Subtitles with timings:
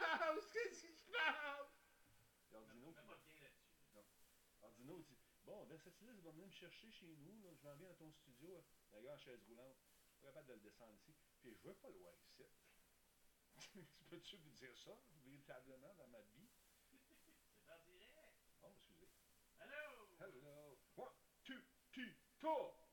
[0.00, 0.52] passe?
[0.52, 1.76] Qu'est-ce qui se passe?
[2.52, 2.94] Ordino,
[3.94, 4.04] Non.
[4.62, 7.40] Ordino dit Bon, ben, cette liste va venir me chercher chez nous.
[7.42, 7.54] Là.
[7.54, 8.64] Je m'en viens dans ton studio.
[8.92, 9.78] La gars en chaise roulante.
[10.08, 11.14] Je suis capable de le descendre ici.
[11.40, 12.44] Puis je veux pas le voir ici.
[14.08, 16.48] Peux-tu lui dire ça véritablement dans ma vie?
[16.90, 18.36] C'est en direct.
[18.62, 19.08] Oh, excusez.
[19.60, 20.08] Hello!
[20.20, 20.78] Hello!
[20.96, 21.12] One,
[21.44, 21.60] two,
[21.92, 22.85] three, four!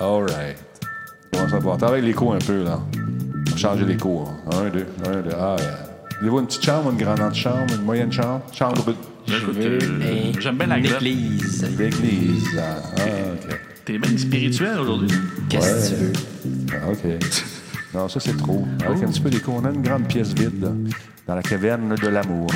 [0.00, 0.56] All right.
[1.32, 1.76] Bon, ça va?
[1.76, 2.80] Travaille l'écho un peu, là.
[2.96, 4.24] On va changer l'écho.
[4.26, 4.50] hein.
[4.66, 5.30] Un, deux, un, deux.
[5.38, 5.78] Ah, yeah.
[6.18, 8.42] Voulez-vous une petite chambre, une grande chambre, une moyenne chambre?
[8.52, 8.82] Chambre
[9.28, 9.78] euh,
[10.40, 11.02] j'aime bien la une grotte.
[11.02, 11.60] église.
[11.76, 12.58] d'église.
[12.58, 12.76] Ah,
[13.34, 13.58] OK.
[13.84, 15.16] T'es bien spirituel aujourd'hui.
[15.48, 16.12] Qu'est-ce que tu veux?
[16.72, 17.04] Ah, OK.
[17.94, 18.66] Non, ça, c'est trop.
[18.84, 19.52] Avec un petit peu d'écho.
[19.56, 20.70] On a une grande pièce vide, là,
[21.26, 22.48] dans la caverne de l'amour.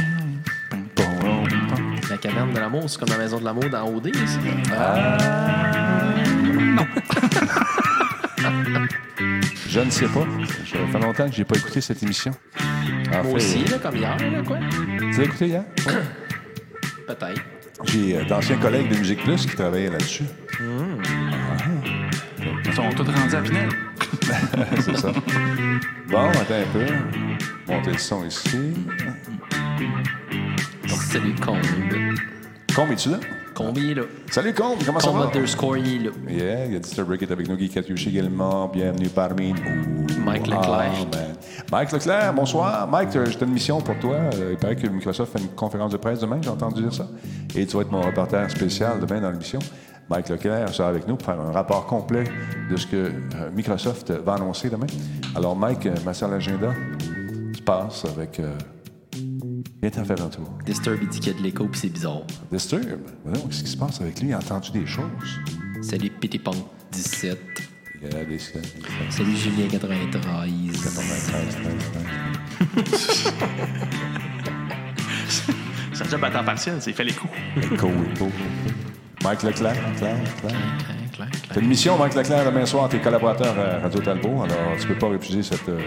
[2.26, 4.40] La caverne de l'amour, c'est comme la maison de l'amour dans OD, ça.
[9.68, 10.26] Je ne sais pas.
[10.72, 12.32] Ça fait longtemps que j'ai pas écouté cette émission.
[13.12, 14.58] En Moi fait, aussi, là, comme hier, là, quoi.
[14.98, 15.62] Tu l'as écouté hier?
[17.06, 17.42] Peut-être.
[17.84, 20.24] J'ai euh, d'anciens collègues de Musique Plus qui travaillaient là-dessus.
[22.64, 23.68] Ils sont tous rendus à Pinel.
[24.80, 25.12] C'est ça.
[26.08, 26.86] Bon, attends un peu.
[27.68, 28.74] Monter le son ici.
[31.16, 31.56] Salut, Combe.
[32.74, 33.16] Combe, es-tu là?
[33.54, 34.02] Combe, est là.
[34.30, 35.26] Salut Combe, comment ça Combe va?
[35.28, 36.10] underscore, il est là.
[36.28, 38.68] Yeah, il y a Disturb qui est avec nous, Guy Catiuchi également.
[38.68, 40.22] Bienvenue parmi nous.
[40.22, 40.92] Mike Leclerc.
[41.72, 42.86] Mike Leclerc, bonsoir.
[42.88, 44.16] Mike, euh, j'ai une mission pour toi.
[44.34, 47.08] Euh, Il paraît que Microsoft fait une conférence de presse demain, j'ai entendu dire ça.
[47.54, 49.60] Et tu vas être mon reporter spécial demain dans l'émission.
[50.10, 52.24] Mike Leclerc sera avec nous pour faire un rapport complet
[52.70, 53.10] de ce que euh,
[53.56, 54.86] Microsoft va annoncer demain.
[55.34, 56.74] Alors, Mike, ma sur l'agenda,
[57.54, 58.38] tu passes avec.
[58.38, 58.52] Euh,
[59.82, 60.48] viens t'en faire un tour.
[60.64, 62.22] Disturb, il dit qu'il y a de l'écho, puis c'est bizarre.
[62.50, 64.28] Disturb, voyons, qu'est-ce qui se passe avec lui?
[64.28, 65.04] Il a entendu des choses.
[65.82, 66.56] Salut, Petit Punk
[66.92, 67.38] 17.
[68.02, 68.38] Il y a des.
[68.38, 70.50] Salut, Julien 93.
[70.84, 73.32] 93, 13, 13.
[75.92, 77.32] C'est un job à temps partiel, c'est il fait les coups.
[77.78, 78.30] Cool, cool.
[79.24, 79.76] Mike Leclerc.
[81.52, 84.94] T'as une mission, Mike Leclerc, demain soir, tes collaborateurs à Radio Talbot, alors tu peux
[84.98, 85.80] pas refuser cette, euh,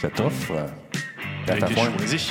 [0.00, 0.52] cette offre.
[0.52, 0.66] euh,
[1.44, 2.30] T'as ta choisi.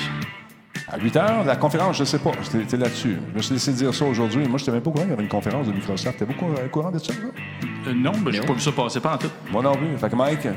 [0.88, 3.18] À 8 heures, la conférence, je sais pas, j'étais là-dessus.
[3.32, 4.48] Je me suis laissé dire ça aujourd'hui.
[4.48, 6.20] Moi, je n'étais même pas au courant qu'il y avait une conférence de Microsoft.
[6.20, 7.30] T'es beaucoup au courant de ça, là?
[7.88, 9.32] Euh, non, mais j'ai pas vu ça passer pas en tout.
[9.52, 9.98] Moi non plus.
[9.98, 10.48] Fait que Mike,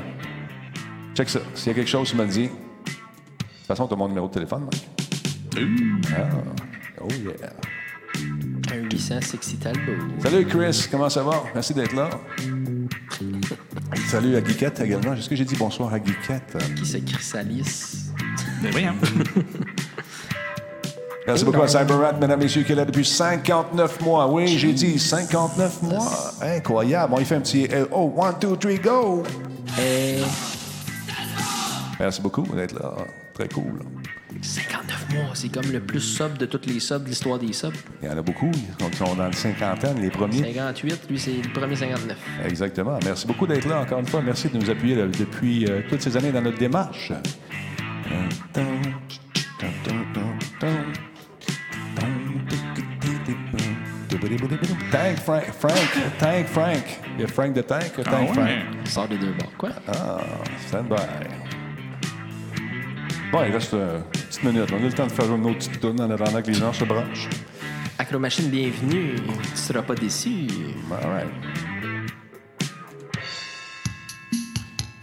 [1.15, 1.39] check ça.
[1.55, 2.43] S'il y a quelque chose, tu me le dis.
[2.43, 4.89] De toute façon, tu as mon numéro de téléphone, Mike.
[6.15, 6.29] Ah.
[7.01, 7.53] Oh yeah.
[8.71, 9.79] Un 800 Sexy Talbot.
[10.19, 11.43] Salut Chris, comment ça va?
[11.55, 12.09] Merci d'être là.
[14.07, 15.13] Salut à Guiquette également.
[15.13, 16.55] Est-ce que j'ai dit bonsoir à Guiquette?
[16.75, 18.11] Qui c'est Chrysalis?
[18.61, 18.93] Mais voyons.
[21.29, 24.27] Merci beaucoup à CyberRat, mesdames et messieurs, qui est là depuis 59 mois.
[24.31, 26.33] Oui, j'ai dit 59 mois.
[26.41, 27.13] Incroyable.
[27.15, 29.21] On y fait un petit euh, Oh, one, two, three, go!
[29.79, 30.17] Et
[31.99, 32.95] Merci beaucoup d'être là.
[33.35, 33.79] Très cool.
[34.41, 37.75] 59 mois, c'est comme le plus sub de toutes les subs de l'histoire des subs.
[38.01, 40.41] Il y en a beaucoup qui sont dans le cinquantaine, les premiers.
[40.55, 42.17] 58, lui, c'est le premier 59.
[42.43, 42.97] Exactement.
[43.05, 44.23] Merci beaucoup d'être là encore une fois.
[44.23, 47.11] Merci de nous appuyer là, depuis euh, toutes ces années dans notre démarche.
[54.91, 56.83] Tank Frank, Frank, Tank Frank.
[57.15, 58.47] Il y a Frank de Tank, il y a Tank Ah Frank.
[58.47, 58.61] ouais.
[58.85, 59.51] Sort des deux bords.
[59.57, 59.69] Quoi?
[59.87, 60.17] Ah,
[60.67, 60.95] stand by.
[63.31, 64.69] Bon, il reste euh, une petite minute.
[64.73, 66.73] On a le temps de faire une autre petite tourne en attendant que les gens
[66.73, 67.29] se branchent.
[67.97, 69.15] Acro Machine, bienvenue.
[69.51, 70.47] Tu seras pas déçu.
[70.91, 71.27] All right.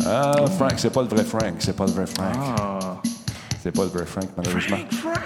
[0.05, 2.35] Ah, Frank, c'est pas le vrai Frank, c'est pas le vrai Frank.
[2.37, 3.01] Ah.
[3.67, 4.77] C'est pas le vrai Frank, malheureusement.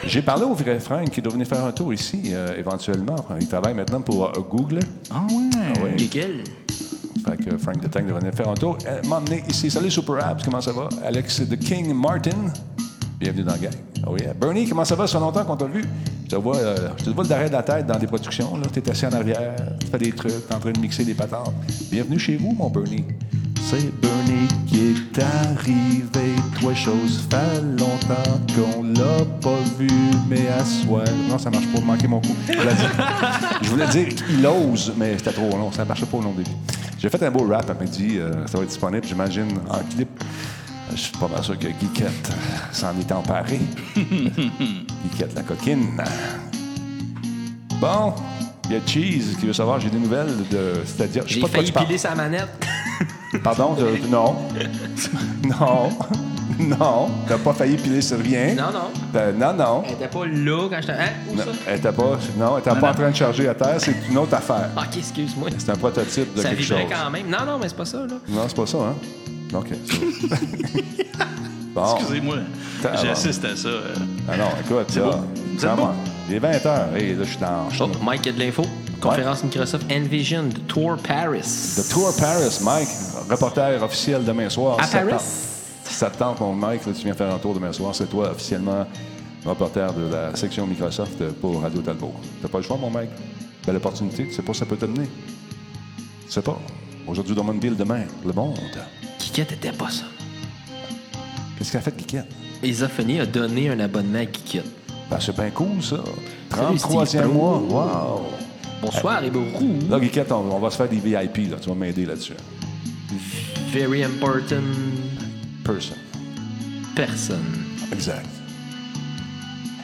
[0.06, 3.16] J'ai parlé au vrai Frank qui doit venir faire un tour ici, euh, éventuellement.
[3.38, 4.78] Il travaille maintenant pour euh, Google.
[5.10, 5.84] Ah ouais.
[5.84, 6.08] Oui.
[6.08, 6.44] Google.
[7.22, 8.78] Fait que Frank the Tank devrait venir faire un tour.
[8.86, 9.70] Euh, M'emmener ici.
[9.70, 10.88] Salut Super Apps, comment ça va?
[11.04, 12.50] Alex The King Martin.
[13.18, 13.74] Bienvenue dans la gang.
[14.06, 14.32] Oh yeah.
[14.32, 15.06] Bernie, comment ça va?
[15.06, 15.84] Ça fait longtemps qu'on t'a vu.
[16.24, 18.58] Je te vois, euh, je te vois le d'arrêt de la tête dans des productions.
[18.72, 21.04] Tu es assis en arrière, tu fais des trucs, tu es en train de mixer
[21.04, 21.52] des patentes.
[21.90, 23.04] Bienvenue chez vous, mon Bernie.
[23.70, 26.34] C'est Bernie qui est arrivé.
[26.60, 29.88] Toi, chose fait longtemps qu'on l'a pas vu,
[30.28, 31.04] mais à soi.
[31.28, 32.34] Non, ça marche pas, manquer mon coup.
[32.48, 36.50] Je voulais dire, qu'il ose, mais c'était trop long, ça marchait pas au long début.
[36.98, 40.08] J'ai fait un beau rap à midi, euh, ça va être disponible, j'imagine, en clip.
[40.90, 42.32] Je suis pas mal sûr que Guiquette
[42.72, 43.60] s'en est emparé.
[43.94, 46.02] Guiquette la coquine.
[47.80, 48.14] Bon,
[48.70, 50.74] il y a Cheese qui veut savoir, j'ai des nouvelles de.
[50.84, 52.48] Sais J'ai failli piler sa manette.
[53.42, 54.36] Pardon, de, non.
[55.44, 55.90] non.
[56.58, 58.54] Non, t'as pas failli piler sur rien.
[58.54, 58.90] Non, non.
[59.14, 59.82] Ben, non, non.
[59.86, 60.92] Elle était pas là quand j'étais.
[60.92, 61.08] Hein?
[61.30, 61.50] Où Non, ça?
[61.66, 64.18] elle était pas, non, elle était pas en train de charger à terre, c'est une
[64.18, 64.68] autre affaire.
[64.76, 65.48] Ok, excuse-moi.
[65.56, 66.76] C'est un prototype de Ça quelque chose.
[66.76, 67.28] vibrait quand même.
[67.30, 68.14] Non, non, mais c'est pas ça, là.
[68.28, 68.94] Non, c'est pas ça, hein?
[69.54, 69.68] OK.
[71.74, 71.96] bon.
[71.96, 72.36] Excusez-moi.
[73.02, 73.68] J'assiste à ça.
[73.68, 73.94] euh.
[74.28, 75.16] Ah non, écoute, là, beau.
[75.56, 75.70] Vous êtes?
[76.30, 77.68] Il est 20 h et là, je suis dans...
[77.70, 78.62] je suis Oh, dans- Mike, il y a de l'info.
[79.00, 81.40] Conférence Microsoft Envision de Tour Paris.
[81.40, 82.88] The Tour Paris, Mike,
[83.28, 84.76] reporter officiel demain soir.
[84.80, 85.14] À Paris?
[85.84, 88.30] ça te tente, mon Mike, là, tu viens faire un tour demain soir, c'est toi
[88.30, 88.86] officiellement
[89.44, 92.14] reporter de la section Microsoft pour Radio Talbot.
[92.40, 93.10] T'as pas le choix, mon Mike.
[93.66, 95.08] Belle opportunité, tu sais pas où ça peut te mener.
[96.26, 96.58] Tu sais pas.
[97.08, 98.56] Aujourd'hui, Drummondville, demain, le monde.
[99.18, 100.04] Kikette était pas ça.
[101.58, 102.26] Qu'est-ce qu'elle a fait, Kikette?
[102.62, 104.64] Isophonie a donné un abonnement à Kikette.
[105.10, 105.96] Ben, c'est bien cool, ça.
[106.54, 107.58] Salut, 33e Steve mois.
[107.58, 108.26] Wow.
[108.80, 109.42] Bonsoir, les beaux
[109.90, 111.56] Là, Kikette, on, on va se faire des VIP, là.
[111.60, 112.34] Tu vas m'aider là-dessus.
[113.72, 114.62] Very important
[115.64, 115.96] Person.
[116.96, 117.38] person.
[117.92, 118.26] Exact.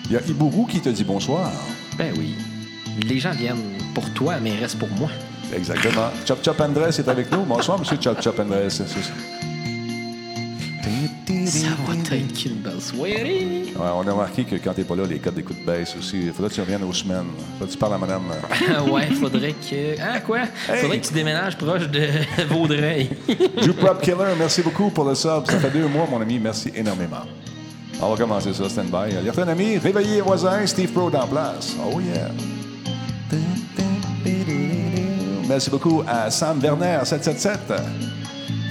[0.07, 1.51] Il y a Iburu qui te dit bonsoir.
[1.99, 2.35] Ben oui.
[3.05, 5.09] Les gens viennent pour toi, mais ils restent pour moi.
[5.55, 6.09] Exactement.
[6.27, 7.43] Chop Chop Andrés est avec nous.
[7.45, 8.69] Bonsoir, monsieur Chop Chop Andrés.
[11.47, 13.65] Ça va être une belle soirée.
[13.75, 16.19] Ouais, on a remarqué que quand t'es pas là, les codes d'écoute baissent aussi.
[16.25, 17.27] Il faudrait que tu reviennes aux semaines.
[17.53, 18.23] Faudrait que tu parles à madame.
[18.91, 20.01] ouais, faudrait que.
[20.01, 20.41] Ah, quoi?
[20.81, 22.07] Faudrait que tu déménages proche de
[22.49, 23.11] Vaudreuil.
[23.63, 25.47] Juprop Killer, merci beaucoup pour le sub.
[25.47, 26.39] Ça fait deux mois, mon ami.
[26.39, 27.25] Merci énormément.
[28.01, 29.25] On va commencer ça, stand-by.
[29.25, 30.67] Lieutenant ami, réveillez les voisins.
[30.67, 31.75] Steve Pro en place.
[31.85, 32.31] Oh yeah.
[35.49, 38.16] Merci beaucoup à Sam Werner, 777.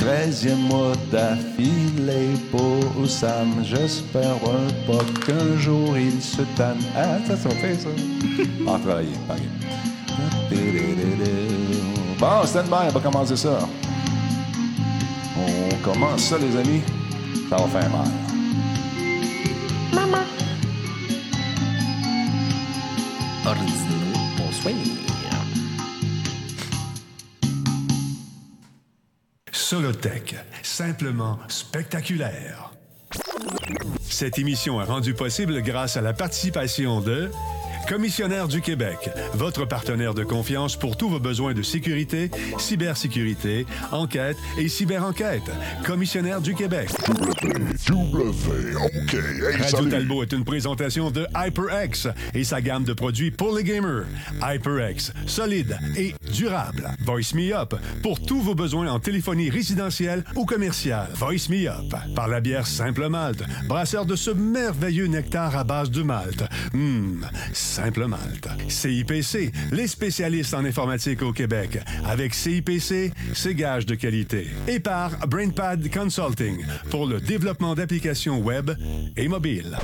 [0.05, 3.63] 13e mois d'affilée pour Sam.
[3.63, 4.37] J'espère
[4.85, 6.77] pas qu'un jour il se tanne.
[6.95, 7.89] Ah, ça, ça fait ça.
[8.67, 9.09] En travailler.
[12.19, 13.57] Bon, stand-by, on va commencer ça.
[15.39, 16.81] On commence ça, les amis.
[17.49, 18.07] Ça va faire mal.
[23.43, 23.73] Ordino,
[24.37, 25.04] bonsoir.
[29.55, 32.71] Solotech, simplement spectaculaire.
[34.01, 37.31] Cette émission est rendue possible grâce à la participation de
[37.87, 44.37] Commissionnaire du Québec, votre partenaire de confiance pour tous vos besoins de sécurité, cybersécurité, enquête
[44.57, 45.43] et cyberenquête.
[45.85, 46.89] Commissionnaire du Québec.
[47.87, 49.13] W, OK.
[49.13, 49.89] Hey, Radio salut.
[49.89, 54.05] Talbot est une présentation de HyperX et sa gamme de produits pour les gamers.
[54.41, 56.89] HyperX, solide et durable.
[57.05, 61.09] Voice Me Up, pour tous vos besoins en téléphonie résidentielle ou commerciale.
[61.13, 65.91] Voice Me Up, par la bière Simple Malte, brasseur de ce merveilleux nectar à base
[65.91, 66.43] de malt.
[66.73, 67.25] Hum,
[67.75, 68.05] Simple.
[68.69, 71.77] CIPC, les spécialistes en informatique au Québec.
[72.05, 74.47] Avec CIPC, c'est gage de qualité.
[74.69, 78.71] Et par BrainPad Consulting, pour le développement d'applications web
[79.17, 79.77] et mobiles.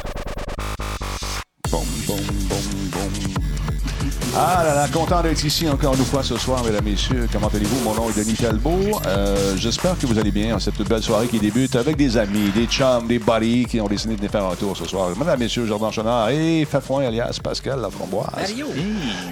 [4.33, 7.27] Ah là là, content d'être ici encore une fois ce soir, mesdames, messieurs.
[7.33, 7.83] Comment allez-vous?
[7.83, 8.79] Mon nom est Denis Talbot.
[9.05, 12.49] Euh, J'espère que vous allez bien en cette belle soirée qui débute avec des amis,
[12.55, 15.09] des chums, des buddies qui ont décidé de venir faire un tour ce soir.
[15.19, 18.27] Mesdames, messieurs, Jordan Chenard et Fafouin alias Pascal Laframboise.
[18.37, 18.67] Mario.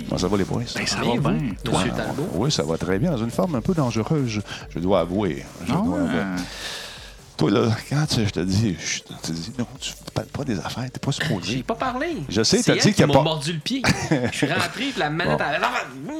[0.09, 0.63] Comment ça va les boys?
[0.75, 1.51] Ben, ça Bien, va bien.
[1.71, 2.27] Monsieur Talbot?
[2.33, 3.11] Oui, ça va très bien.
[3.11, 4.41] Dans une forme un peu dangereuse, je,
[4.75, 5.45] je dois avouer.
[5.65, 6.09] Je Ah dois avouer.
[7.39, 10.59] Toi, là, quand tu- je te dis, je te dis, non, tu parles pas des
[10.59, 11.63] affaires, t'es pas J'ai supposé.
[11.63, 12.17] pas parlé.
[12.27, 13.81] Je sais, t'as dit qu'il m'a pas- mordu le pied.
[14.31, 15.39] Je suis rentré, puis la manette...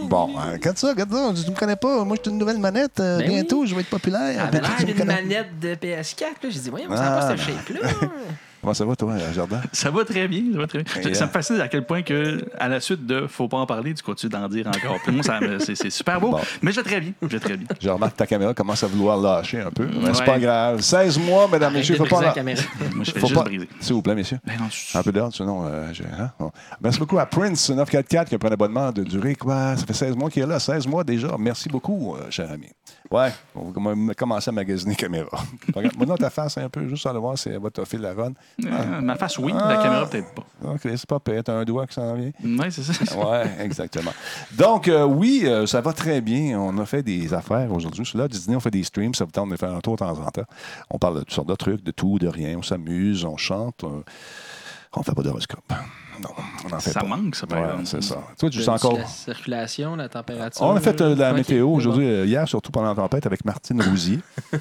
[0.04, 0.08] Bon.
[0.30, 2.06] Bon, euh, regarde ça, regarde ça, tu me connais pas.
[2.06, 3.02] Moi, j'ai une nouvelle manette.
[3.02, 3.68] euh, Ben bientôt, oui.
[3.68, 4.22] je vais être populaire.
[4.32, 6.22] Elle avait l'air d'une manette de PS4.
[6.44, 6.50] là.
[6.50, 7.90] J'ai dit, voyons, ça n'a pas ce shape-là.
[8.62, 9.62] Comment ça va, toi, Jardin?
[9.72, 11.14] Ça va très bien, ça va très bien.
[11.14, 13.66] Ça euh, me fascine à quel point que, à la suite de Faut pas en
[13.66, 14.98] parler, tu continues d'en dire encore.
[15.08, 16.32] Moi, me- c'est super beau.
[16.32, 16.40] Bon.
[16.62, 17.14] Mais je vais très bien.
[17.22, 17.68] Je vais très bien.
[17.80, 19.86] Je remarque que ta caméra commence à vouloir lâcher un peu.
[19.86, 20.26] Mais c'est Ouais.
[20.26, 20.82] pas grave.
[20.82, 22.10] 16 mois, mesdames, messieurs, faut pas...
[22.18, 22.62] briser la caméra.
[22.96, 23.46] Moi, je fais Faut juste pas...
[23.46, 23.70] briser.
[23.80, 24.40] S'il vous plaît, messieurs.
[24.46, 25.66] Ben non, je- Un peu d'ordre, sinon.
[25.66, 26.32] euh, j'ai- hein?
[26.40, 26.52] Bon.
[26.82, 29.36] Merci beaucoup à Prince 944 qui a pris un abonnement de durée.
[29.36, 29.78] Quoi?
[29.78, 30.60] Ça fait 16 mois qu'il est là.
[30.60, 31.30] 16 mois déjà.
[31.40, 32.68] Merci beaucoup, euh, cher ami.
[33.12, 35.30] Ouais, on va comm- commencer à magasiner caméra.
[35.76, 38.34] Regarde, Moi, ta face un peu, juste aller voir si elle va t'offrir la run.
[38.64, 39.52] Euh, ma face, oui.
[39.56, 39.68] Ah.
[39.74, 40.44] La caméra, peut-être pas.
[40.64, 41.44] OK, c'est pas pire.
[41.44, 42.32] T'as un doigt qui s'en vient.
[42.44, 42.94] Oui, c'est ça.
[43.18, 44.12] Oui, exactement.
[44.56, 46.60] Donc, euh, oui, euh, ça va très bien.
[46.60, 48.08] On a fait des affaires aujourd'hui.
[48.14, 49.16] Là, Disney, on fait des streams.
[49.16, 50.46] Ça vous tente de faire un tour de temps en temps.
[50.92, 52.58] On parle de toutes sortes de trucs, de tout, de rien.
[52.58, 53.84] On s'amuse, on chante.
[53.86, 54.04] euh,
[54.96, 55.72] on fait pas d'horoscope.
[56.22, 56.30] Non,
[56.70, 57.08] on en fait Ça pas.
[57.08, 57.86] manque, ça, par Ouais, exemple.
[57.86, 58.16] c'est ça.
[58.38, 58.98] Toi, tu Tu sens encore?
[58.98, 60.62] La circulation, la température.
[60.64, 63.26] On a fait euh, de la Ok, météo aujourd'hui, euh, hier, surtout pendant la tempête,
[63.26, 64.20] avec Martine Rousier,
[64.54, 64.58] euh,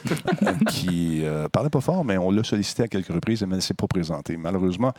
[0.71, 3.61] qui euh, parlait pas fort, mais on l'a sollicité à quelques reprises, mais elle ne
[3.61, 4.37] s'est pas présentée.
[4.37, 4.93] Malheureusement,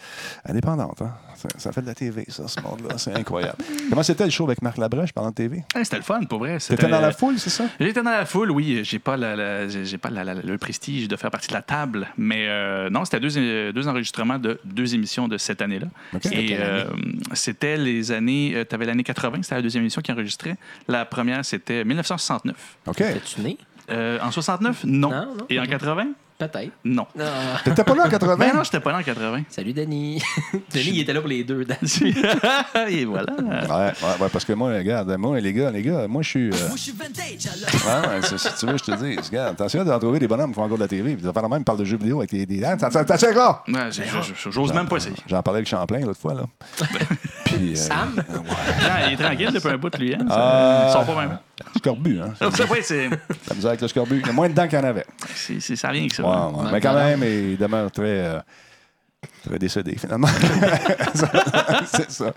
[0.46, 1.02] indépendante.
[1.02, 1.12] Hein?
[1.36, 2.98] Ça, ça fait de la TV, ça, ce monde-là.
[2.98, 3.58] C'est incroyable.
[3.90, 5.64] Comment c'était le show avec Marc Labrèche parlant de TV?
[5.76, 6.58] Hey, C'était le fun, pour vrai.
[6.58, 7.66] T'étais dans la foule, c'est ça?
[7.80, 8.82] J'étais dans la foule, oui.
[8.84, 9.68] J'ai pas, la, la-
[10.02, 13.20] pas la- la- le prestige de faire partie de la table, mais euh, non, c'était
[13.20, 15.88] deux, euh, deux enregistrements de deux émissions de cette année-là.
[16.32, 16.64] Et année?
[16.66, 16.86] euh,
[17.34, 18.66] c'était les années.
[18.68, 20.58] tu avais l'année 80, c'était la deuxième émission qui enregistrait.
[20.88, 22.78] La première, c'était 1969.
[22.88, 22.96] OK.
[22.98, 23.58] T'es-tu né?
[23.92, 25.10] Euh, en 69, non.
[25.10, 25.46] Non, non.
[25.50, 26.72] Et en 80, Peut-être.
[26.86, 27.06] non.
[27.20, 27.60] Ah.
[27.66, 28.36] T'étais pas là en 80?
[28.38, 29.44] Ben non, j'étais pas là en 80.
[29.50, 30.24] Salut, Denis.
[30.74, 31.68] Denis, il était là pour les deux.
[32.90, 33.34] Et voilà.
[33.34, 33.92] Ouais, ouais,
[34.22, 36.50] ouais, parce que moi, regarde, moi, les gars, les gars, moi, je suis.
[36.50, 40.28] euh, Ouais, ouais, c'est- si tu veux, je te dis, regarde, attention d'en trouver des
[40.30, 41.16] bonhommes qui font encore de la TV.
[41.16, 42.46] Puis, faire la même, parle de jeux vidéo avec des.
[42.46, 42.62] des...
[42.62, 43.62] Ça- ça- T'as assez gras!
[43.68, 45.16] Ouais, je- je- J'ose même pas essayer.
[45.28, 46.44] J'en parlais avec Champlain l'autre fois, là.
[47.44, 47.74] Puis.
[47.74, 48.16] euh, Sam?
[48.90, 50.16] Ah, il est tranquille depuis un bout, lui.
[50.16, 50.20] Hein?
[50.22, 51.38] Ils sont pas même.
[51.80, 52.34] Scorbut, hein.
[52.70, 54.20] Ouais, c'est, La misère avec le scorbut.
[54.20, 55.06] Il y a moins de dents qu'il y en avait.
[55.36, 56.24] c'est, ça vient avec ça.
[56.24, 56.70] Ouais, ouais.
[56.72, 58.04] Mais quand même, il demeure très.
[58.20, 58.40] euh,
[59.44, 60.28] Très décédé, finalement.
[61.86, 62.34] c'est ça.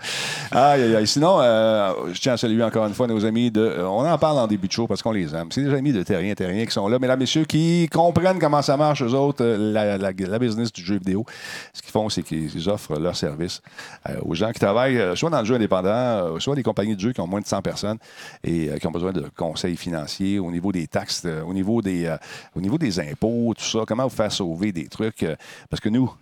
[0.50, 1.06] Aïe, aïe, aïe.
[1.06, 3.60] Sinon, euh, je tiens à saluer encore une fois nos amis de.
[3.60, 5.48] euh, on en parle en début de show parce qu'on les aime.
[5.50, 6.98] C'est des amis de Terrien, Terrien qui sont là.
[7.00, 11.24] Mesdames, messieurs, qui comprennent comment ça marche, eux autres, euh, la, business du jeu vidéo.
[11.72, 13.62] Ce qu'ils font, c'est qu'ils offrent leur service
[14.08, 17.12] euh, aux gens qui travaillent soit dans le jeu indépendant, soit des compagnies de jeux
[17.12, 17.98] qui ont moins de 100 personnes
[18.44, 22.14] et qui ont besoin de conseils financiers au niveau des taxes, au, niveau des,
[22.56, 23.80] au niveau des impôts, tout ça.
[23.86, 25.24] Comment vous faire sauver des trucs.
[25.68, 26.12] parce que nous,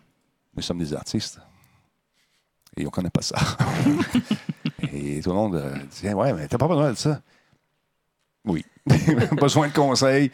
[0.54, 1.40] nous sommes des artistes.
[2.76, 3.37] Et on ne connaît pas ça.
[4.92, 7.21] et tout le monde euh, dit Ouais, mais t'as pas besoin de ça.
[8.45, 8.64] Oui.
[9.40, 10.30] besoin de conseils.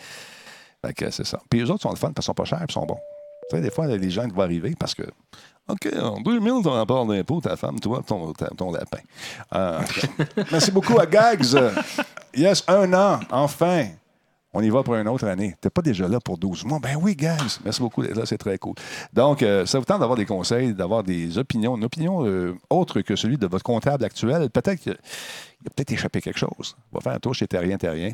[0.85, 1.41] Fait que c'est ça.
[1.49, 3.01] Puis les autres sont le fun parce qu'ils sont pas chers et sont bons.
[3.49, 5.03] Tu sais, des fois, les gens vont arriver parce que.
[5.69, 9.01] OK, en 2000, ton rapport d'impôt, ta femme, toi, ton, ton lapin.
[9.53, 9.81] Euh,
[10.53, 11.57] merci beaucoup à Gags.
[12.35, 13.89] Yes, un an, enfin.
[14.59, 15.55] On y va pour une autre année.
[15.61, 16.79] T'es pas déjà là pour 12 mois?
[16.79, 17.59] Ben oui, Gags.
[17.63, 18.73] Merci beaucoup d'être là, c'est très cool.
[19.13, 23.03] Donc, euh, ça vous tente d'avoir des conseils, d'avoir des opinions, une opinion euh, autre
[23.03, 24.49] que celui de votre comptable actuel.
[24.49, 26.75] Peut-être qu'il a peut-être échappé quelque chose.
[26.91, 28.13] On va faire un tour chez Terrien Terrien.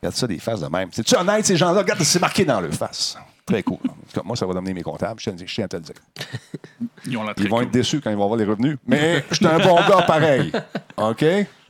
[0.00, 0.90] Regarde ça, des faces de même.
[0.92, 1.80] C'est-tu honnête, ces gens-là?
[1.80, 3.18] Regarde, c'est marqué dans leur face.
[3.44, 3.78] Très cool.
[4.24, 5.18] Moi, ça va donner mes comptables.
[5.18, 5.94] Je tiens, à te le dire.
[7.04, 8.78] Ils ont la Ils vont être déçus quand ils vont voir les revenus.
[8.86, 10.52] Mais je suis un bon gars pareil.
[10.98, 11.24] OK?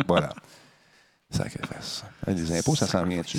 [0.07, 0.29] Voilà.
[1.31, 2.05] Sacrifice.
[2.27, 3.39] Les impôts, ça s'en vient-tu?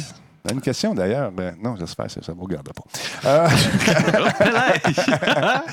[0.51, 1.31] Une question d'ailleurs?
[1.31, 2.83] Ben, non, j'espère que ça ne vous regarde pas.
[3.29, 3.47] Euh,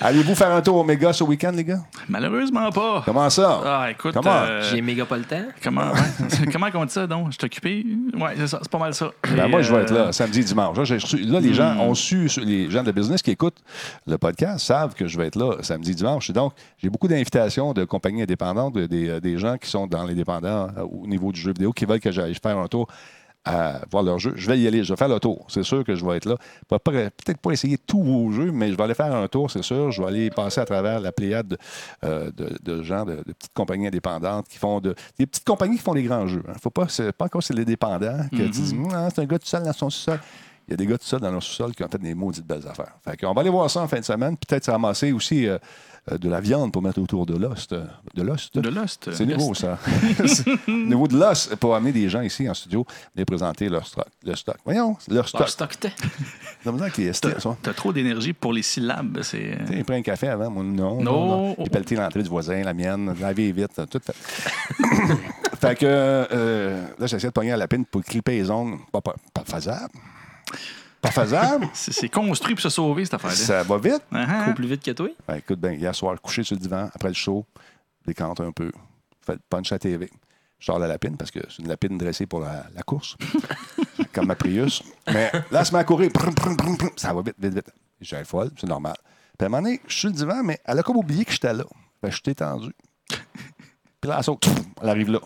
[0.00, 1.80] Allez-vous faire un tour au méga ce week-end, les gars?
[2.08, 3.02] Malheureusement pas.
[3.04, 3.60] Comment ça?
[3.64, 4.14] Ah, écoute.
[4.14, 4.30] Comment?
[4.30, 5.42] euh, J'ai méga pas le temps.
[5.62, 6.46] Comment, ouais.
[6.52, 7.28] comment on dit ça, donc?
[7.32, 7.86] Je suis occupé?
[8.14, 8.58] Ouais, c'est ça.
[8.62, 9.10] C'est pas mal ça.
[9.34, 10.76] Ben, moi, je vais être euh, là samedi, dimanche.
[10.76, 13.58] Là, j'ai reçu- là, les gens ont su, les gens de business qui écoutent
[14.06, 16.30] le podcast savent que je vais être là samedi, dimanche.
[16.30, 20.04] Donc, j'ai beaucoup d'invitations de compagnies indépendantes, de- des, euh, des gens qui sont dans
[20.04, 22.86] l'indépendant euh, au niveau du jeu vidéo, qui veulent que j'aille faire un tour
[23.48, 24.32] à voir leur jeu.
[24.36, 25.46] Je vais y aller, je vais faire le tour.
[25.48, 26.36] C'est sûr que je vais être là.
[26.68, 29.90] Peut-être pas essayer tous vos jeux, mais je vais aller faire un tour, c'est sûr.
[29.90, 31.58] Je vais aller passer à travers la pléiade de,
[32.04, 35.76] euh, de- de gens, de, de petites compagnies indépendantes qui font de, des petites compagnies
[35.76, 36.42] qui font des grands jeux.
[36.48, 36.52] hein.
[36.62, 39.46] Faut pas, c'est pas encore c'est les dépendants qui disent Ah, c'est un gars tout
[39.46, 40.18] seul dans son sous-sol.
[40.66, 42.46] Il y a des gars tout seuls dans leur sous-sol qui ont fait des maudites
[42.46, 42.92] belles affaires.
[43.02, 44.36] Fait qu'on va aller voir ça en fin de semaine.
[44.36, 45.56] Peut-être se ramasser aussi euh,
[46.16, 47.74] de la viande pour mettre autour de l'ost.
[48.14, 48.58] De l'ost?
[48.58, 49.10] De Lost.
[49.12, 49.78] C'est nouveau, ça.
[50.26, 54.06] C'est nouveau de l'os pour amener des gens ici en studio, les présenter leur stock.
[54.24, 54.56] Le stock.
[54.64, 55.48] Voyons, leur stock.
[55.48, 59.22] stock dire qu'il est T'as t'as trop d'énergie pour les syllabes.
[59.22, 61.02] Sais, Il prend un café avant, moi, non.
[61.02, 61.56] Non.
[61.58, 64.14] Il pelleté l'entrée du voisin, la mienne, laver vite, tout fait.
[65.60, 68.78] fait que euh, là, j'essaie de pogner à la pine pour clipper les ongles.
[68.92, 69.92] Pas, pas, pas faisable.
[71.14, 71.68] Pas faisable.
[71.74, 73.36] C'est construit pour se sauver, cette affaire-là.
[73.36, 74.02] Ça va vite.
[74.10, 75.08] Cours plus vite que toi.
[75.26, 77.44] Ben, écoute, ben, hier soir, couché sur le divan, après le show,
[78.06, 78.70] décante un peu,
[79.24, 80.10] fait le punch à la TV.
[80.58, 83.16] Je sors la lapine parce que c'est une lapine dressée pour la, la course,
[84.12, 84.82] comme ma Prius.
[85.06, 86.10] Mais là, elle se met à courir.
[86.12, 86.90] Prum, prum, prum, prum.
[86.96, 87.70] Ça va vite, vite, vite.
[88.00, 88.96] Je suis folle, c'est normal.
[89.38, 91.24] Puis à un moment donné, je suis sur le divan, mais elle a comme oublié
[91.24, 91.64] que j'étais là.
[92.02, 92.72] Ben, je suis étendu.
[94.00, 94.48] Puis là, elle saute.
[94.82, 95.20] Elle arrive là.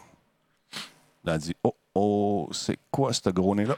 [1.25, 3.77] Là, elle dit Oh, oh, c'est quoi ce gros nez-là?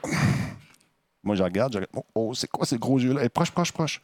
[1.25, 1.93] Moi, je regarde, je regarde.
[1.97, 3.21] Oh, oh, c'est quoi ces gros yeux-là?
[3.21, 4.03] Elle est proche, proche, proche.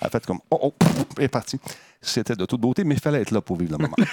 [0.00, 0.74] Elle a fait comme Oh, oh,
[1.18, 1.58] elle est partie.
[2.00, 3.96] C'était de toute beauté, mais il fallait être là pour vivre le moment.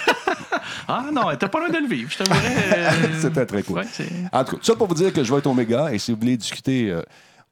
[0.86, 2.10] Ah non, t'as pas loin de le vivre.
[2.10, 2.76] Je t'avouerais.
[2.76, 2.90] euh,
[3.20, 3.78] C'était très cool.
[3.78, 3.84] ouais,
[4.32, 6.12] En tout cas, ça pour vous dire que je vais être au méga et si
[6.12, 7.02] vous voulez discuter euh,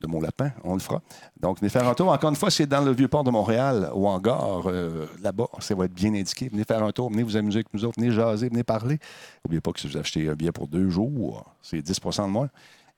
[0.01, 1.01] de mon lapin, on le fera.
[1.41, 2.11] Donc, venez faire un tour.
[2.11, 5.49] Encore une fois, c'est dans le vieux port de Montréal, au hangar, euh, là-bas.
[5.61, 6.49] Ça va être bien indiqué.
[6.51, 8.99] Venez faire un tour, venez vous amuser avec nous autres, venez jaser, venez parler.
[9.45, 12.49] N'oubliez pas que si vous achetez un billet pour deux jours, c'est 10% de moins.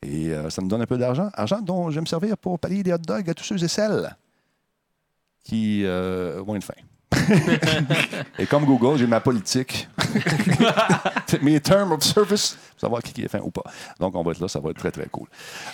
[0.03, 1.29] Et euh, ça nous donne un peu d'argent.
[1.35, 3.69] Argent dont je vais me servir pour payer des hot dogs à tous ceux et
[3.69, 4.17] celles
[5.45, 6.75] qui euh, ont une faim.
[8.39, 9.89] Et comme Google, j'ai ma politique.
[11.43, 13.65] Mes terms of service, pour savoir qui qui est fin ou pas.
[13.99, 15.27] Donc, on va être là, ça va être très, très cool.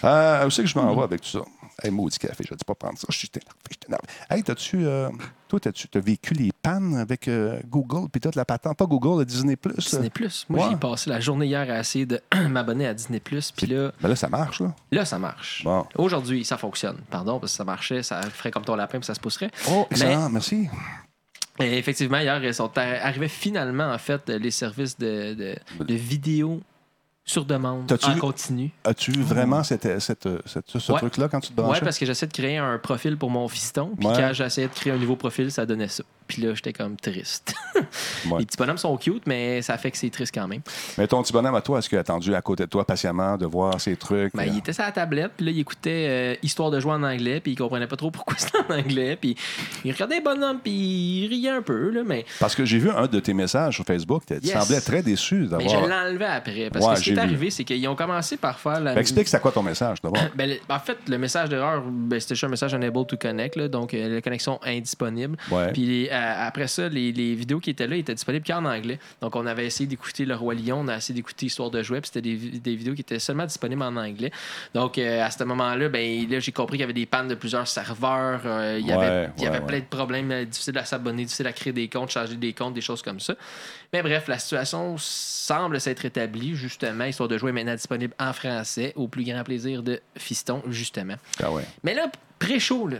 [0.04, 1.40] Euh, où c'est que je m'en vais avec tout ça?
[1.82, 3.06] Hey, maudit café, je ne dis pas prendre ça.
[3.10, 4.04] Je suis énervé, je suis énervé.
[4.30, 4.86] Hey, t'as-tu.
[4.86, 5.08] euh,
[5.48, 8.76] toi, t'as-tu as vécu les pannes avec euh, Google, puis toute la patente?
[8.76, 9.74] Pas Google, le Disney Plus.
[9.74, 10.46] Disney Plus.
[10.48, 10.70] Moi, Ouais.
[10.70, 13.50] j'ai passé la journée hier à essayer de m'abonner à Disney Plus.
[13.50, 14.74] Puis là, Ben là, ça marche, là.
[14.92, 15.62] là, ça marche.
[15.64, 15.84] Bon.
[15.96, 16.98] Aujourd'hui, ça fonctionne.
[17.10, 19.50] Pardon, parce que ça marchait, ça ferait comme ton lapin, puis ça se pousserait.
[19.68, 20.68] Oh, Mais- excellent, merci.
[21.60, 25.94] Et effectivement, hier, ils sont arri- arrivés finalement, en fait, les services de, de, de
[25.94, 26.60] vidéo
[27.24, 28.70] sur demande T'as-tu en vu- continu.
[28.84, 30.98] As-tu vraiment cette, cette, cette- ce Ouais.
[30.98, 31.80] truc-là quand tu te Ouais, branchais?
[31.80, 33.92] parce que j'essaie de créer un profil pour mon fiston.
[33.98, 34.14] Puis Ouais.
[34.16, 36.04] quand j'essayais de créer un nouveau profil, ça donnait ça.
[36.26, 37.54] Puis là, j'étais comme triste.
[38.30, 38.38] Ouais.
[38.38, 40.62] Les petits bonhommes sont cute, mais ça fait que c'est triste quand même.
[40.96, 43.36] Mais ton petit bonhomme à toi, est-ce qu'il a attendu à côté de toi patiemment
[43.36, 44.34] de voir ces trucs?
[44.34, 47.02] Ben, il était sur la tablette, puis là, il écoutait euh, Histoire de jouer en
[47.02, 49.16] anglais, puis il comprenait pas trop pourquoi c'était en anglais.
[49.20, 49.36] Puis
[49.84, 53.06] il regardait bonhomme, puis il riait un peu, là, mais, Parce que j'ai vu un
[53.06, 54.52] de tes messages sur Facebook, tu Yes.
[54.58, 55.84] semblais très déçu mais d'avoir.
[55.84, 56.70] je l'enlevais après.
[56.70, 58.94] Parce Ouais, que ce qui est arrivé, c'est qu'ils ont commencé par faire la.
[58.94, 60.22] Ben, explique c'est quoi ton message d'abord?
[60.34, 63.68] Ben, en fait, le message d'erreur, ben, c'était juste un message unable to connect, là,
[63.68, 65.36] donc euh, la connexion indisponible.
[65.50, 65.72] Ouais.
[65.72, 68.98] Puis euh, après ça, les, les vidéos qui étaient là étaient disponibles qu'en anglais.
[69.20, 72.00] Donc on avait essayé d'écouter Le Roi Lion, on a essayé d'écouter Histoire de jouet,
[72.00, 74.30] puis c'était des, vi- des vidéos qui étaient seulement disponibles en anglais.
[74.74, 77.34] Donc euh, à ce moment-là, ben, là j'ai compris qu'il y avait des pannes de
[77.34, 80.78] plusieurs serveurs, euh, il y avait, Ouais, il y avait ouais, plein de problèmes, difficile
[80.78, 83.34] à s'abonner, difficile à créer des comptes, changer des comptes, des choses comme ça.
[83.92, 87.04] Mais bref, la situation semble s'être établie, justement.
[87.04, 91.14] Histoire de jouer est maintenant disponible en français, au plus grand plaisir de Fiston, justement.
[91.42, 91.62] Ah ouais.
[91.84, 92.98] Mais là, pré-show, là.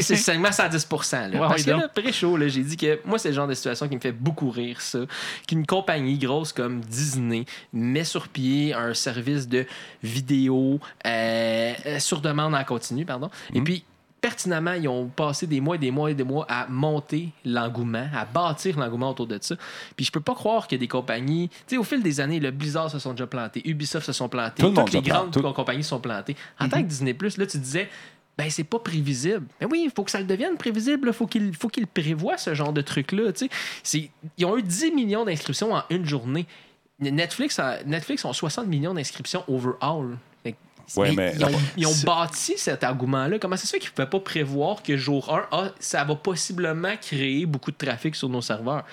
[0.00, 1.28] C'est seulement 110 là.
[1.28, 3.96] Ouais, Parce que là, pré-show, j'ai dit que moi, c'est le genre de situation qui
[3.96, 5.00] me fait beaucoup rire, ça.
[5.48, 9.66] Qu'une compagnie grosse comme Disney met sur pied un service de
[10.02, 13.30] vidéo euh, euh, sur demande en continu, pardon.
[13.54, 13.84] Et puis,
[14.20, 18.08] pertinemment, ils ont passé des mois et des mois et des mois à monter l'engouement,
[18.14, 19.54] à bâtir l'engouement autour de ça.
[19.94, 22.50] Puis je peux pas croire que des compagnies, tu sais, au fil des années, le
[22.50, 25.84] Blizzard se sont déjà plantés, Ubisoft se sont plantés, le toutes les grandes tout- compagnies
[25.84, 26.34] se sont plantées.
[26.58, 27.88] En tant que Disney Plus, là, tu disais,
[28.38, 29.46] ben c'est pas prévisible.
[29.60, 31.08] Mais oui, il faut que ça le devienne prévisible.
[31.08, 33.32] Il faut qu'il faut qu'il prévoie ce genre de truc-là.
[34.38, 36.46] Ils ont eu 10 millions d'inscriptions en une journée.
[37.00, 40.18] Netflix, a- Netflix ont 60 millions d'inscriptions overall.
[40.44, 40.54] Fait
[40.96, 43.38] Ouais, mais- ils ont, ils ont c'est- bâti cet engouement-là.
[43.38, 46.94] Comment c'est ça qu'ils ne pouvaient pas prévoir que jour 1, ah, ça va possiblement
[47.00, 48.84] créer beaucoup de trafic sur nos serveurs?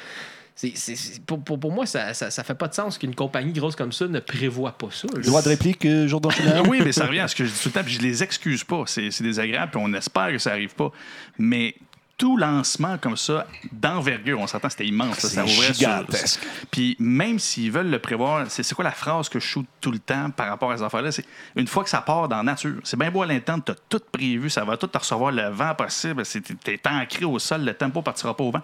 [0.56, 3.16] C'est- c'est- c'est- pour, pour- pour moi, ça, ça, ça fait pas de sens qu'une
[3.16, 5.08] compagnie grosse comme ça ne prévoit pas ça.
[5.24, 6.64] Droit de réplique, euh, Jourdan Chenard?
[6.70, 8.22] oui, mais ça revient à ce que je dis tout le temps, puis je les
[8.22, 8.84] excuse pas.
[8.86, 10.92] C'est c'est désagréable, puis on espère que ça arrive pas.
[11.40, 11.74] Mais
[12.18, 15.24] tout lancement comme ça, d'envergure, on s'entend, c'était immense.
[15.24, 16.40] là, ça sur- gigantesque.
[16.72, 20.00] Puis même s'ils veulent le prévoir, c'est quoi la phrase que je shoot tout le
[20.00, 21.12] temps par rapport à ces affaires-là?
[21.12, 23.74] C'est une fois que ça part dans la nature, c'est bien beau à l'interne, t'as
[23.90, 27.66] tout prévu, ça va tout te recevoir le vent possible, c'est- t'es ancré au sol,
[27.66, 28.62] le tempo partira pas au vent.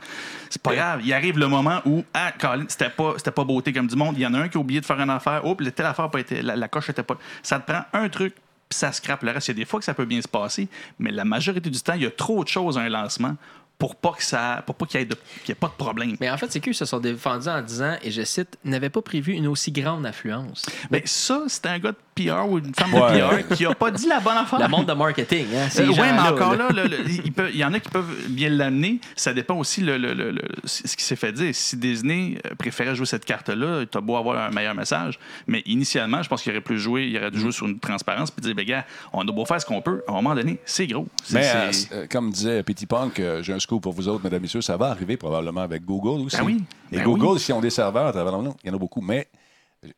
[0.49, 3.73] C'est pas grave, il arrive le moment où, ah, Colin, c'était pas, c'était pas beauté
[3.73, 5.41] comme du monde, il y en a un qui a oublié de faire une affaire,
[5.43, 7.17] oh, puis telle affaire pas été, la, la coche était pas.
[7.41, 8.35] Ça te prend un truc,
[8.69, 9.47] puis ça scrape le reste.
[9.47, 10.67] Il y a des fois que ça peut bien se passer,
[10.99, 13.35] mais la majorité du temps, il y a trop de choses à un lancement
[13.79, 15.73] pour pas que ça pour pas qu'il y ait, de- qu'il y ait pas de
[15.73, 16.17] problème.
[16.19, 19.01] Mais en fait, c'est qu'eux se sont défendus en disant, et je cite, n'avaient pas
[19.01, 20.65] prévu une aussi grande affluence.
[20.91, 23.21] Ben, ça, c'est un gars de PR ou une femme Ouais.
[23.21, 24.59] de PR qui a pas dit la bonne affaire.
[24.59, 26.69] Le monde de marketing, hein, Euh, ouais, mais encore là.
[26.69, 28.99] là, le- le- il, peut- il y en a qui peuvent bien l'amener.
[29.15, 31.53] Ça dépend aussi le, le- le- le- ce qui s'est fait dire.
[31.53, 35.19] Si Disney euh, préférait jouer cette carte-là, t'as beau avoir un meilleur message.
[35.47, 38.31] Mais initialement, je pense qu'il aurait pu jouer, il aurait dû jouer sur une transparence
[38.31, 40.03] puis dire, ben gars, on a beau faire ce qu'on peut.
[40.07, 41.07] À un moment donné, c'est gros.
[41.31, 41.49] Mais
[41.91, 44.61] euh, comme disait Petit Punk, euh, j'ai un scoop pour vous autres, mesdames et messieurs,
[44.61, 46.37] ça va arriver probablement avec Google aussi.
[46.37, 47.39] Ben oui, Et ben Google, oui.
[47.39, 49.27] s'ils ont des serveurs à travers le monde, il y en a beaucoup, mais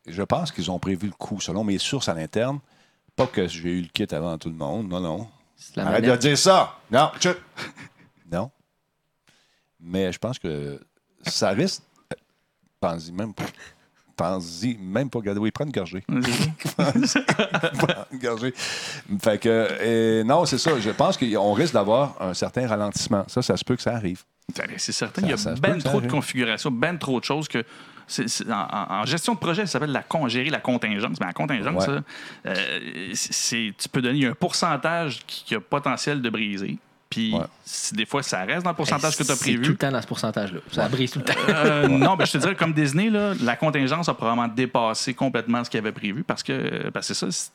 [0.06, 2.58] je pense qu'ils ont prévu le coup, selon mes sources à l'interne.
[3.16, 5.28] Pas que j'ai eu le kit avant tout le monde, non, non.
[5.76, 6.78] Arrête de dire ça!
[6.90, 7.36] Non, chut!
[8.32, 8.50] Non.
[9.78, 10.80] Mais je pense que
[11.26, 11.82] ça risque.
[12.80, 13.44] Pense-y même pas.
[14.16, 15.18] Pense-y même pas.
[15.18, 16.02] Regardez, oui, prends une gorgée.
[16.76, 16.90] Prends
[18.12, 18.54] une gorgée.
[19.22, 20.78] Fait que, non, c'est ça.
[20.80, 23.24] Je pense qu'on risque d'avoir un certain ralentissement.
[23.28, 24.22] Ça, ça se peut que ça arrive.
[24.56, 27.24] Ben, C'est certain, Ça- il y a ben ça trop de configurations, ben trop de
[27.24, 27.64] choses que.
[28.06, 31.18] C'est- c'est- en, en- en gestion de projet, ça s'appelle la gérer la contingence.
[31.20, 31.94] Mais la contingence, Ouais.
[31.94, 32.02] ça,
[32.46, 36.78] euh, c'est- tu peux donner un pourcentage qui, qui a potentiel de briser.
[37.10, 37.40] Puis, Ouais.
[37.62, 39.68] si des fois, ça reste dans le pourcentage que tu as C'est tout prévu.
[39.72, 40.60] le temps dans ce pourcentage-là.
[40.70, 41.34] Ça brise tout le temps.
[41.50, 45.62] Euh, Non, ben, je te dirais, comme Disney, là, la contingence a probablement dépassé complètement
[45.62, 47.50] ce qu'il avait prévu parce que parce que c'est ça.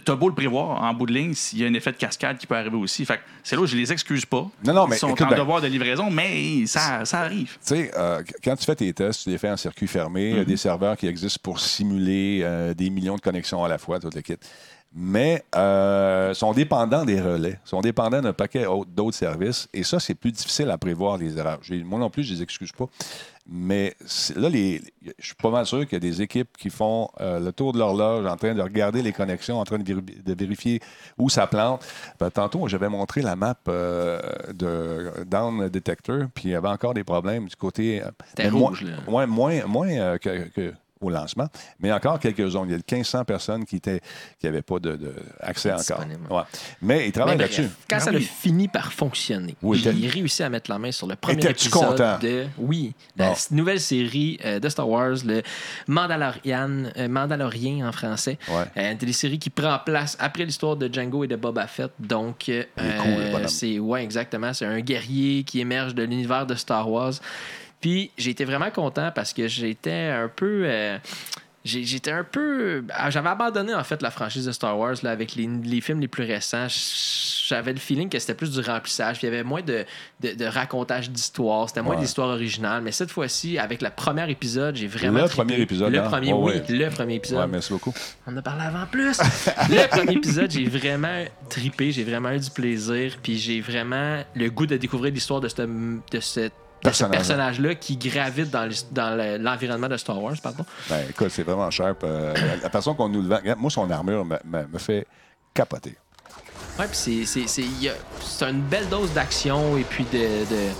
[0.00, 2.38] T'as beau le prévoir en bout de ligne s'il y a un effet de cascade
[2.38, 3.04] qui peut arriver aussi.
[3.04, 4.48] Fait c'est là où je les excuse pas.
[4.64, 7.52] Non, non, mais Ils sont écoute en devoir de livraison, mais ça, ça arrive.
[7.54, 10.30] Tu sais, euh, quand tu fais tes tests, tu les fais en circuit fermé.
[10.30, 13.68] Il y a des serveurs qui existent pour simuler euh, des millions de connexions à
[13.68, 14.36] la fois, tout le kit.
[14.94, 19.66] mais euh, sont dépendants des relais, sont dépendants d'un paquet autre- d'autres services.
[19.72, 21.60] Et ça, c'est plus difficile à prévoir, les erreurs.
[21.84, 22.86] Moi non plus, je les excuse pas.
[23.44, 23.96] Mais
[24.36, 24.80] là, les,
[25.18, 27.72] je suis pas mal sûr qu'il y a des équipes qui font euh, le tour
[27.72, 30.80] de l'horloge en train de regarder les connexions, en train de, véri- de vérifier
[31.18, 31.84] où ça plante.
[32.20, 34.20] Ben, tantôt, j'avais montré la map euh,
[34.54, 38.00] de Down Detector, puis il y avait encore des problèmes du côté.
[38.02, 38.96] euh, C'était mais moins- rouge, là.
[39.08, 41.48] ouais, moins, moins euh, que, que au lancement,
[41.80, 42.68] mais encore quelques zones.
[42.68, 46.04] Il y a 1500 personnes qui n'avaient qui pas de, de accès encore.
[46.30, 46.42] Ouais.
[46.80, 47.68] Mais ils travaillent là-dessus.
[47.90, 50.92] Quand Ah ça a fini par fonctionner, Oui, j'ai t'es- réussi à mettre la main
[50.92, 52.18] sur le premier épisode content?
[52.20, 55.42] de oui, la nouvelle série euh, de Star Wars, le
[55.88, 58.38] Mandalorian, euh, Mandalorien en français.
[58.48, 58.64] Ouais.
[58.76, 61.90] Euh, une télésérie qui prend place après l'histoire de Django et de Boba Fett.
[61.98, 62.96] Donc, euh, Il est
[63.32, 64.52] cool, c'est ouais, exactement.
[64.52, 67.14] C'est un guerrier qui émerge de l'univers de Star Wars.
[67.82, 70.62] Puis j'ai été vraiment content parce que j'étais un peu.
[70.64, 70.96] euh,
[71.64, 72.82] J'étais un peu.
[72.92, 76.00] ah, J'avais abandonné en fait la franchise de Star Wars là, avec les, les films
[76.00, 76.66] les plus récents.
[77.46, 79.18] J'avais le feeling que c'était plus du remplissage.
[79.18, 79.84] Puis il y avait moins de,
[80.20, 81.68] de, de racontage d'histoire.
[81.68, 82.00] C'était moins Ouais.
[82.00, 82.82] d'histoire originale.
[82.82, 85.20] Mais cette fois-ci, avec le premier épisode, j'ai vraiment.
[85.20, 85.36] Le trippé.
[85.44, 86.08] premier épisode, Le hein?
[86.08, 86.76] premier, Ouais, oui, ouais.
[86.84, 87.38] le premier épisode.
[87.38, 87.94] Ouais, merci beaucoup.
[88.26, 89.16] On en a parlé avant plus.
[89.70, 94.50] le premier épisode, j'ai vraiment trippé, j'ai vraiment eu du plaisir, puis j'ai vraiment le
[94.50, 96.52] goût de découvrir l'histoire de, ce- de cette-
[96.84, 97.74] de ce Personnage-là.
[97.76, 100.64] qui gravite dans le- l'environnement de Star Wars, pardon.
[100.88, 102.02] Ben, écoute, c'est vraiment sharp.
[102.04, 105.06] Euh, la, façon qu'on nous le vend, moi, son armure me, me- me fait
[105.54, 105.96] capoter.
[106.78, 110.70] Ouais, puis c'est- une belle dose d'action et puis de, de-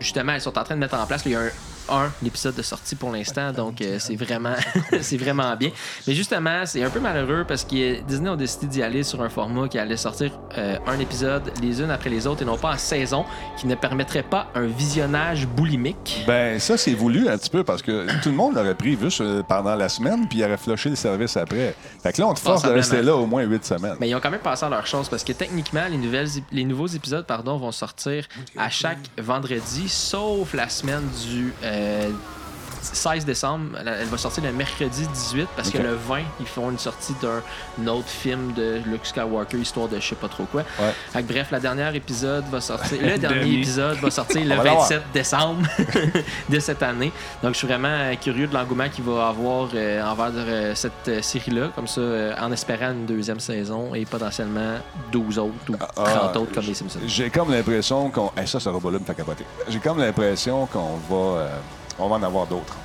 [0.00, 1.22] Justement, ils sont en train de mettre en place.
[1.26, 1.48] Il y a un,
[1.90, 4.54] un épisode de sortie pour l'instant, donc euh, c'est vraiment,
[5.00, 5.70] c'est vraiment bien.
[6.06, 9.28] Mais justement, c'est un peu malheureux parce que Disney ont décidé d'y aller sur un
[9.28, 12.72] format qui allait sortir euh, un épisode les unes après les autres et non pas
[12.72, 13.24] en saison,
[13.56, 16.24] qui ne permettrait pas un visionnage boulimique.
[16.26, 19.22] Ben, ça, c'est voulu un petit peu parce que tout le monde l'aurait pris juste
[19.48, 21.74] pendant la semaine, puis il aurait flushé le service après.
[22.02, 23.96] Fait que là, on te force de rester là au moins huit semaines.
[24.00, 26.64] Mais ils ont quand même passé à leur chose parce que techniquement, les, nouvelles, les
[26.64, 32.18] nouveaux épisodes pardon, vont sortir à chaque vendredi, sauf la semaine du euh, and
[32.94, 33.78] 16 décembre.
[33.84, 37.86] Elle va sortir le mercredi 18 parce que le 20, ils font une sortie d'un
[37.86, 40.62] autre film de Luke Skywalker, histoire de je sais pas trop quoi.
[40.78, 40.92] Ouais.
[41.12, 42.98] Fait que bref, la dernière épisode va sortir.
[43.00, 44.82] Le dernier épisode va sortir le On va l'avoir.
[44.88, 45.66] 27 décembre
[46.48, 47.12] de cette année.
[47.42, 50.92] Donc je suis vraiment euh, curieux de l'engouement qu'il va avoir euh, envers euh, cette
[51.08, 52.00] euh, série-là, comme ça,
[52.40, 54.76] en espérant une deuxième saison et potentiellement
[55.12, 56.98] 12 autres ou 30 Ah, autres comme les Simpsons.
[57.06, 58.30] J'ai comme l'impression qu'on.
[58.36, 59.44] Hey, ça, ce robot-là me fait capoter.
[59.68, 61.48] J'ai comme l'impression qu'on va,
[61.98, 62.76] on va en avoir d'autres.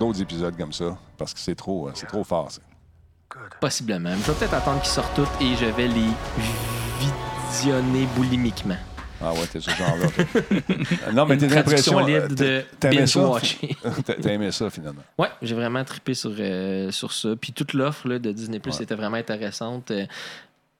[0.00, 0.96] D'autres épisodes comme ça.
[1.18, 2.50] Parce que c'est trop, euh, c'est trop fort.
[2.50, 2.60] ça.
[3.60, 4.10] Possiblement.
[4.10, 6.08] Je vais peut-être attendre qu'ils sortent toutes et je vais les
[7.50, 8.76] visionner boulimiquement.
[9.24, 10.08] Ah ouais, t'es ce genre-là.
[10.08, 11.12] toi.
[11.12, 11.98] non, mais Une t'as l'impression.
[12.00, 12.90] libre euh, de ça?
[12.90, 13.76] binge-watching.
[14.04, 15.02] T'as aimé ça, finalement.
[15.16, 17.28] Ouais, j'ai vraiment trippé sur, euh, sur ça.
[17.40, 18.82] Puis toute l'offre là, de Disney Plus Ouais.
[18.82, 20.06] était vraiment intéressante euh,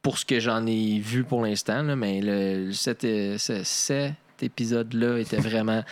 [0.03, 1.85] pour ce que j'en ai vu pour l'instant.
[1.97, 5.85] Mais le, cet, euh, ce- cet épisode-là était vraiment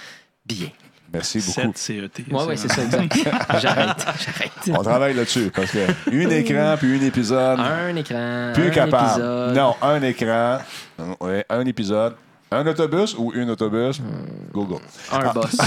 [0.44, 0.70] bien.
[1.12, 1.72] Merci beaucoup.
[1.74, 2.24] 7 CET.
[2.32, 3.14] Ouais, ouais, c'est ça, exact.
[3.60, 4.52] j'arrête, j'arrête.
[4.78, 9.10] On travaille là-dessus parce que une écran puis un épisode, Un écran, plus un capable.
[9.20, 9.56] épisode.
[9.56, 10.58] Non, un écran,
[11.20, 12.14] ouais, un épisode,
[12.52, 14.00] un autobus ou une autobus,
[14.52, 14.82] Google.
[15.12, 15.56] Un boss.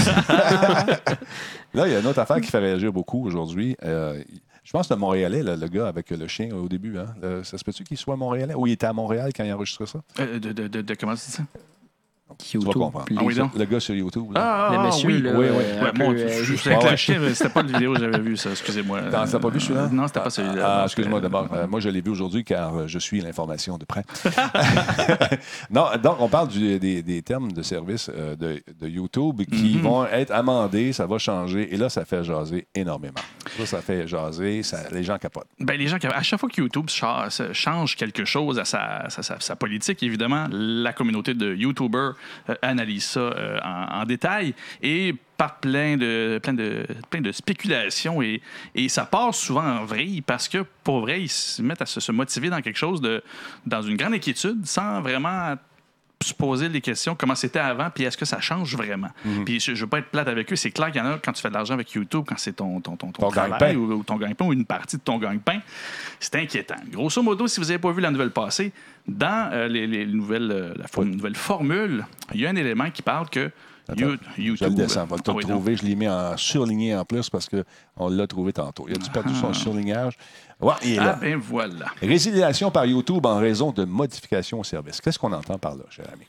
[1.74, 3.76] Là, il y a une autre affaire qui fait réagir beaucoup aujourd'hui.
[3.84, 4.22] Euh,
[4.62, 7.42] je pense que le Montréalais, le, le gars avec le chien au début, hein, le-
[7.44, 8.54] ça se peut-tu qu'il soit Montréalais?
[8.54, 10.00] Ou il était à Montréal quand il a enregistré ça?
[10.20, 11.42] Euh, de, de, de, de- comment tu dis ça?
[12.38, 13.04] Tu vas comprendre.
[13.16, 13.34] Ah oui.
[13.34, 14.32] Le gars sur YouTube.
[14.34, 14.40] là.
[14.42, 15.22] Ah, Le ah, monsieur, oui.
[15.22, 15.56] là, Oui, oui.
[15.56, 16.90] euh, un Ouais, peu, mon euh, Dieu, je- ouais.
[16.90, 19.02] le chien, c'était pas la vidéo que j'avais vue, ça, excusez-moi.
[19.10, 19.84] T'as t'as pas vu celui-là?
[19.84, 20.80] Euh, Non, c'était pas celui-là.
[20.80, 21.48] Ah, excuse-moi euh, d'abord.
[21.52, 24.04] Euh, moi, je l'ai vu aujourd'hui car euh, je suis l'information de près.
[25.70, 29.76] non, donc, on parle du- des, des termes de service euh, de, de YouTube qui
[29.76, 29.82] Mhm.
[29.82, 31.72] vont être amendés, ça va changer.
[31.72, 33.20] Et là, ça fait jaser énormément.
[33.58, 35.46] Ça, ça fait jaser, ça- les gens capotent.
[35.60, 39.08] Ben, les gens, qui- à chaque fois que YouTube cha- change quelque chose à sa,
[39.08, 42.12] sa- sa- sa politique, évidemment, la communauté de YouTubers euh,
[42.62, 48.22] analyse ça euh, en, détail et par plein de, plein de, plein de spéculations.
[48.22, 48.40] Et,
[48.74, 52.00] et ça part souvent en vrille parce que, pour vrai, ils se mettent à se,
[52.00, 53.22] se motiver dans quelque chose, de,
[53.66, 55.56] dans une grande inquiétude, sans vraiment
[56.24, 59.10] se poser les questions, comment c'était avant, puis est-ce que ça change vraiment?
[59.24, 59.44] Mhm.
[59.44, 61.18] Puis je, ne veux pas être plate avec eux, c'est clair qu'il y en a
[61.18, 63.92] quand tu fais de l'argent avec YouTube, quand c'est ton, ton, ton, ton travail ou,
[63.92, 65.60] ou ton gagne-pain ou une partie de ton gagne-pain,
[66.20, 66.76] c'est inquiétant.
[66.90, 68.72] Grosso modo, si vous n'avez pas vu la nouvelle passée,
[69.06, 72.90] dans euh, les, les nouvelles, euh, la for- nouvelle formule, il y a un élément
[72.90, 73.50] qui parle que
[73.96, 74.56] You- YouTube...
[74.60, 75.02] Je le descends.
[75.02, 75.76] On va Ah le oui, trouver.
[75.76, 78.86] Je l'ai mis en surligné en plus parce qu'on l'a trouvé tantôt.
[78.88, 80.16] Il a-tu perdu son surlignage?
[80.60, 81.18] Ouais, il est Ah là.
[81.20, 81.86] ben voilà.
[82.00, 85.00] Résiliation par YouTube en raison de modifications au service.
[85.00, 86.24] Qu'est-ce qu'on entend par là, cher ami?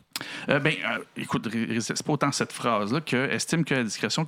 [0.50, 1.48] Euh, ben, euh, écoute,
[1.80, 4.28] c'est pas autant cette phrase-là que estime que la discrétion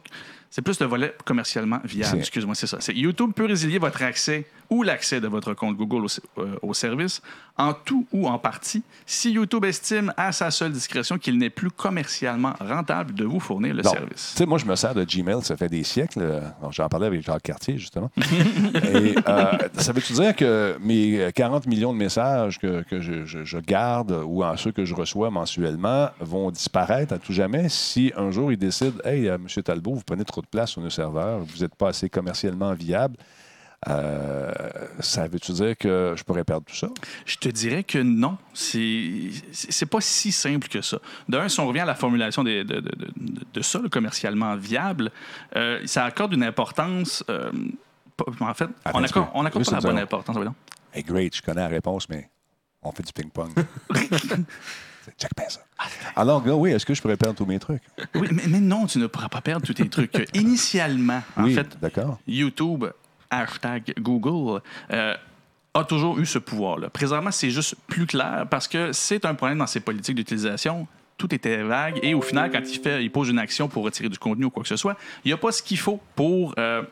[0.50, 2.20] C'est plus le volet commercialement viable.
[2.20, 2.78] Excuse-moi, c'est ça.
[2.94, 7.22] YouTube peut résilier votre accès ou l'accès de votre compte Google au, euh, au service
[7.60, 11.72] en tout ou en partie si YouTube estime à sa seule discrétion qu'il n'est plus
[11.72, 14.32] commercialement rentable de vous fournir le service.
[14.34, 16.20] Tu sais, moi, je me sers de Gmail, ça fait des siècles.
[16.22, 18.12] euh, J'en parlais avec Jacques Cartier, justement.
[18.18, 23.44] Et euh, ça veut-tu dire que mes 40 millions de messages que, que je, je-
[23.44, 28.12] je garde ou en ceux que je reçois mensuellement vont disparaître à tout jamais si
[28.16, 29.48] un jour ils décident Hey, euh, M.
[29.64, 33.18] Talbot, vous prenez trop de place sur nos serveurs, vous n'êtes pas assez commercialement viable.
[33.88, 34.52] Euh,
[35.00, 36.90] ça veut-tu dire que je pourrais perdre tout ça?
[37.26, 38.38] Je te dirais que non.
[38.54, 40.98] C'est pas si simple que ça.
[41.30, 43.90] D'un, si on revient à la formulation des- de, de, de, de- de ça, le
[43.90, 45.12] commercialement viable,
[45.56, 47.24] euh, ça accorde une importance.
[47.30, 47.52] euh,
[48.40, 49.20] en fait, Attends on un accorde, petit peu.
[49.36, 50.38] on accorde Juste pas la une bonne importance.
[50.94, 52.30] Hey, great, je connais la réponse, mais
[52.82, 53.52] on fait du ping-pong.
[55.18, 55.62] Check bien ça.
[56.16, 57.82] Alors, gars, oui, est-ce que je pourrais perdre tous mes trucs?
[58.16, 60.12] Oui, mais, mais non, tu ne pourras pas perdre tous tes trucs.
[60.34, 61.78] Initialement, en oui, fait.
[62.28, 62.86] YouTube,
[63.30, 64.62] hashtag Google,
[64.92, 65.16] euh,
[65.74, 66.90] a toujours eu ce pouvoir-là.
[66.90, 70.88] Présentement, c'est juste plus clair parce que c'est un problème dans ses politiques d'utilisation.
[71.18, 74.10] Tout était vague et au final, quand il, fait, il pose une action pour retirer
[74.10, 76.54] du contenu ou quoi que ce soit, il n'y a pas ce qu'il faut pour
[76.60, 76.84] euh,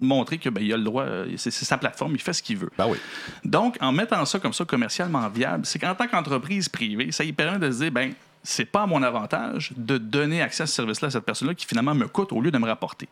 [0.00, 2.42] montrer que ben, il a le droit, euh, c'est c'est sa plateforme, il fait ce
[2.42, 2.70] qu'il veut.
[2.76, 2.98] Ben oui.
[3.44, 7.32] Donc, en mettant ça comme ça commercialement viable, c'est qu'en tant qu'entreprise privée, ça lui
[7.32, 10.74] permet de se dire, ben, c'est pas à mon avantage de donner accès à ce
[10.74, 13.08] service-là à cette personne-là qui finalement me coûte au lieu de me rapporter.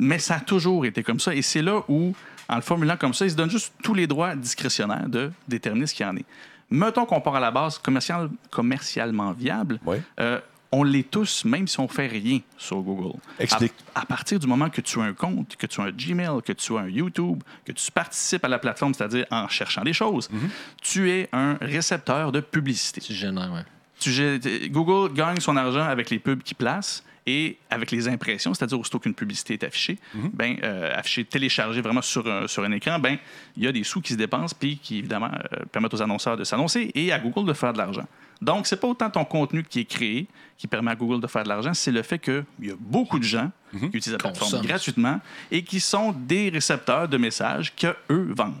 [0.00, 1.34] Mais ça a toujours été comme ça.
[1.34, 2.14] Et c'est là où,
[2.48, 5.86] en le formulant comme ça, il se donne juste tous les droits discrétionnaires de déterminer
[5.86, 6.24] ce qu'il y en est.
[6.70, 9.78] Mettons qu'on part à la base commercial, commercialement viable.
[9.84, 9.98] Oui.
[10.20, 10.40] euh,
[10.74, 13.18] on l'est tous, même si on fait rien sur Google.
[13.38, 13.74] Explique.
[13.94, 16.40] À, à partir du moment que tu as un compte, que tu as un Gmail,
[16.42, 19.92] que tu as un YouTube, que tu participes à la plateforme, c'est-à-dire en cherchant des
[19.92, 20.48] choses, Mm-hmm.
[20.80, 23.02] tu es un récepteur de publicité.
[23.02, 23.64] Tu génères,
[24.00, 28.78] gé- Google gagne son argent avec les pubs qu'il place et avec les impressions, c'est-à-dire
[28.80, 30.30] aussitôt qu'une publicité est affichée, Mhm.
[30.34, 33.16] ben, euh, affichée, téléchargée vraiment sur un, sur un écran, ben,
[33.56, 36.36] il y a des sous qui se dépensent puis qui, évidemment, euh, permettent aux annonceurs
[36.36, 38.06] de s'annoncer et à Google de faire de l'argent.
[38.40, 40.26] Donc, c'est pas autant ton contenu qui est créé
[40.58, 43.18] qui permet à Google de faire de l'argent, c'est le fait qu'il y a beaucoup
[43.18, 43.80] de gens Mhm.
[43.90, 48.54] qui utilisent la plateforme gratuitement et qui sont des récepteurs de messages que eux vendent.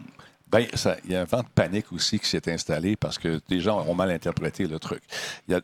[0.52, 3.40] Ben, ça- il y a un vent de panique aussi qui s'est installé parce que
[3.48, 5.00] des gens ont mal interprété le truc.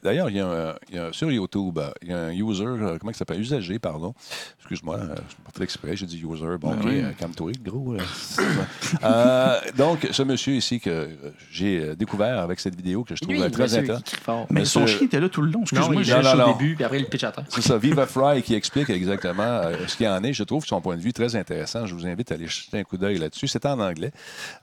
[0.03, 2.18] D'ailleurs, il, y a un- il y a un- sur YouTube, euh, il y a
[2.18, 3.40] un user, euh, comment il s'appelle?
[3.40, 4.14] Usager, pardon.
[4.61, 6.57] Excuse-moi, euh, je n'ai pas fait exprès, j'ai dit user.
[6.59, 7.03] Bon, Ben OK, oui.
[7.18, 7.96] calme-toi, gros.
[9.05, 11.09] euh, donc, ce monsieur ici que
[11.51, 14.14] j'ai découvert avec cette vidéo que je trouve Lui, très intéressante.
[14.51, 15.62] Mais Monsieur- son chien était là tout le long.
[15.62, 17.44] Excuse-moi, j'ai- au début, puis après, il pitch à terre.
[17.48, 20.33] C'est ça, Viva Fry qui explique exactement ce qu'il y en est.
[20.33, 21.87] Je trouve son point de vue très intéressant.
[21.87, 23.48] Je vous invite à aller jeter un coup d'œil là-dessus.
[23.48, 24.12] C'est en anglais.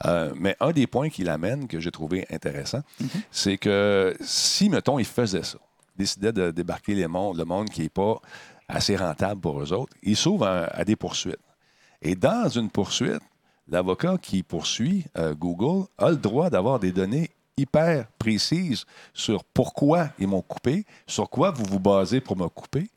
[0.06, 2.82] Euh, mais un des points qu'il amène, que j'ai trouvé intéressant,
[3.32, 5.58] c'est que si, mettons, il faisait ça,
[5.98, 8.20] décidait de débarquer les mondes, le monde qui n'est pas
[8.68, 11.40] assez rentable pour eux autres, il s'ouvre à, à des poursuites.
[12.02, 13.22] Et dans une poursuite,
[13.68, 20.10] l'avocat qui poursuit euh, Google a le droit d'avoir des données hyper précises sur pourquoi
[20.20, 22.90] ils m'ont coupé, sur quoi vous vous basez pour me couper,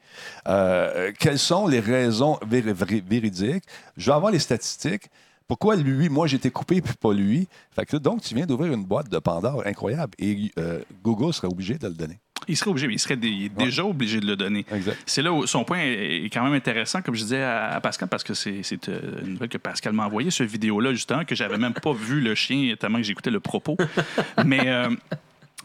[0.48, 3.64] euh, quelles sont les raisons véri- véri- véridiques.
[3.96, 5.08] Je vais avoir les statistiques.
[5.48, 7.48] Pourquoi lui, moi été coupé puis pas lui?
[7.74, 11.48] Fait que, donc, tu viens d'ouvrir une boîte de Pandore incroyable et euh, Google serait
[11.48, 12.18] obligé de le donner.
[12.46, 14.64] Il serait obligé, mais il serait dé- il est déjà obligé de le donner.
[15.06, 18.08] C'est là où son point est quand même intéressant, comme je disais à à Pascal,
[18.08, 21.58] parce que c'est euh, une nouvelle que Pascal m'a envoyée, cette vidéo-là, justement, que j'avais
[21.58, 23.76] même pas vu le chien tellement que j'écoutais le propos.
[24.46, 24.88] Mais euh,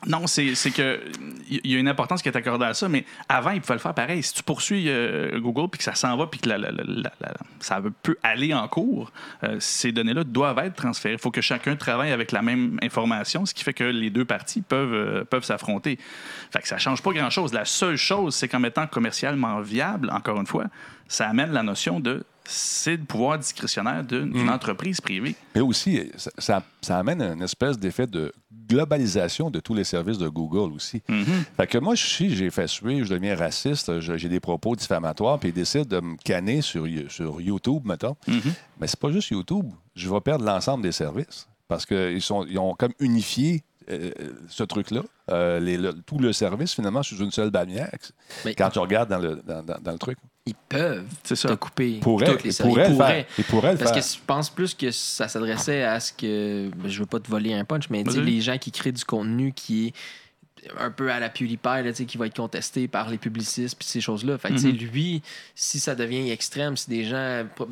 [0.05, 0.99] non, c'est que
[1.49, 3.79] il y a une importance qui est accordée à ça, mais avant, il pouvait le
[3.79, 4.23] faire pareil.
[4.23, 6.49] Si tu poursuis euh, Google puis que ça s'en va puis que
[7.59, 9.11] ça peut aller en cours,
[9.43, 11.15] euh, ces données-là doivent être transférées.
[11.15, 14.25] Il faut que chacun travaille avec la même information, ce qui fait que les deux
[14.25, 15.99] parties peuvent, euh, s'affronter.
[16.51, 17.53] Fait que ça change pas grand-chose.
[17.53, 20.65] La seule chose, c'est qu'en mettant commercialement viable, encore une fois,
[21.07, 25.35] ça amène la notion de c'est le pouvoir discrétionnaire d'une d'une entreprise privée.
[25.55, 28.33] Mais aussi, ça, ça- ça amène une espèce d'effet de
[28.69, 31.01] globalisation de tous les services de Google aussi.
[31.57, 35.49] Fait que moi, si j'ai fait suivre, je deviens raciste, j'ai des propos diffamatoires, puis
[35.49, 38.15] ils décident de me canner sur, You- sur YouTube, mettons.
[38.79, 39.69] Mais c'est pas juste YouTube.
[39.95, 44.11] Je vais perdre l'ensemble des services parce qu'ils sont, ils ont comme unifié euh,
[44.47, 47.89] ce truc-là, euh, les- le- tout le service finalement sous une seule bannière.
[48.45, 50.17] Mais- Quand tu regardes dans le, dans, dans- dans le truc.
[50.45, 51.47] Ils peuvent C'est ça.
[51.47, 52.97] te couper Pourrait, toutes les ils pourraient Ils le faire.
[52.97, 53.27] pourraient.
[53.37, 54.01] Ils pourraient le Parce faire.
[54.03, 56.69] que je pense plus que ça s'adressait à ce que.
[56.75, 59.53] ben, Je veux pas te voler un punch, mais les gens qui créent du contenu
[59.53, 59.93] qui est
[60.79, 64.01] un peu à la PewDiePie, là, qui va être contesté par les publicistes puis ces
[64.01, 64.37] choses-là.
[64.37, 64.71] Fait que, Mhm.
[64.91, 65.21] lui,
[65.55, 67.67] si ça devient extrême, si des gens pro-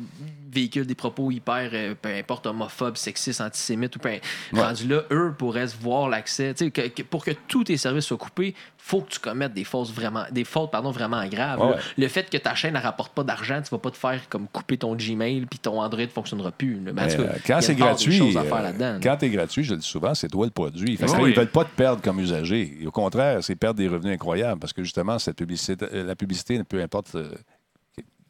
[0.50, 4.20] véhiculent des propos hyper, euh, peu importe, homophobes, sexistes, antisémites, ou peu, Ouais.
[4.52, 6.54] rendu là, eux pourraient se voir l'accès.
[6.54, 9.90] Que- que- pour que tous tes services soient coupés, faut que tu commettes des fautes
[9.90, 11.60] vraiment, des fautes, pardon, vraiment graves.
[11.60, 11.76] Ouais.
[11.96, 14.48] Le fait que ta chaîne ne rapporte pas d'argent, tu vas pas te faire comme
[14.48, 16.74] couper ton Gmail puis ton Android ne fonctionnera plus.
[16.76, 19.62] Ben, en Mais, cas, euh, quand c'est gratuit, à euh, faire quand tu es gratuit,
[19.64, 20.96] je le dis souvent, c'est toi le produit.
[20.96, 21.30] Fait oui.
[21.30, 22.76] Ils veulent pas te perdre comme usager.
[22.82, 26.16] Et au contraire, c'est perdre des revenus incroyables parce que justement, cette publicité, euh, la
[26.16, 27.30] publicité, peu importe euh,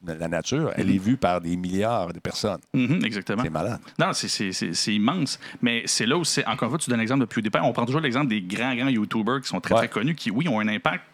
[0.04, 2.60] la nature, elle est vue par des milliards de personnes.
[2.74, 3.42] Mhm, exactement.
[3.42, 3.80] C'est malade.
[3.98, 5.38] Non, c'est- c'est c'est- c'est immense.
[5.62, 6.44] Mais c'est là où c'est.
[6.46, 7.60] Encore une fois, tu donnes l'exemple de PewDiePie.
[7.62, 9.80] On prend toujours l'exemple des grands, grands YouTubers qui sont très, Ouais.
[9.80, 11.04] très connus, qui, oui, ont un impact,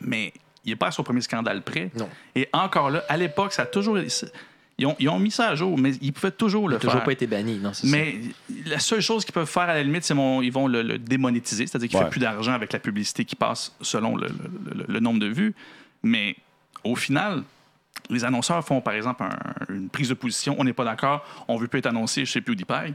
[0.00, 0.32] mais
[0.64, 1.90] il n'est pas à son premier scandale près.
[1.98, 2.08] Non.
[2.36, 3.98] Et encore là, à l'époque, ça a toujours.
[4.78, 6.80] Ils ont, ils ont mis ça à jour, mais ils pouvaient toujours le Il n'a
[6.80, 7.04] toujours faire.
[7.04, 7.96] pas été banni, non, c'est ça.
[7.96, 8.16] Mais
[8.66, 10.98] la seule chose qu'ils peuvent faire à la limite, c'est mon, ils vont le, le
[10.98, 12.08] démonétiser, c'est-à-dire qu'il ne Ouais.
[12.08, 15.26] fait plus d'argent avec la publicité qui passe selon le, le- le- le nombre de
[15.28, 15.54] vues.
[16.02, 16.34] Mais
[16.82, 17.44] au final,
[18.10, 20.56] les annonceurs font par exemple un- une prise de position.
[20.58, 22.94] On n'est pas d'accord, on veut plus être annoncé chez PewDiePie.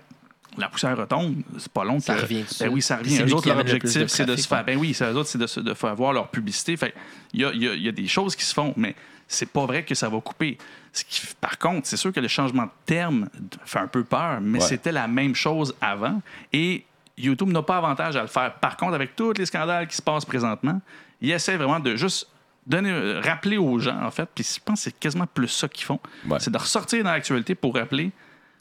[0.57, 3.21] La poussière retombe, c'est pas long Ça que- revient Ben oui, ça revient.
[3.21, 4.65] Eux autres, leur le objectif, c'est de se faire.
[4.65, 6.75] Ben oui, c'est eux autres, c'est de, se- de faire voir leur publicité.
[7.33, 8.95] Il y a, il y a- il y a des choses qui se font, mais
[9.29, 10.57] c'est pas vrai que ça va couper.
[10.93, 13.29] Ce qui- par contre, c'est sûr que le changement de terme
[13.65, 14.65] fait un peu peur, mais Ouais.
[14.65, 16.21] c'était la même chose avant.
[16.51, 16.85] Et
[17.17, 18.53] YouTube n'a pas avantage à le faire.
[18.55, 20.81] Par contre, avec tous les scandales qui se passent présentement,
[21.21, 22.27] il essaie vraiment de juste
[22.65, 25.67] donner, euh, rappeler aux gens, en fait, puis je pense que c'est quasiment plus ça
[25.67, 25.99] qu'ils font.
[26.27, 26.39] Ouais.
[26.39, 28.11] C'est de ressortir dans l'actualité pour rappeler,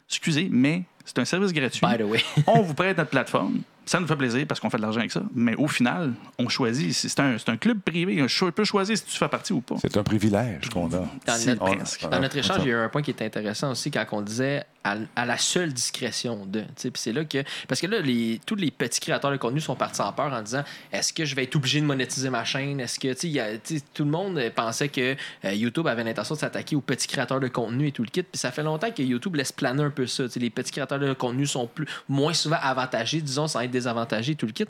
[0.07, 1.85] excusez, mais c'est un service gratuit.
[1.85, 2.23] By the way.
[2.47, 3.61] on vous prête notre plateforme.
[3.89, 5.23] Ça nous fait plaisir parce qu'on fait de l'argent avec ça.
[5.33, 6.93] Mais au final, on choisit.
[6.93, 8.23] C'est un, club privé.
[8.23, 9.77] On peut choisir si tu fais partie ou pas.
[9.81, 11.07] C'est un privilège qu'on a.
[11.25, 12.07] Dans notre, presque.
[12.07, 14.21] dans notre échange, il y a eu un point qui est intéressant aussi quand on
[14.21, 16.65] disait à, à la seule discrétion de.
[16.79, 17.43] Puis c'est là que.
[17.67, 20.41] Parce que là, les, tous les petits créateurs de contenu sont partis en peur en
[20.43, 22.79] disant est-ce que je vais être obligé de monétiser ma chaîne?
[22.79, 23.25] Est-ce que.
[23.25, 23.57] y a-
[23.95, 27.47] Tout le monde pensait que euh, YouTube avait l'intention de s'attaquer aux petits créateurs de
[27.47, 28.21] contenu et tout le kit.
[28.21, 30.25] Puis ça fait longtemps que YouTube laisse planer un peu ça.
[30.35, 34.35] Les petits créateurs de contenu sont plus, moins souvent avantagés, disons, sans être désavantagés et
[34.35, 34.65] tout le kit.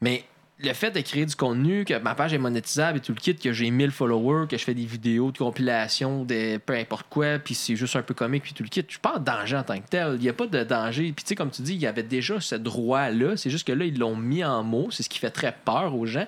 [0.00, 0.24] Mais
[0.62, 3.34] le fait de créer du contenu, que ma page est monétisable et tout le kit,
[3.34, 7.38] que j'ai 1000 followers, que je fais des vidéos de compilation, de peu importe quoi,
[7.38, 9.56] puis c'est juste un peu comique, puis tout le kit, je suis pas en danger
[9.56, 10.16] en tant que tel.
[10.16, 11.12] Il n'y a pas de danger.
[11.12, 13.36] Puis tu sais, comme tu dis, il y avait déjà ce droit-là.
[13.36, 14.90] C'est juste que là, ils l'ont mis en mots.
[14.90, 16.26] C'est ce qui fait très peur aux gens.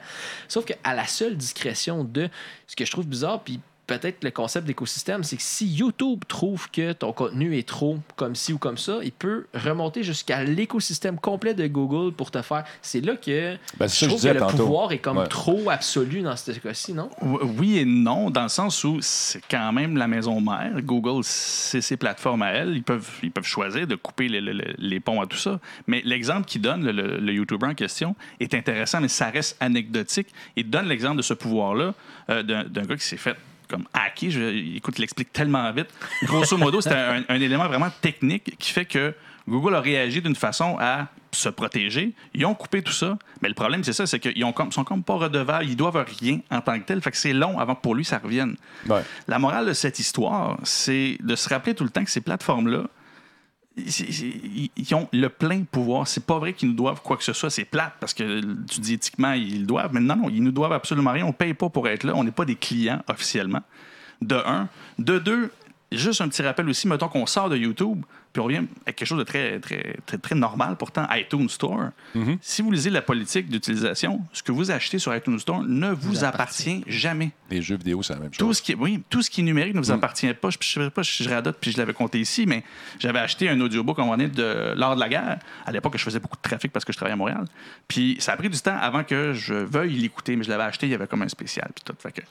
[0.49, 2.29] Sauf qu'à la seule discrétion de
[2.67, 6.71] ce que je trouve bizarre, puis peut-être le concept d'écosystème, c'est que si YouTube trouve
[6.71, 11.19] que ton contenu est trop comme ci ou comme ça, il peut remonter jusqu'à l'écosystème
[11.19, 12.65] complet de Google pour te faire.
[12.81, 14.57] C'est là que Ben, je trouve que le tantôt.
[14.57, 15.27] pouvoir est comme Ouais.
[15.27, 17.11] trop absolu dans ce cas-ci, non?
[17.21, 20.81] Oui et non, dans le sens où c'est quand même la maison mère.
[20.83, 22.77] Google, c'est ses plateformes à elle.
[22.77, 25.59] Ils peuvent, ils peuvent choisir de couper les, les- les ponts à tout ça.
[25.87, 29.57] Mais l'exemple qu'il donne, le, le, le YouTuber en question, est intéressant, mais ça reste
[29.61, 30.29] anecdotique.
[30.57, 31.95] Il donne l'exemple de ce pouvoir-là
[32.31, 33.37] euh, d'un d'un gars qui s'est fait
[33.73, 34.31] comme hacker.
[34.31, 35.89] Je, écoute, il l'explique tellement vite.
[36.25, 39.15] Grosso modo, c'est un, un élément vraiment technique qui fait que
[39.49, 42.13] Google a réagi d'une façon à se protéger.
[42.35, 43.19] Ils ont coupé tout ça.
[43.41, 45.65] Mais le problème, c'est ça, c'est qu'ils comme, sont comme pas redevables.
[45.65, 47.01] Ils doivent rien en tant que tel.
[47.01, 48.57] Fait que c'est long avant que pour lui, ça revienne.
[48.87, 49.03] Ouais.
[49.29, 52.85] La morale de cette histoire, c'est de se rappeler tout le temps que ces plateformes-là,
[53.77, 56.07] ils ont le plein pouvoir.
[56.07, 57.51] C'est pas vrai qu'ils nous doivent quoi que ce soit.
[57.51, 59.93] C'est plate parce que tu dis éthiquement, ils doivent.
[59.93, 61.25] Mais non, non, ils nous doivent absolument rien.
[61.27, 62.13] On paye pas pour être là.
[62.15, 63.63] On n'est pas des clients officiellement.
[64.21, 64.69] De un.
[64.99, 65.51] De deux,
[65.91, 69.07] juste un petit rappel aussi, mettons qu'on sort de YouTube, puis on revient avec quelque
[69.07, 71.91] chose de très, très, très, très normal, pourtant, iTunes Store.
[72.41, 76.25] Si vous lisez la politique d'utilisation, ce que vous achetez sur iTunes Store ne vous,
[76.25, 77.33] appartient jamais.
[77.51, 78.59] Les jeux vidéo, c'est la même Tout chose.
[78.59, 79.85] ce, qui est, oui, tout ce qui est numérique ne Mm.
[79.85, 80.49] vous appartient pas.
[80.51, 82.63] Je ne sais pas si je radote puis je l'avais compté ici, mais
[82.99, 85.39] j'avais acheté un audiobook à un moment donné de l'art de la guerre.
[85.67, 87.45] À l'époque, je faisais beaucoup de trafic parce que je travaillais à Montréal.
[87.89, 90.87] Puis ça a pris du temps avant que je veuille l'écouter, mais je l'avais acheté,
[90.87, 91.69] il y avait comme un spécial.
[91.75, 91.95] Puis tout.
[91.99, 92.23] Fait que,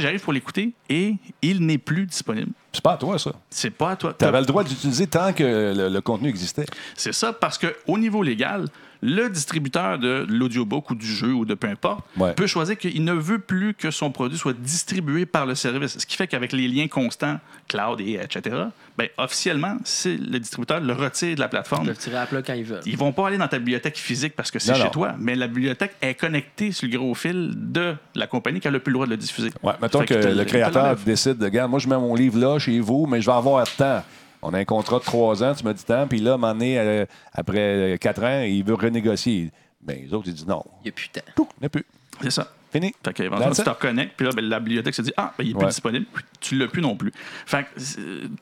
[0.00, 2.52] j'arrive pour l'écouter et il n'est plus disponible.
[2.72, 3.32] C'est pas à toi, ça.
[3.50, 4.14] C'est pas à toi.
[4.18, 5.42] Tu avais le droit d'utiliser tant que
[5.76, 6.64] le, le contenu existait.
[6.96, 8.66] C'est ça, parce qu'au niveau légal,
[9.02, 12.32] le distributeur de l'audiobook ou du jeu ou de peu importe Ouais.
[12.34, 15.98] peut choisir qu'il ne veut plus que son produit soit distribué par le service.
[15.98, 17.38] Ce qui fait qu'avec les liens constants,
[17.68, 18.56] cloud et etc.,
[18.96, 21.86] ben, officiellement, c'est le distributeur le retire de la Ils plateforme.
[21.86, 22.80] peuvent tirer à plat quand ils veulent.
[22.86, 24.90] Ils vont pas aller dans ta bibliothèque physique parce que c'est chez non.
[24.90, 28.70] toi, mais la bibliothèque est connectée sur le gros fil de la compagnie qui a
[28.70, 29.50] le plus le droit de le diffuser.
[29.62, 32.78] Ouais, mettons que le créateur décide de, regarde, moi, je mets mon livre là, chez
[32.80, 34.04] vous, mais je vais avoir temps.
[34.42, 36.36] On a un contrat de trois ans, tu me dis temps, puis là, à un
[36.36, 39.52] moment donné, euh, après quatre ans, il veut renégocier.
[39.80, 40.64] Bien, les autres, ils disent non.
[40.80, 41.26] Il n'y a plus de temps.
[41.36, 41.84] Tout, n'est plus.
[42.20, 42.48] C'est ça.
[42.72, 42.94] Fini.
[43.04, 45.54] Fait tu te reconnectes, puis là, ben, la bibliothèque se dit Ah, ben, il n'est
[45.54, 45.68] plus Ouais.
[45.68, 46.06] disponible.
[46.40, 47.12] Tu l'as plus non plus.
[47.46, 47.80] Fait que,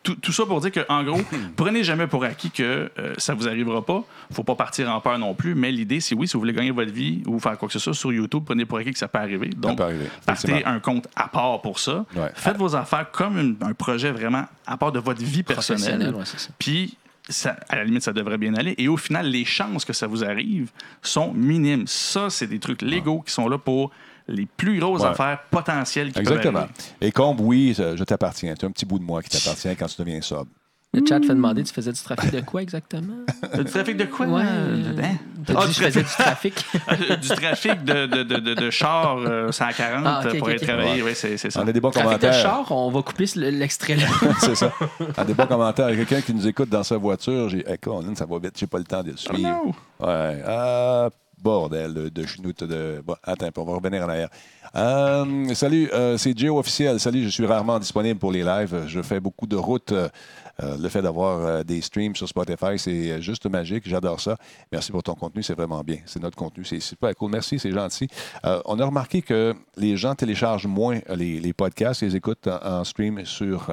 [0.02, 1.20] tout, tout ça pour dire que, en gros,
[1.56, 4.04] prenez jamais pour acquis que euh, ça vous arrivera pas.
[4.32, 5.54] faut pas partir en peur non plus.
[5.54, 7.78] Mais l'idée, c'est oui, si vous voulez gagner votre vie ou faire quoi que ce
[7.80, 9.48] soit sur YouTube, prenez pour acquis que ça peut arriver.
[9.56, 12.06] Donc, peut arriver, partez un compte à part pour ça.
[12.14, 12.30] Ouais.
[12.34, 16.14] Faites vos affaires comme une- un projet vraiment à part de votre vie personnelle.
[16.58, 16.96] Puis,
[17.28, 18.74] ça- à la limite, ça devrait bien aller.
[18.78, 20.70] Et au final, les chances que ça vous arrive
[21.02, 21.86] sont minimes.
[21.86, 23.90] Ça, c'est des trucs légaux qui sont là pour
[24.30, 25.08] les plus grosses Ouais.
[25.08, 26.66] affaires potentielles qui peuvent Exactement.
[27.00, 28.54] Et Combe, oui, je t'appartiens.
[28.54, 30.46] Tu as un petit bout de moi qui t'appartient quand tu deviens sobre.
[30.92, 33.14] Le chat fait demander, tu faisais du trafic de quoi exactement?
[33.54, 34.26] Du trafic de quoi?
[34.26, 34.42] Ouais.
[34.44, 35.16] euh, hein?
[35.54, 36.54] Ah, dit je faisais du trafic.
[37.22, 41.00] du trafic de, de, de, de, de chars euh, 140 Ah, pour aller travailler.
[41.04, 41.62] Oui, c'est c'est ça.
[41.64, 42.42] On a des bons trafic de commentaires.
[42.42, 44.06] char, on va couper l'extrait là.
[44.40, 44.72] C'est ça.
[45.16, 45.86] On a des bons commentaires.
[45.90, 48.78] Quelqu'un qui nous écoute dans sa voiture, j'ai hey, Colin, ça va vite, j'ai pas
[48.78, 49.48] le temps de le Oh suivre.
[49.48, 50.06] no!
[50.08, 50.42] Ouais.
[50.44, 51.08] Ah,
[51.42, 53.02] bordel de, de chenoute de.
[53.22, 54.28] Attends, on va revenir en arrière.
[54.76, 57.00] Euh, salut, euh, c'est Joe officiel.
[57.00, 58.84] Salut, je suis rarement disponible pour les lives.
[58.86, 59.92] Je fais beaucoup de routes.
[59.92, 60.08] Euh,
[60.78, 63.88] le fait d'avoir des streams sur Spotify, c'est juste magique.
[63.88, 64.36] J'adore ça.
[64.70, 65.98] Merci pour ton contenu, c'est vraiment bien.
[66.04, 67.30] C'est notre contenu, c'est super cool.
[67.30, 68.08] Merci, c'est gentil.
[68.66, 73.24] On a remarqué que les gens téléchargent moins les, podcasts, ils écoutent en, en stream
[73.24, 73.70] sur.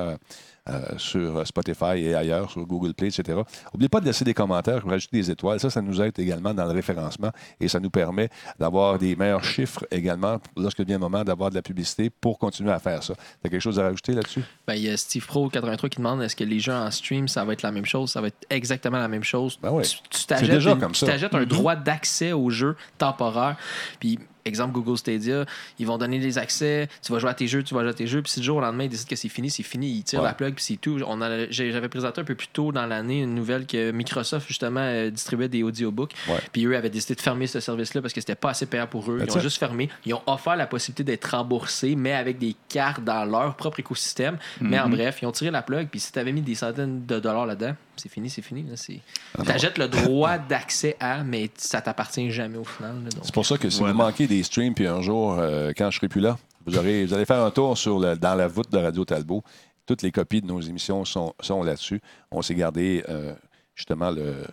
[0.69, 3.39] Euh, sur Spotify et ailleurs, sur Google Play, etc.
[3.73, 5.59] N'oubliez pas de laisser des commentaires, rajouter des étoiles.
[5.59, 9.43] Ça, ça nous aide également dans le référencement et ça nous permet d'avoir des meilleurs
[9.43, 13.13] chiffres également lorsque vient le moment d'avoir de la publicité pour continuer à faire ça.
[13.15, 14.43] Tu as quelque chose à rajouter là-dessus?
[14.67, 17.27] Ben, il y a Steve Pro 83 qui demande est-ce que les jeux en stream,
[17.27, 18.11] ça va être la même chose?
[18.11, 19.57] Ça va être exactement la même chose.
[19.61, 19.83] Ben oui.
[20.09, 20.75] Tu- t'achètes ça.
[20.75, 21.05] Mm-hmm.
[21.05, 23.57] t'achètes un droit d'accès au jeu temporaire.
[23.99, 25.45] Puis, exemple, Google Stadia,
[25.79, 26.87] ils vont donner des accès.
[27.03, 28.21] Tu vas jouer à tes jeux, tu vas jouer à tes jeux.
[28.21, 29.89] Puis, si le jour au lendemain, ils décident que c'est fini, c'est fini.
[29.97, 30.27] Ils tirent Ouais.
[30.27, 30.99] la plug, puis c'est tout.
[31.07, 34.79] On a- J'avais présenté un peu plus tôt dans l'année une nouvelle que Microsoft, justement,
[34.81, 36.13] euh, distribuait des audiobooks.
[36.51, 39.11] Puis, eux avaient décidé de fermer ce service-là parce que c'était pas assez payant pour
[39.11, 39.17] eux.
[39.19, 39.43] Ils That's ont it.
[39.43, 39.89] juste fermé.
[40.05, 44.37] Ils ont offert la possibilité d'être remboursés, mais avec des cartes dans leur propre écosystème.
[44.61, 45.87] Mais en bref, ils ont tiré la plug.
[45.89, 48.63] Puis si tu avais mis des centaines de dollars là-dedans, c'est fini, c'est fini.
[48.63, 48.99] là, c'est-
[49.45, 52.95] T'achètes le droit d'accès à, mais ça t'appartient jamais au final.
[53.23, 53.93] C'est pour ça que si Voilà.
[53.93, 57.05] vous manquez des streams, puis un jour, euh, quand je serai plus là, vous, aurez,
[57.05, 59.43] vous allez faire un tour sur le- dans la voûte de Radio Talbot.
[59.85, 62.01] Toutes les copies de nos émissions sont, sont là-dessus.
[62.31, 63.33] On s'est gardé euh,
[63.73, 64.43] justement le-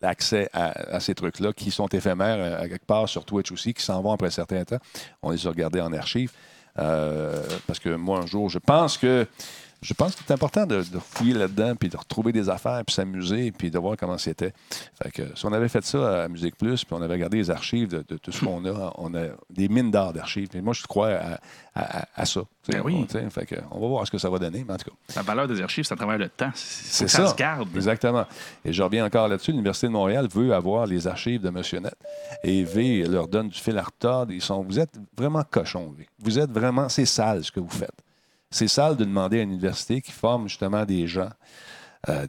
[0.00, 3.74] l'accès à, à ces trucs-là qui sont éphémères euh, à quelque part sur Twitch aussi,
[3.74, 4.78] qui s'en vont après un certain temps.
[5.22, 6.30] On les a regardés en archive.
[6.78, 9.26] Euh, parce que moi, un jour, je pense que
[9.84, 12.94] je pense que c'est important de, de fouiller là-dedans, puis de retrouver des affaires, puis
[12.94, 14.52] s'amuser, puis de voir comment c'était.
[15.02, 17.50] Fait que si on avait fait ça à Musique Plus, puis on avait regardé les
[17.50, 20.48] archives de, de tout ce qu'on a, on a des mines d'or d'archives.
[20.54, 21.34] Et moi, je crois à,
[21.74, 22.40] à- à- à ça.
[22.68, 23.06] Ben oui.
[23.14, 24.96] on, fait que on va voir ce que ça va donner, mais en tout cas.
[25.16, 26.50] La valeur des archives, c'est à travers le temps.
[26.54, 27.18] C'est ça.
[27.18, 27.24] ça.
[27.26, 27.68] Ça se garde.
[27.76, 28.24] Exactement.
[28.64, 29.50] Et je reviens encore là-dessus.
[29.50, 31.62] L'Université de Montréal veut avoir les archives de M.
[31.82, 31.94] Net.
[32.42, 34.32] Et V leur donne du fil à retordre.
[34.32, 36.08] Ils sont, vous êtes vraiment cochons, V.
[36.20, 37.92] Vous êtes vraiment, c'est sale ce que vous faites.
[38.54, 41.30] C'est sale de demander à une université qui forme justement des gens
[42.08, 42.24] euh,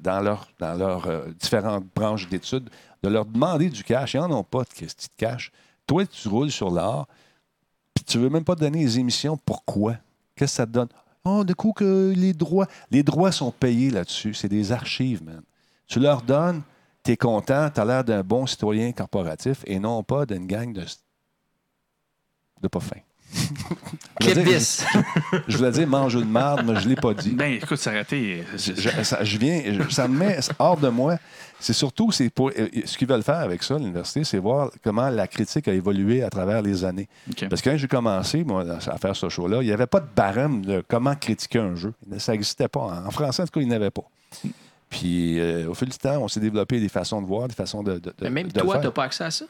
[0.00, 2.68] dans leurs dans euh, différentes branches d'études,
[3.02, 4.12] de leur demander du cash.
[4.12, 5.50] Ils n'en ont pas de de cash.
[5.86, 7.06] Toi, tu roules sur l'art,
[7.94, 9.38] puis tu veux même pas donner les émissions.
[9.38, 9.94] Pourquoi?
[10.36, 10.88] Qu'est-ce que ça te donne?
[11.24, 12.66] Oh, de coup, que les droits.
[12.90, 14.34] Les droits sont payés là-dessus.
[14.34, 15.40] C'est des archives, man.
[15.86, 16.60] Tu leur donnes,
[17.02, 20.70] tu es content, tu as l'air d'un bon citoyen corporatif et non pas d'une gang
[20.70, 20.84] de.
[22.60, 23.00] de pas fin.
[24.20, 24.84] Je voulais dire- Kébis.
[25.48, 27.30] Je voulais dire manger de marde, mais je ne l'ai pas dit.
[27.30, 28.44] Ben, écoute, c'est arrêté.
[28.56, 31.16] Je, je- ça, je viens, je- ça me met hors de moi.
[31.58, 35.08] C'est surtout, c'est pour, euh, ce qu'ils veulent faire avec ça, l'université, c'est voir comment
[35.08, 37.08] la critique a évolué à travers les années.
[37.48, 40.08] Parce que quand j'ai commencé, moi, à faire ce show-là, il n'y avait pas de
[40.14, 41.92] barème de comment critiquer un jeu.
[42.18, 43.02] Ça n'existait pas.
[43.06, 44.02] En français, en tout cas, il n'y en avait pas.
[44.90, 47.82] Puis, euh, au fil du temps, on s'est développé des façons de voir, des façons
[47.82, 47.92] de.
[47.94, 48.82] de- de- Mais même de toi, faire.
[48.82, 49.44] t'as pas accès à ça?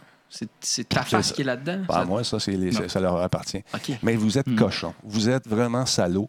[0.61, 1.35] C'est ta face ça.
[1.35, 1.85] qui est là-dedans?
[1.87, 3.63] Pas Ça- à moi, ça, les- ça, leur appartient.
[4.03, 4.95] Mais vous êtes cochon.
[5.03, 6.29] Vous êtes vraiment salaud.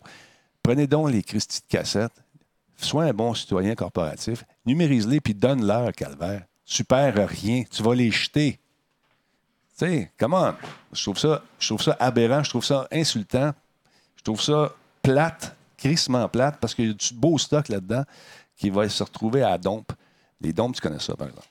[0.61, 2.11] Prenez donc les Christie de cassette.
[2.77, 4.43] Sois un bon citoyen corporatif.
[4.65, 6.43] Numérise-les puis donne-leur, calvaire.
[6.65, 7.63] Tu perds rien.
[7.71, 8.59] Tu vas les jeter.
[9.77, 10.53] Tu sais, comment?
[10.91, 12.43] Je trouve ça, je trouve ça aberrant.
[12.43, 13.53] Je trouve ça insultant.
[14.17, 18.03] Je trouve ça plate, crissement plate, parce qu'il y a du beau stock là-dedans
[18.57, 19.91] qui va se retrouver à la dompe.
[20.41, 21.47] Les dompes, tu connais ça, par exemple.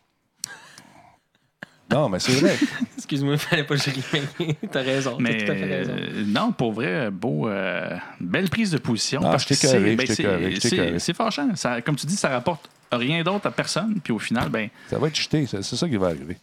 [1.93, 2.57] Non, mais c'est vrai.
[2.97, 4.67] Excuse-moi, il fallait pas que.
[4.71, 5.17] T'as raison.
[5.21, 5.93] Mais tout à fait raison.
[5.99, 9.21] euh, non, pour vrai, beau, euh, belle prise de position.
[9.25, 11.49] Ah, parce je t'ai que c'est- je ben, t'ai c'est- fâchant.
[11.57, 14.01] Ça, comme tu dis, ça rapporte rien d'autre à personne.
[14.03, 16.37] Puis au final, ben, Ça va être jeté, c'est c'est ça qui va arriver.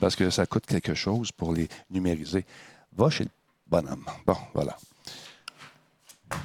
[0.00, 2.44] Parce que ça coûte quelque chose pour les numériser.
[2.96, 3.30] Va chez le
[3.68, 4.04] bonhomme.
[4.26, 4.76] Bon, voilà.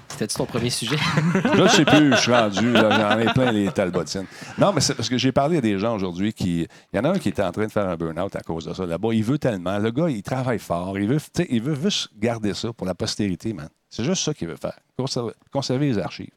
[0.10, 0.96] C'était-tu ton premier sujet?
[1.34, 4.26] Je ne sais plus, je suis rendu, là, j'en ai plein les talbotines.
[4.58, 6.68] Non, mais c'est parce que j'ai parlé à des gens aujourd'hui qui.
[6.94, 8.66] Il y en a un qui était en train de faire un burn-out à cause
[8.66, 8.86] de ça.
[8.86, 9.78] Là-bas, il veut tellement.
[9.78, 10.98] Le gars, il travaille fort.
[10.98, 11.20] Il veut,
[11.50, 13.68] il veut juste garder ça pour la postérité, man.
[13.90, 14.80] C'est juste ça qu'il veut faire.
[14.98, 16.32] Conserver, conserver les archives.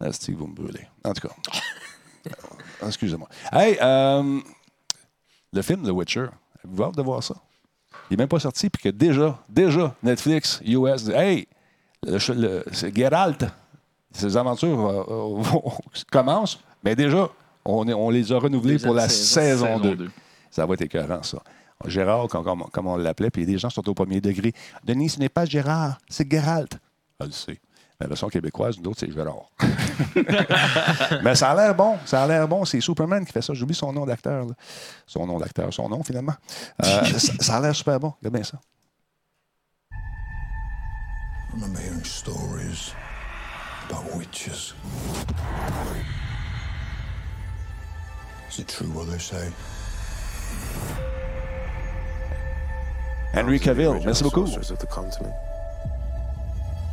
[0.00, 0.86] Ah, c'est que vous me brûlez?
[1.04, 1.34] En tout cas.
[2.86, 3.28] Excusez-moi.
[3.50, 4.40] Hey, euh,
[5.52, 6.26] le film The Witcher,
[6.64, 7.34] avez-vous hâte de voir ça?
[8.10, 11.48] Il n'est même pas sorti, puis que déjà, déjà, Netflix, US, dit, hey,
[12.06, 13.44] le, Geralt,
[14.12, 15.70] ses aventures euh, euh,
[16.12, 17.28] commencent, mais déjà,
[17.64, 19.96] on, est- on les a renouvelées pour la saison, saison, saison 2.
[19.96, 20.10] deux.
[20.50, 21.38] Ça va être écœurant, ça.
[21.86, 24.52] Gérard, comme, comme- comme on l'appelait, puis des gens sont au premier degré.
[24.84, 26.78] Denis, ce n'est pas Gérard, c'est Geralt.
[27.20, 27.60] Je le sais.
[28.00, 29.50] Mais la version québécoise, nous autres, c'est Gérard.
[31.22, 31.96] Mais ça a l'air bon.
[32.04, 32.64] Ça a l'air bon.
[32.64, 33.54] C'est Superman qui fait ça.
[33.54, 34.46] J'oublie son nom d'acteur.
[35.06, 36.34] Son nom d'acteur, son nom, finalement.
[36.84, 38.12] Euh, ça, ça a l'air super bon.
[38.20, 38.58] Regarde bien ça.
[41.54, 42.92] I remember hearing stories
[43.86, 44.74] about witches.
[48.50, 49.52] Is it true what they say?
[53.32, 54.48] Henry Cavill, merci beaucoup.
[54.68, 55.32] Of the continent.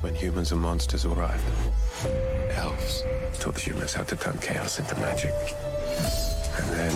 [0.02, 1.44] When humans and monsters arrived,
[2.52, 3.04] elves
[3.40, 5.34] taught the humans how to turn chaos into magic.
[6.60, 6.94] And then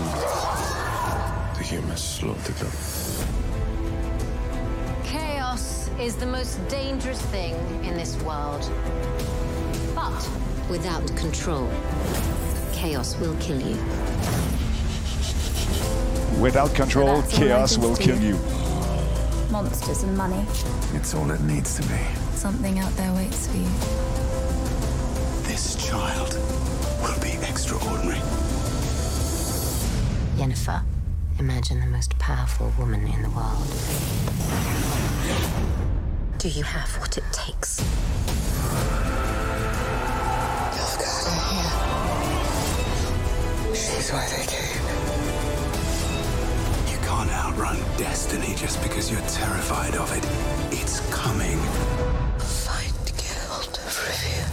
[1.55, 3.44] the humans slaughtered them.
[5.97, 8.61] Chaos is the most dangerous thing in this world.
[9.93, 10.29] But
[10.69, 11.69] without control,
[12.73, 13.77] chaos will kill you.
[16.41, 18.37] Without control, that's chaos will kill you.
[19.51, 20.45] Monsters and money.
[20.93, 21.99] It's all it needs to be.
[22.33, 23.69] Something out there waits for you.
[25.47, 26.33] This child
[27.01, 28.19] will be extraordinary.
[30.35, 30.83] Yennefer,
[31.39, 33.65] imagine the most powerful woman in the world.
[36.45, 37.79] Do you have what it takes?
[43.73, 44.85] She's why they came.
[46.91, 50.23] You can't outrun destiny just because you're terrified of it.
[50.71, 51.57] It's coming.
[52.37, 54.45] Find Geralt of Rivia.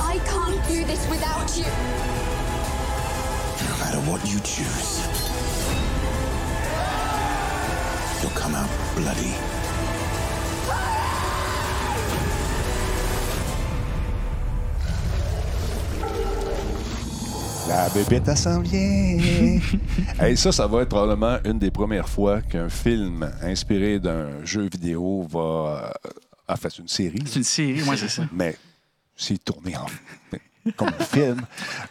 [0.00, 1.66] I can't do this without you.
[3.66, 5.21] No matter what you choose,
[8.96, 9.34] bloody.
[17.68, 18.80] La bébête, elle s'en vient.
[20.20, 24.62] hey, ça, ça va être probablement une des premières fois qu'un film inspiré d'un jeu
[24.70, 25.92] vidéo va.
[26.04, 26.10] euh,
[26.48, 27.22] en fait, c'est une série.
[27.24, 28.24] C'est une série, moi, c'est ça.
[28.32, 28.56] Mais
[29.16, 29.86] c'est tourné en
[30.76, 31.40] comme film.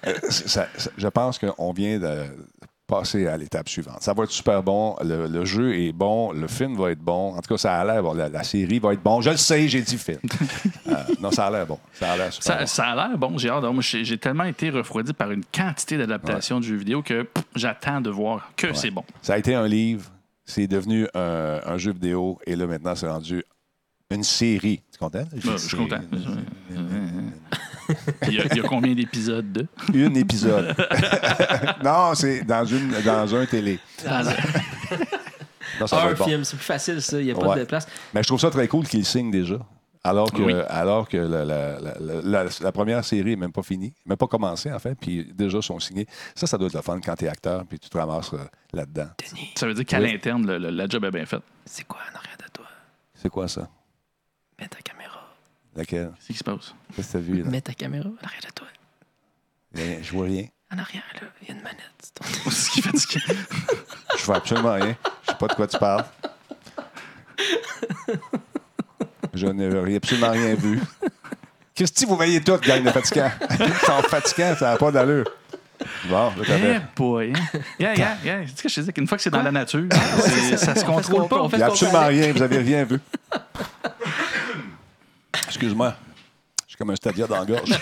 [0.05, 2.25] Euh, ça- ça- je pense qu'on vient de
[2.91, 4.01] passer à l'étape suivante.
[4.01, 4.97] Ça va être super bon.
[5.01, 6.33] Le, le jeu est bon.
[6.33, 7.33] Le film va être bon.
[7.35, 8.13] En tout cas, ça a l'air bon.
[8.13, 9.21] La, la série va être bon.
[9.21, 10.19] Je le sais, j'ai dit film.
[10.87, 11.79] Euh, non, ça a l'air bon.
[11.93, 12.65] Ça a l'air super Ça, bon.
[12.65, 13.63] ça a l'air bon, j'ai hâte.
[14.19, 18.73] Tellement été refroidi par une quantité d'adaptations de jeux vidéo que j'attends de voir que
[18.73, 19.05] c'est bon.
[19.21, 20.11] Ça a été un livre,
[20.43, 23.41] c'est devenu un, un jeu vidéo, et là, maintenant, c'est rendu
[24.15, 24.81] une série.
[24.91, 25.25] Tu es content?
[25.35, 25.99] je suis content.
[28.27, 29.67] Il y, a, il y a combien d'épisodes de?
[29.93, 30.73] Une épisode.
[31.83, 33.79] non, c'est dans, une, dans un télé.
[34.05, 34.21] Va
[36.05, 36.23] un bon.
[36.25, 37.19] film, c'est plus facile, ça.
[37.19, 37.59] Il n'y a pas Ouais.
[37.59, 37.87] de place.
[38.13, 39.57] Mais je trouve ça très cool qu'il signe déjà.
[40.03, 40.53] Alors que, Oui.
[40.69, 44.27] alors que la, la- la- la- la première série n'est même pas finie, même pas
[44.27, 46.07] commencée en fait, puis déjà sont signés.
[46.33, 48.37] Ça, ça doit être le fun quand tu es acteur, puis tu te ramasses euh,
[48.73, 49.09] là-dedans.
[49.55, 50.11] Ça veut dire qu'à Oui.
[50.11, 51.43] l'interne, la job est bien faite.
[51.65, 52.65] C'est quoi en arrière de toi?
[53.15, 53.67] C'est quoi ça?
[55.81, 56.11] Laquelle?
[56.15, 56.75] Qu'est-ce qui se passe?
[56.95, 57.41] Qu'est-ce que t'as vu?
[57.43, 57.49] Là?
[57.49, 58.67] Mets ta caméra en arrière de toi.
[59.75, 60.45] Je vois rien.
[60.71, 61.79] En arrière, là, il y a une manette.
[61.99, 63.35] c'est ton- Ce qui fait du-
[64.17, 64.95] Je vois absolument rien.
[65.25, 66.05] Je sais pas de quoi tu parles.
[69.33, 70.79] Je n'ai absolument rien vu.
[71.75, 73.31] Christy, vous voyez tout, gang de fatigants.
[73.59, 75.25] Ils sont fatigants, ça n'a pas d'allure.
[76.09, 76.81] Bon, là, t'as Eh fait.
[76.95, 77.59] boy, hein?
[77.79, 78.41] Yeah, yeah, yeah.
[78.47, 79.87] C'est ce que je te dis, qu'une fois que c'est dans la nature,
[80.19, 81.41] c'est- ça se contrôle pas.
[81.41, 82.99] on fait Il n'y a absolument rien, vous avez rien vu.
[85.61, 85.93] Excuse-moi.
[86.65, 87.69] Je suis comme un stadia dans la gorge.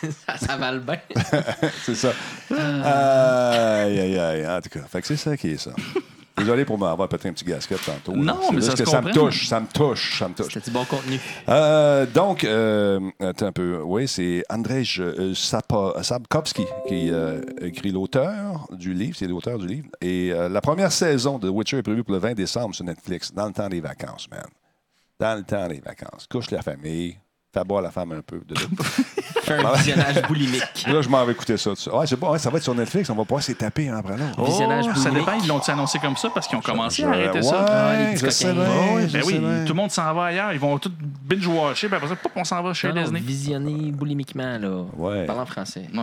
[0.00, 1.00] Ça, ça va le bien.
[1.82, 2.12] c'est ça.
[2.50, 4.46] Aïe, aïe, aïe.
[4.46, 5.72] En tout cas, fait que c'est ça qui est ça.
[6.36, 8.14] Désolé pour m'avoir pété un petit gasket tantôt.
[8.14, 10.54] Non, mais juste ça se que ça me touche, ça me touche, ça me touche.
[10.54, 11.18] C'était du bon contenu.
[11.48, 13.80] Euh, donc, euh, attends un peu.
[13.84, 19.16] Oui, c'est Andrzej euh, Sapkowski qui euh, écrit l'auteur du livre.
[19.18, 19.88] C'est l'auteur du livre.
[20.00, 23.46] Et la première saison de Witcher est prévue pour le 20 décembre sur Netflix, dans
[23.46, 24.46] le temps des vacances, man.
[25.20, 26.26] Dans le temps des vacances.
[26.26, 27.18] Couche la famille.
[27.52, 28.40] Fais boire la femme un peu.
[28.40, 28.54] De
[29.50, 30.86] Un visionnage boulimique.
[30.86, 31.72] Là, je m'en vais écouter ça.
[31.76, 31.94] ça.
[31.96, 32.30] Ouais, c'est bon.
[32.32, 33.10] ouais, ça va être sur Netflix.
[33.10, 34.34] On va pouvoir s'y taper un après l'autre.
[34.38, 35.18] Oh, Visionnage ça boulimique.
[35.18, 37.66] dépend, ils l'ont annoncé comme ça parce qu'ils ont commencé à arrêter ouais, ça.
[37.68, 38.60] Ah, les je petits sais coquins.
[38.62, 39.64] bien, Oh, je ben sais oui, bien.
[39.64, 40.52] tout le monde s'en va ailleurs.
[40.52, 43.20] Ils vont tout binge-watcher, puis après ça, pop, on s'en va chez Non, Disney.
[43.20, 44.84] visionner boulimiquement, là.
[44.96, 45.26] Ouais.
[45.26, 45.86] Parle en français.
[45.92, 46.02] Ouais,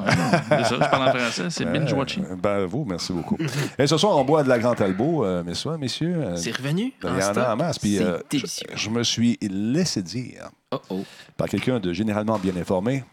[0.49, 2.23] c'est ça, je parle en français, c'est binge-watching.
[2.31, 3.37] Euh, ben, vous, merci beaucoup.
[3.77, 5.77] Et ce soir, on boit de la Grande Albo, euh, messieurs.
[5.77, 6.15] messieurs.
[6.17, 6.93] Euh, C'est revenu.
[7.01, 7.79] ben, Il y en a en masse.
[7.79, 8.67] Puis, C'est euh, je, délicieux.
[8.75, 11.03] je me suis laissé dire Oh, oh.
[11.37, 13.03] par quelqu'un de généralement bien informé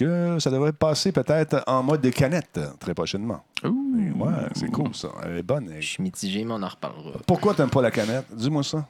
[0.00, 3.44] que ça devrait passer peut-être en mode de canette très prochainement.
[3.64, 3.90] Ouh.
[4.18, 5.08] Ouais, c'est cool ça.
[5.22, 5.70] Elle est bonne.
[5.70, 5.82] elle.
[5.82, 7.18] Je suis mitigé, mais on en reparlera.
[7.26, 8.24] Pourquoi t'aimes pas la canette?
[8.32, 8.86] Dis-moi ça.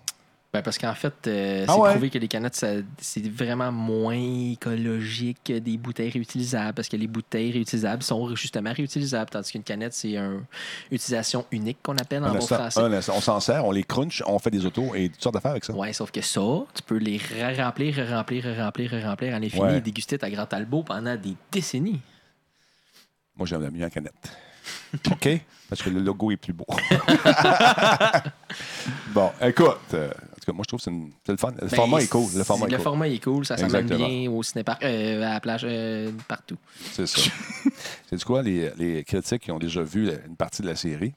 [0.53, 1.90] Ben, parce qu'en fait, euh, Ah c'est ouais?
[1.92, 2.66] prouvé que les canettes,
[2.98, 4.18] c'est vraiment moins
[4.51, 9.62] écologique que des bouteilles réutilisables parce que les bouteilles réutilisables sont justement réutilisables, tandis qu'une
[9.62, 10.42] canette, c'est une
[10.90, 12.80] utilisation unique qu'on appelle en bon français.
[13.12, 15.64] on s'en sert, on les crunch, on fait des autos et toutes sortes d'affaires avec
[15.64, 15.72] ça.
[15.72, 16.40] Ouais, sauf que ça,
[16.74, 17.20] tu peux les
[17.57, 19.78] remplir, remplir, remplir, remplir à l'infini Ouais.
[19.78, 22.01] et déguster ta Grand Talbot pendant des décennies.
[23.36, 24.36] Moi, j'aime la mieux en canette.
[25.12, 25.28] OK?
[25.68, 26.66] Parce que le logo est plus beau.
[29.14, 29.78] bon, écoute.
[29.94, 30.11] euh,
[30.51, 31.51] tout cas, moi, je trouve que c'est une- le fun.
[31.53, 32.26] Le Ben, format est cool.
[32.36, 32.84] Le format est le cool.
[32.84, 36.57] format est cool, ça s'amène bien au cinéparc, euh, à la plage, euh, partout.
[36.92, 37.20] C'est ça.
[38.09, 38.42] c'est du quoi?
[38.42, 41.12] Les, les critiques qui ont déjà vu la- une partie de la série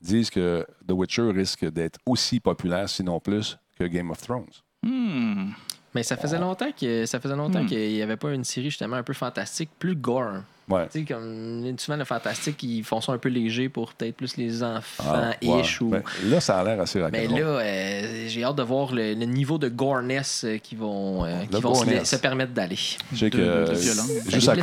[0.00, 4.46] disent que The Witcher risque d'être aussi populaire, sinon plus, que Game of Thrones.
[4.82, 5.50] Hmm.
[5.94, 7.66] Mais ça faisait longtemps que ça faisait longtemps Hmm.
[7.66, 10.42] qu'il n'y avait pas une série justement un peu fantastique, plus gore.
[10.68, 10.86] Ouais.
[10.92, 14.36] Tu sais, comme souvent le fantastique, ils font ça un peu léger pour peut-être plus
[14.36, 15.60] les enfants Ah, ouais.
[15.60, 15.88] ish ou.
[15.88, 17.40] Ben, là, ça a l'air assez Mais rock'n'roll.
[17.40, 21.44] là, euh, j'ai hâte de voir le, le niveau de goreness euh, qu'ils vont, euh,
[21.46, 22.76] qu'ils vont se, permettre d'aller.
[23.12, 24.10] Je sais que, de- de violence.
[24.28, 24.54] juste, à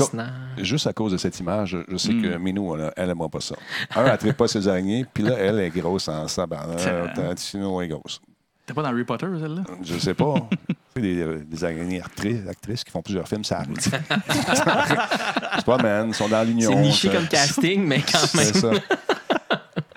[0.58, 2.22] juste cause de cette image, je sais Mm.
[2.22, 3.56] que Minou, elle, elle aime pas ça.
[3.96, 6.28] Un, elle ne pas ses araignées, puis là, elle est grosse en.
[6.78, 7.12] Tiens.
[7.36, 8.22] Sinon, elle est grosse.
[8.66, 9.64] T'es pas dans Harry Potter, celle-là?
[9.84, 10.36] Je sais pas.
[11.02, 13.76] des, euh, des araignées actrices, actrices qui font plusieurs films, ça arrive.
[13.82, 16.08] c'est pas, man.
[16.08, 16.72] Ils sont dans l'union.
[16.72, 18.46] C'est niché ça- comme casting, mais quand même.
[18.46, 18.72] C'est ça.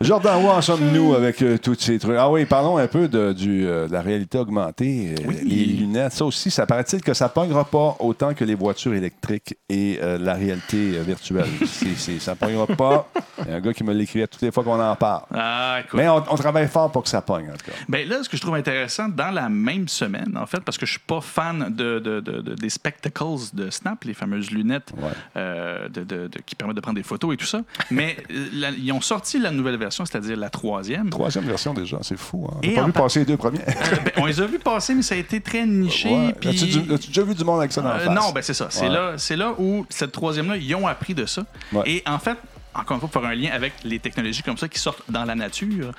[0.01, 2.14] Jordan, où en sommes-nous avec euh, tous ces trucs?
[2.16, 6.12] Ah oui, parlons un peu de, du, euh, de la réalité augmentée, euh, les lunettes.
[6.12, 9.99] Ça aussi, ça paraît-il que ça ne pognera pas autant que les voitures électriques et
[10.01, 11.46] euh, la réalité euh, virtuelle.
[12.20, 13.09] Ça ne pognera pas.
[13.44, 15.22] Il y a un gars qui me l'écrivait toutes les fois qu'on en parle.
[15.34, 15.80] Ah.
[15.94, 17.76] Mais on, on travaille fort pour que ça pogne, en tout cas.
[17.88, 20.86] Ben là, ce que je trouve intéressant, dans la même semaine, en fait, parce que
[20.86, 24.92] je suis pas fan de, de- de- de- des spectacles de Snap, les fameuses lunettes
[24.96, 25.11] Ouais.
[25.36, 28.16] euh, de- de- de- qui permettent de prendre des photos et tout ça, mais
[28.53, 31.11] la- ils ont sorti la nouvelle version, c'est-à-dire la troisième.
[31.11, 32.49] Troisième version déjà, c'est fou.
[32.51, 32.59] Hein?
[32.62, 33.61] On n'a pas vu par- passer les deux premiers.
[33.61, 33.72] Euh,
[34.05, 36.09] ben, on les a vus passer, mais ça a été très niché.
[36.11, 36.34] Ouais.
[36.49, 38.14] As-tu as-tu déjà vu du monde avec ça dans la Euh, face?
[38.14, 38.68] non, ben c'est ça.
[38.70, 41.43] C'est là, c'est là où cette troisième-là, ils ont appris de ça.
[41.72, 41.82] Ouais.
[41.86, 42.36] Et en fait,
[42.74, 45.24] encore une fois, pour faire un lien avec les technologies comme ça qui sortent dans
[45.24, 45.93] la nature,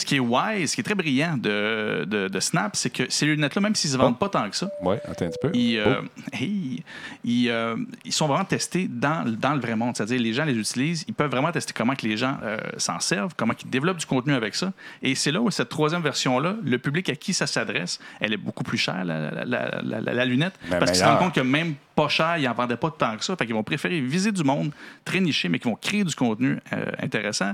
[0.00, 3.04] ce qui est wise, ce qui est très brillant de, de, de Snap, c'est que
[3.10, 4.26] ces lunettes-là, même s'ils ne se vendent Oh.
[4.26, 5.50] pas tant que ça, Oui, attends un petit peu.
[5.54, 6.06] ils, euh, Oh.
[6.32, 6.82] hey,
[7.24, 9.96] ils, euh, ils sont vraiment testés dans, dans le vrai monde.
[9.96, 12.98] C'est-à-dire, les gens les utilisent, ils peuvent vraiment tester comment que les gens euh, s'en
[13.00, 14.72] servent, comment ils développent du contenu avec ça.
[15.02, 18.36] Et c'est là où cette troisième version-là, le public à qui ça s'adresse, elle est
[18.38, 21.74] beaucoup plus chère, la, la- la- lunette, Mais parce qu'ils se rendent compte que même
[21.94, 23.36] pas cher, ils n'en vendaient pas tant que ça.
[23.36, 24.70] Fait qu'ils vont préférer viser du monde
[25.04, 26.58] très niché, mais qui vont créer du contenu
[27.02, 27.52] intéressant.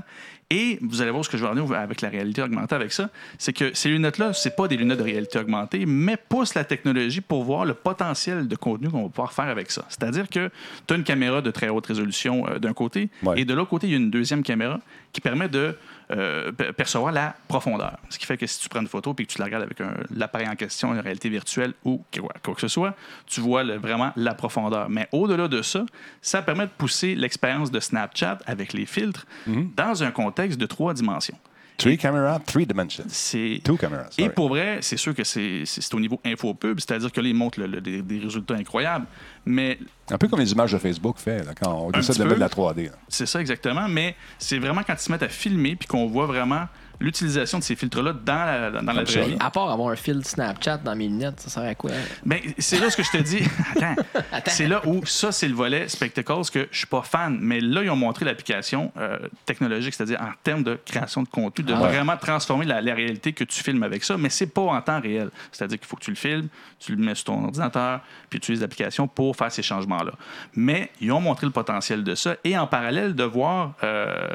[0.49, 2.93] Et vous allez voir ce que je vais en venir avec la réalité augmentée avec
[2.93, 6.63] ça, c'est que ces lunettes-là, c'est pas des lunettes de réalité augmentée, mais poussent la
[6.63, 9.83] technologie pour voir le potentiel de contenu qu'on va pouvoir faire avec ça.
[9.89, 10.49] C'est-à-dire que
[10.87, 13.41] tu as une caméra de très haute résolution euh, d'un côté, Ouais.
[13.41, 14.79] et de l'autre côté, il y a une deuxième caméra
[15.11, 15.75] qui permet de
[16.11, 17.97] euh, per- percevoir la profondeur.
[18.09, 19.79] Ce qui fait que si tu prends une photo et que tu la regardes avec
[20.15, 22.95] l'appareil en question, une réalité virtuelle ou quoi, quoi que ce soit,
[23.25, 24.89] tu vois le- vraiment la profondeur.
[24.89, 25.85] Mais au-delà de ça,
[26.21, 29.71] ça permet de pousser l'expérience de Snapchat avec les filtres Mhm.
[29.75, 31.37] dans un contexte de trois dimensions.
[31.77, 33.03] Three camera, three dimensions.
[33.07, 34.07] C'est Two cameras.
[34.17, 37.35] et pour vrai, c'est sûr que c'est c'est- au niveau infopub, c'est-à-dire que là, ils
[37.35, 39.05] montrent le- le- des, des résultats incroyables,
[39.45, 39.77] mais
[40.09, 42.39] Un peu comme les images de Facebook fait là, quand on petit de mettre de
[42.39, 42.85] la 3D.
[42.85, 42.91] là.
[43.07, 46.25] c'est ça exactement, mais c'est vraiment quand ils se mettent à filmer puis qu'on voit
[46.25, 46.65] vraiment
[46.99, 49.35] l'utilisation de ces filtres-là dans la, dans la vraie vie.
[49.39, 51.91] À part avoir un fil Snapchat dans mes lunettes, ça sert à quoi?
[52.25, 53.43] Ben, c'est là ce que je te dis.
[53.75, 54.01] Attends.
[54.31, 54.51] Attends.
[54.51, 57.37] C'est là où ça, c'est le volet Spectacles que je suis pas fan.
[57.41, 61.63] Mais là, ils ont montré l'application euh, technologique, c'est-à-dire en termes de création de contenu,
[61.65, 61.87] de Ah ouais.
[61.89, 64.17] vraiment transformer la, la réalité que tu filmes avec ça.
[64.17, 65.29] Mais c'est pas en temps réel.
[65.51, 66.47] C'est-à-dire qu'il faut que tu le filmes,
[66.79, 70.11] tu le mets sur ton ordinateur, puis tu utilises l'application pour faire ces changements-là.
[70.55, 72.35] Mais ils ont montré le potentiel de ça.
[72.43, 74.27] Et en parallèle, de voir, euh,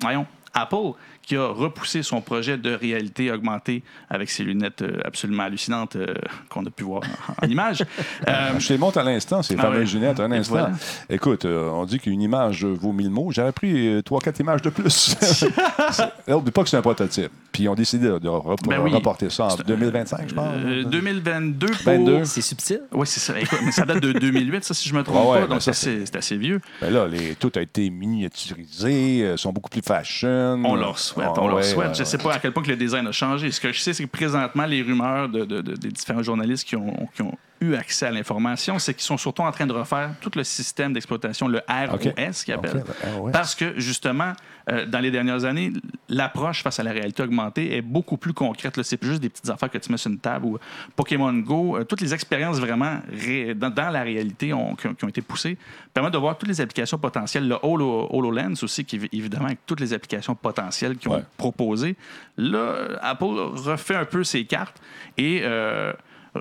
[0.00, 0.92] voyons, Apple
[1.22, 6.14] qui a repoussé son projet de réalité augmentée avec ses lunettes euh, absolument hallucinantes euh,
[6.48, 7.02] qu'on a pu voir
[7.40, 7.84] en, en images.
[8.28, 10.00] Euh, Je te les montre à l'instant, ces Ah fameuses ouais.
[10.00, 10.52] lunettes, un instant.
[10.54, 10.70] voilà.
[11.10, 13.30] Écoute, euh, on dit qu'une image vaut mille mots.
[13.32, 15.16] J'aurais pris trois, quatre images de plus.
[16.28, 17.30] N'oublie pas que c'est un prototype.
[17.50, 18.90] Puis ils ont décidé de, de rep- Ben oui.
[18.92, 20.46] reporter ça en 2025, je pense.
[20.64, 21.76] euh, 2022 pour...
[21.84, 22.24] 22.
[22.24, 22.80] C'est subtil.
[22.92, 23.38] Oui, c'est ça.
[23.38, 25.46] Écoute, mais ça date de 2008, ça, si je me trompe Ah ouais, pas.
[25.46, 26.60] ben Donc, ça, c'est assez, vieux.
[26.80, 30.60] Ben là, les, tout a été miniaturisé, euh, sont beaucoup plus fashion.
[30.64, 31.88] On leur souhaite, Ah on leur ouais, souhaite.
[31.88, 33.50] ouais, je sais pas à quel point que le design a changé.
[33.50, 36.66] Ce que je sais, c'est que présentement, les rumeurs de, de- de- des différents journalistes
[36.66, 39.72] qui ont, qui ont eu accès à l'information, c'est qu'ils sont surtout en train de
[39.72, 42.14] refaire tout le système d'exploitation, le ROS OK.
[42.44, 42.84] qu'ils appellent.
[43.32, 44.32] Parce que, justement,
[44.70, 45.72] euh, dans les dernières années,
[46.08, 48.76] l'approche face à la réalité augmentée est beaucoup plus concrète.
[48.76, 48.82] là.
[48.84, 50.58] C'est plus juste des petites affaires que tu mets sur une table ou
[50.96, 51.76] Pokémon Go.
[51.78, 55.08] euh, toutes les expériences vraiment ré- dans, dans la réalité ont- qui, ont, qui ont
[55.08, 55.56] été poussées
[55.92, 57.48] permettent de voir toutes les applications potentielles.
[57.48, 61.24] Le Holo, HoloLens aussi, qui évidemment, avec toutes les applications potentielles qu'ils ont Ouais.
[61.36, 61.96] proposées.
[62.36, 64.80] Là, euh, Apple refait un peu ses cartes
[65.18, 65.92] et euh,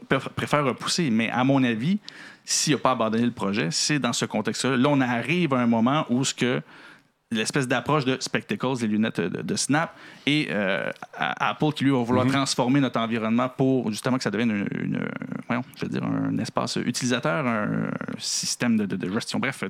[0.10, 1.10] pr- préfère repousser.
[1.10, 2.00] Mais à mon avis,
[2.46, 4.78] s'il n'a pas abandonné le projet, c'est dans ce contexte-là.
[4.78, 6.62] Là, on arrive à un moment où ce que
[7.32, 12.00] l'espèce d'approche de spectacles, les lunettes de, de Snap, et euh, Apple qui lui va
[12.04, 15.06] vouloir transformer notre environnement pour justement que ça devienne une, une-
[15.48, 19.40] voyons, je veux dire, un espace utilisateur, un système de, de- de gestion.
[19.40, 19.64] Bref,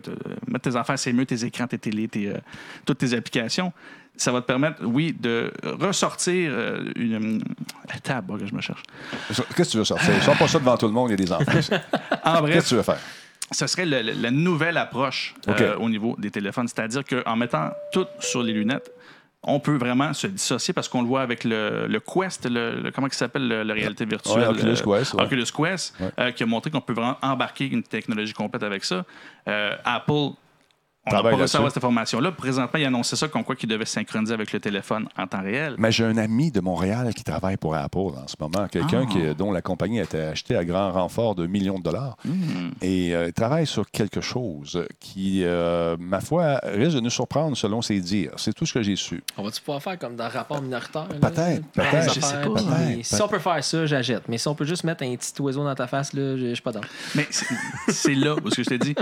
[0.48, 2.38] mettre tes affaires, c'est mieux, tes écrans, tes télés, tes, euh,
[2.86, 3.72] toutes tes applications.
[4.18, 7.42] Ça va te permettre, oui, de ressortir euh, une.
[8.04, 8.84] Table, que je me cherche.
[9.30, 10.22] Qu'est-ce que tu veux sortir?
[10.24, 11.76] Sors pas ça devant tout le monde, il y a des enfants.
[12.24, 13.00] En bref, Qu'est-ce que tu veux faire?
[13.52, 16.68] Ce serait le- le- la nouvelle approche euh, au niveau des téléphones.
[16.68, 18.92] C'est-à-dire qu'en mettant tout sur les lunettes,
[19.44, 22.92] on peut vraiment se dissocier parce qu'on le voit avec le, le Quest, le, le-
[22.92, 24.40] comment il s'appelle, le- la réalité virtuelle.
[24.44, 25.24] Ouais, Oculus euh, Quest, ouais.
[25.24, 26.10] Oculus Quest, Ouais.
[26.20, 29.04] euh, qui a montré qu'on peut vraiment embarquer une technologie complète avec ça.
[29.48, 30.30] Euh, Apple,
[31.06, 31.74] on n'a Travaille pas avoir là-dessus.
[31.74, 32.32] cette information-là.
[32.32, 35.74] Présentement, il annonçait ça comme quoi qu'il devait synchroniser avec le téléphone en temps réel.
[35.80, 39.34] Mais j'ai un ami de Montréal qui travaille pour Apple en ce moment, quelqu'un Ah.
[39.34, 42.18] dont la compagnie a été achetée à grand renfort de millions de dollars.
[42.24, 42.70] Hmm.
[42.84, 47.58] Et euh, il travaille sur quelque chose qui, euh, ma foi, risque de nous surprendre
[47.58, 48.34] selon ses dires.
[48.38, 49.24] C'est tout ce que j'ai su.
[49.38, 51.08] On va-tu pouvoir faire comme dans rapport minoritaire?
[51.08, 52.60] Peut-être, peut-être, je sais pas.
[53.02, 54.24] Si on peut faire ça, j'achète.
[54.28, 56.62] Mais si on peut juste mettre un petit oiseau dans ta face, là, je suis
[56.62, 56.82] pas dans.
[57.16, 57.26] Mais
[57.88, 58.94] c'est- là où ce que je t'ai dit.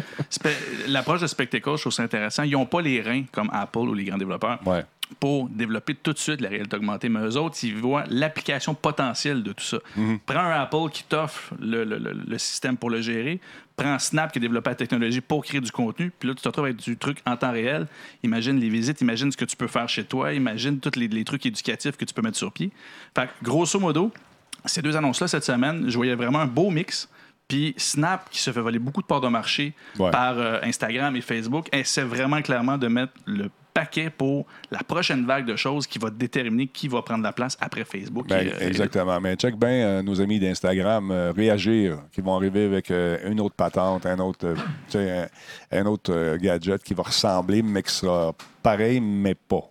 [0.88, 2.44] L'approche de Spectacle, je trouve ça intéressant.
[2.44, 4.84] Ils n'ont pas les reins comme Apple ou les grands développeurs Ouais.
[5.20, 7.10] pour développer tout de suite la réalité augmentée.
[7.10, 9.78] Mais eux autres, ils voient l'application potentielle de tout ça.
[10.26, 13.40] Prends un Apple qui t'offre le, le- le- le système pour le gérer.
[13.76, 16.12] Prends Snap qui a développé la technologie pour créer du contenu.
[16.20, 17.88] Puis là, tu te retrouves avec du truc en temps réel.
[18.24, 21.24] Imagine les visites, imagine ce que tu peux faire chez toi, imagine tous les, les
[21.24, 22.72] trucs éducatifs que tu peux mettre sur pied.
[23.16, 24.12] Fait que, grosso modo,
[24.66, 27.08] ces deux annonces-là cette semaine, je voyais vraiment un beau mix.
[27.50, 30.12] Puis Snap, qui se fait voler beaucoup de parts de marché Ouais.
[30.12, 35.26] par euh, Instagram et Facebook, essaie vraiment clairement de mettre le paquet pour la prochaine
[35.26, 38.28] vague de choses qui va déterminer qui va prendre la place après Facebook.
[38.28, 39.20] Ben, Et, euh, exactement.
[39.22, 43.40] Mais check bien euh, nos amis d'Instagram euh, réagir, qui vont arriver avec euh, une
[43.42, 44.54] autre patente, un autre,
[44.96, 45.26] un,
[45.72, 49.62] un autre gadget qui va ressembler, mais qui sera pareil, mais pas.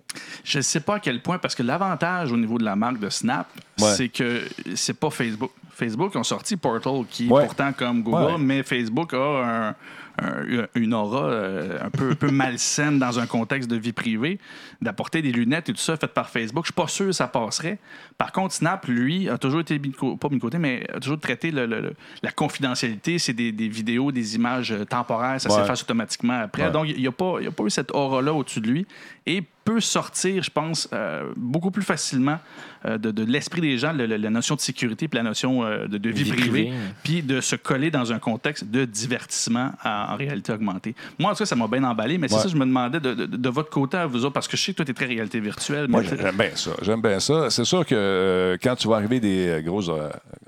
[0.45, 2.99] Je ne sais pas à quel point, parce que l'avantage au niveau de la marque
[3.01, 3.47] de Snap,
[3.81, 3.89] Ouais.
[3.97, 4.43] c'est que
[4.75, 5.51] c'est pas Facebook.
[5.73, 7.45] Facebook ont sorti Portal, qui est Ouais.
[7.45, 8.39] pourtant comme Google, Ouais.
[8.39, 9.75] mais Facebook a un-
[10.21, 14.39] un- une aura euh, un peu, un peu malsaine dans un contexte de vie privée,
[14.83, 16.65] d'apporter des lunettes et tout ça faites par Facebook.
[16.65, 17.79] Je suis pas sûr que ça passerait.
[18.17, 21.51] Par contre, Snap, lui, a toujours été pas mis de côté, mais a toujours traité
[21.51, 23.19] le- le- le- la confidentialité.
[23.19, 25.61] C'est des, des vidéos, des images euh, temporaires, ça Ouais.
[25.61, 26.65] s'efface automatiquement après.
[26.65, 26.71] Ouais.
[26.73, 28.87] Donc, il n'y a, a pas eu cette aura-là au-dessus de lui
[29.27, 32.39] et peut sortir, je pense, euh, beaucoup plus facilement
[32.87, 35.63] euh, de, de l'esprit des gens, le- le- la notion de sécurité puis la notion
[35.65, 36.73] euh, de, de vie, Vie privée, privée.
[37.03, 40.95] puis de se coller dans un contexte de divertissement en, en réalité augmentée.
[41.19, 43.49] Moi, en tout cas, ça m'a bien emballé, mais c'est ça, je me demandais de,
[43.51, 45.39] votre côté à vous autres, parce que je sais que toi, tu es très réalité
[45.41, 45.87] virtuelle.
[45.89, 46.71] Moi, j'aime bien ça.
[46.83, 47.51] J'aime bien ça.
[47.51, 49.91] C'est sûr que quand tu vas arriver des grosses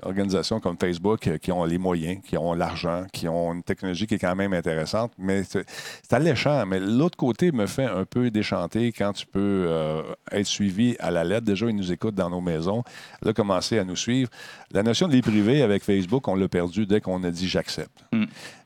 [0.01, 4.15] organisations comme Facebook qui ont les moyens, qui ont l'argent, qui ont une technologie qui
[4.15, 5.65] est quand même intéressante, mais c'est
[6.13, 6.65] alléchant.
[6.65, 10.01] Mais l'autre côté me fait un peu déchanter quand tu peux euh,
[10.31, 11.45] être suivi à la lettre.
[11.45, 12.83] Déjà, ils nous écoutent dans nos maisons.
[13.21, 14.29] Là, commencer à nous suivre.
[14.71, 18.05] La notion de vie privée avec Facebook, on l'a perdu dès qu'on a dit j'accepte.
[18.11, 18.23] Mm.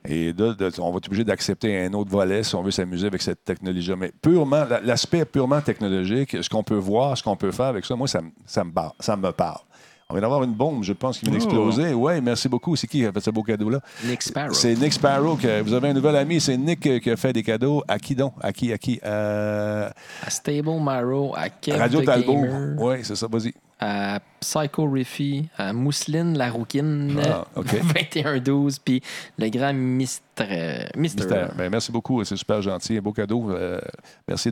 [0.07, 3.21] Et là, on va être obligé d'accepter un autre volet si on veut s'amuser avec
[3.21, 3.95] cette technologie-là.
[3.95, 7.85] Mais purement, la- l'aspect purement technologique, ce qu'on peut voir, ce qu'on peut faire avec
[7.85, 9.61] ça, moi, ça, ça, me, parle, ça me parle.
[10.07, 11.39] On vient d'avoir une bombe, je pense, qui vient Oh.
[11.39, 11.93] d'exploser.
[11.95, 12.75] Oui, merci beaucoup.
[12.75, 13.79] C'est qui qui a fait ce beau cadeau-là?
[14.03, 14.53] Nick Sparrow.
[14.53, 15.35] C'est Nick Sparrow.
[15.35, 16.39] que- vous avez un nouvel ami.
[16.39, 17.83] C'est Nick euh, qui a fait des cadeaux.
[17.87, 18.33] À qui donc?
[18.39, 18.71] À qui?
[18.71, 18.99] À qui?
[19.03, 19.89] Euh,
[20.23, 22.45] À Stable Marrow, à Kev Radio the Talbot.
[22.77, 23.27] Oui, c'est ça.
[23.27, 23.53] Vas-y.
[23.77, 27.65] à Psycho Riffy, à Mousseline la Rouquine, Ah, OK.
[27.93, 29.01] 2112, puis
[29.37, 30.85] le grand Mister.
[30.95, 31.23] Mister.
[31.23, 31.51] Mystère.
[31.57, 32.23] Ben, merci beaucoup.
[32.23, 32.97] C'est super gentil.
[32.97, 33.49] Un beau cadeau.
[33.51, 33.81] Euh,
[34.27, 34.51] merci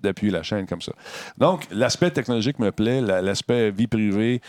[0.00, 0.92] d'appuyer la chaîne comme ça.
[1.38, 3.00] Donc, l'aspect technologique me plaît.
[3.00, 4.40] la- L'aspect vie privée,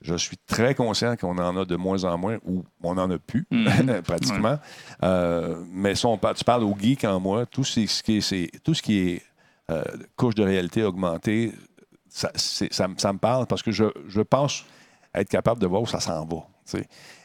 [0.00, 3.18] je suis très conscient qu'on en a de moins en moins ou on n'en a
[3.18, 4.02] plus, Mhm.
[4.02, 4.58] pratiquement.
[5.02, 8.62] Euh, mais si on par- tu parles au geek en moi, tout ce qui est,
[8.64, 9.22] tout ce qui est
[9.70, 9.82] euh,
[10.16, 11.52] couche de réalité augmentée,
[12.08, 12.30] ça,
[12.88, 14.64] me- ça me parle parce que je, je pense
[15.14, 16.38] être capable de voir où ça s'en va.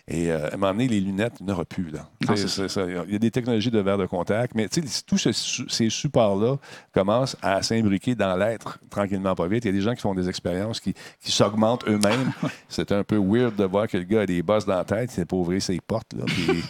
[0.07, 1.89] Et euh, à un moment donné, les lunettes, il aura plus.
[1.89, 2.07] Là.
[2.29, 2.83] Non, c'est c'est ça.
[3.07, 5.89] Il y a des technologies de verre de contact, mais tu sais, tous ce- ces
[5.89, 6.57] supports-là
[6.93, 9.65] commencent à s'imbriquer dans l'être tranquillement, pas vite.
[9.65, 12.31] Il y a des gens qui font des expériences qui, qui s'augmentent eux-mêmes.
[12.69, 15.09] c'est un peu weird de voir que le gars a des bosses dans la tête,
[15.09, 16.13] c'est pour ouvrir ses portes.
[16.13, 16.45] Là, puis-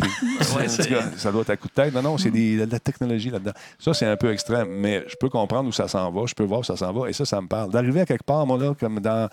[0.00, 0.10] puis-
[0.56, 1.92] Ouais, en c'est- tout cas, ça doit être à coup de tête.
[1.92, 3.52] Non, non, c'est des- de la technologie là-dedans.
[3.80, 6.44] Ça, c'est un peu extrême, mais je peux comprendre où ça s'en va, je peux
[6.44, 7.72] voir où ça s'en va, et ça, ça me parle.
[7.72, 9.28] D'arriver à quelque part, moi, là, comme dans.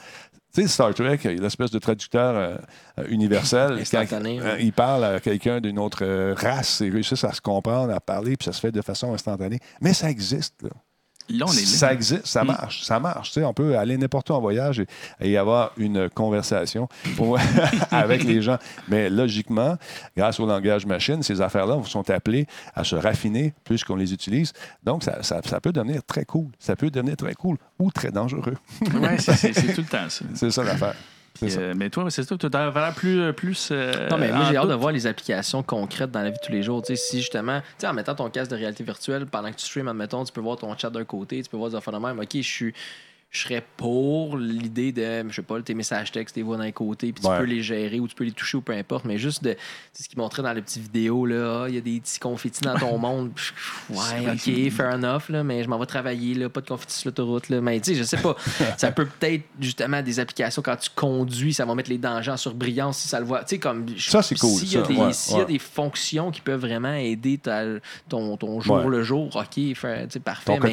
[0.54, 2.58] Tu sais, Star Trek, l'espèce de traducteur euh,
[2.99, 3.84] euh, universel.
[3.91, 7.99] Quand, euh, il parle à quelqu'un d'une autre race, ils réussissent à se comprendre, à
[7.99, 9.60] parler, puis ça se fait de façon instantanée.
[9.82, 10.70] Mais ça existe, là.
[11.30, 11.66] Là, on est là.
[11.66, 13.30] Ça existe, ça marche, ça marche.
[13.32, 14.88] Tu sais, on peut aller n'importe où en voyage et,
[15.22, 17.40] et avoir une conversation pour-
[17.92, 18.58] avec les gens.
[18.90, 19.78] Mais logiquement,
[20.18, 22.46] grâce au langage machine, ces affaires-là sont appelées
[22.76, 24.54] à se raffiner plus qu'on les utilise.
[24.84, 26.48] Donc, ça, ça- ça peut devenir très cool.
[26.60, 28.58] Ça peut devenir très cool ou très dangereux.
[29.20, 30.26] C'est c'est tout le temps ça.
[30.36, 30.96] C'est ça l'affaire.
[31.34, 33.34] Puis, euh, mais toi, c'est ça, tu as l'air plus.
[33.34, 36.38] plus euh, Non, mais moi, j'ai hâte de voir les applications concrètes dans la vie
[36.38, 36.84] de tous les jours.
[36.86, 39.88] Si justement, tu sais, en mettant ton casque de réalité virtuelle, pendant que tu streams,
[39.88, 42.20] admettons, tu peux voir ton chat d'un côté, tu peux voir des affaires de même.
[42.20, 42.74] OK, je suis.
[43.34, 47.12] Je serais pour l'idée de, je sais pas, tes messages textes, tes voix d'un côté,
[47.12, 47.40] puis tu Ouais.
[47.40, 49.56] peux les gérer ou tu peux les toucher ou peu importe, mais juste de.
[49.92, 51.64] C'est ce qu'ils montraient dans les petites vidéos, là.
[51.64, 53.32] Ah, Il y a des petits confettis dans ton monde.
[53.90, 57.08] Ouais, OK, fair enough, là, mais je m'en vais travailler, là, pas de confettis sur
[57.08, 57.60] l'autoroute, là.
[57.60, 58.36] Mais tu sais, je sais pas.
[58.78, 62.38] ça peut peut-être, justement, des applications quand tu conduis, ça va mettre les dangers en
[62.38, 63.40] surbrillance si ça le voit.
[63.46, 63.88] Tu sais, comme.
[63.98, 67.64] Ça, c'est cool, S'il y Ouais, y a des fonctions qui peuvent vraiment aider ta-
[68.08, 70.56] ton, ton jour le jour, OK, sais, parfait.
[70.56, 70.72] Ton mais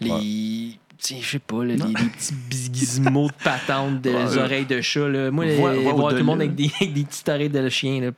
[0.00, 0.78] les.
[1.08, 2.34] Sais, Je sais pas, là, les, les petits
[2.72, 4.38] gizmos de patente, des Ouais.
[4.38, 5.08] oreilles de chat.
[5.08, 5.30] Là.
[5.30, 8.00] Moi, les- vois voir tout le monde avec des, avec des petites oreilles de chien.
[8.00, 8.10] Là,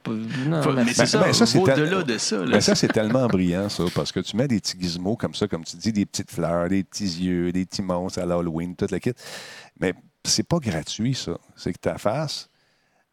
[0.47, 1.30] non, Faut- mais c'est ça, ben,
[1.61, 2.37] au-delà de ça.
[2.39, 2.47] là.
[2.47, 5.47] Mais ça, c'est tellement brillant, ça, parce que tu mets des petits gizmos comme ça,
[5.49, 8.91] comme tu dis, des petites fleurs, des petits yeux, des petits monstres à l'Halloween, toute
[8.91, 9.12] la kit.
[9.80, 11.39] Mais c'est pas gratuit, ça.
[11.57, 12.49] C'est que ta face,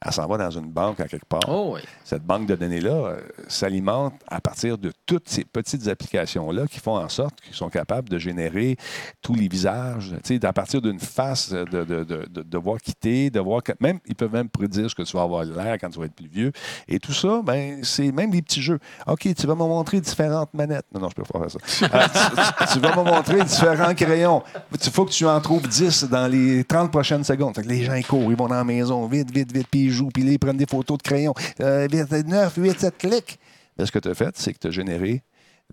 [0.04, 1.42] elle s'en va dans une banque à quelque part.
[1.48, 1.82] Oh, oui.
[2.04, 6.98] Cette banque de données-là euh, s'alimente à partir de toutes ces petites applications-là qui font
[6.98, 8.78] en sorte qu'ils sont capables de générer
[9.22, 13.40] tous les visages, à partir d'une face, de, de, de, de, de voir quitter, de
[13.40, 16.00] voir que même, ils peuvent même prédire ce que tu vas avoir l'air quand tu
[16.00, 16.52] vas être plus vieux.
[16.88, 18.80] Et tout ça, ben, c'est même des petits jeux.
[19.08, 20.86] OK, tu vas me montrer différentes manettes.
[20.94, 21.86] Non, non, je peux pas faire ça.
[21.86, 22.08] Euh,
[22.66, 24.42] tu, tu- tu vas me montrer différents crayons.
[24.84, 27.56] Il faut que tu en trouves 10 dans les 30 prochaines secondes.
[27.56, 29.91] Fait que les gens, ils courent, ils vont dans la maison, vite, vite, vite, puis
[29.92, 31.34] ils jouent, puis ils prennent des photos de crayons.
[31.60, 33.40] Euh, vite, 9, 8, 7 clics.
[33.78, 35.24] Mais ce que tu as fait, c'est que tu as généré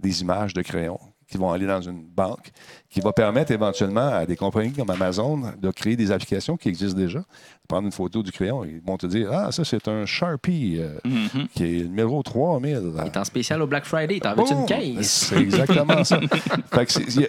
[0.00, 1.00] des images de crayons
[1.30, 2.50] qui vont aller dans une banque,
[2.88, 6.96] qui va permettre éventuellement à des compagnies comme Amazon de créer des applications qui existent
[6.98, 7.22] déjà.
[7.68, 10.98] Prendre une photo du crayon, ils vont te dire Ah, ça, c'est un Sharpie euh,
[11.04, 11.48] Mhm.
[11.54, 12.80] qui est numéro 3000.
[12.98, 14.20] Il est en spécial au Black Friday.
[14.20, 14.60] T'en veux-tu Boum!
[14.62, 15.28] une caisse?
[15.28, 16.18] C'est exactement ça.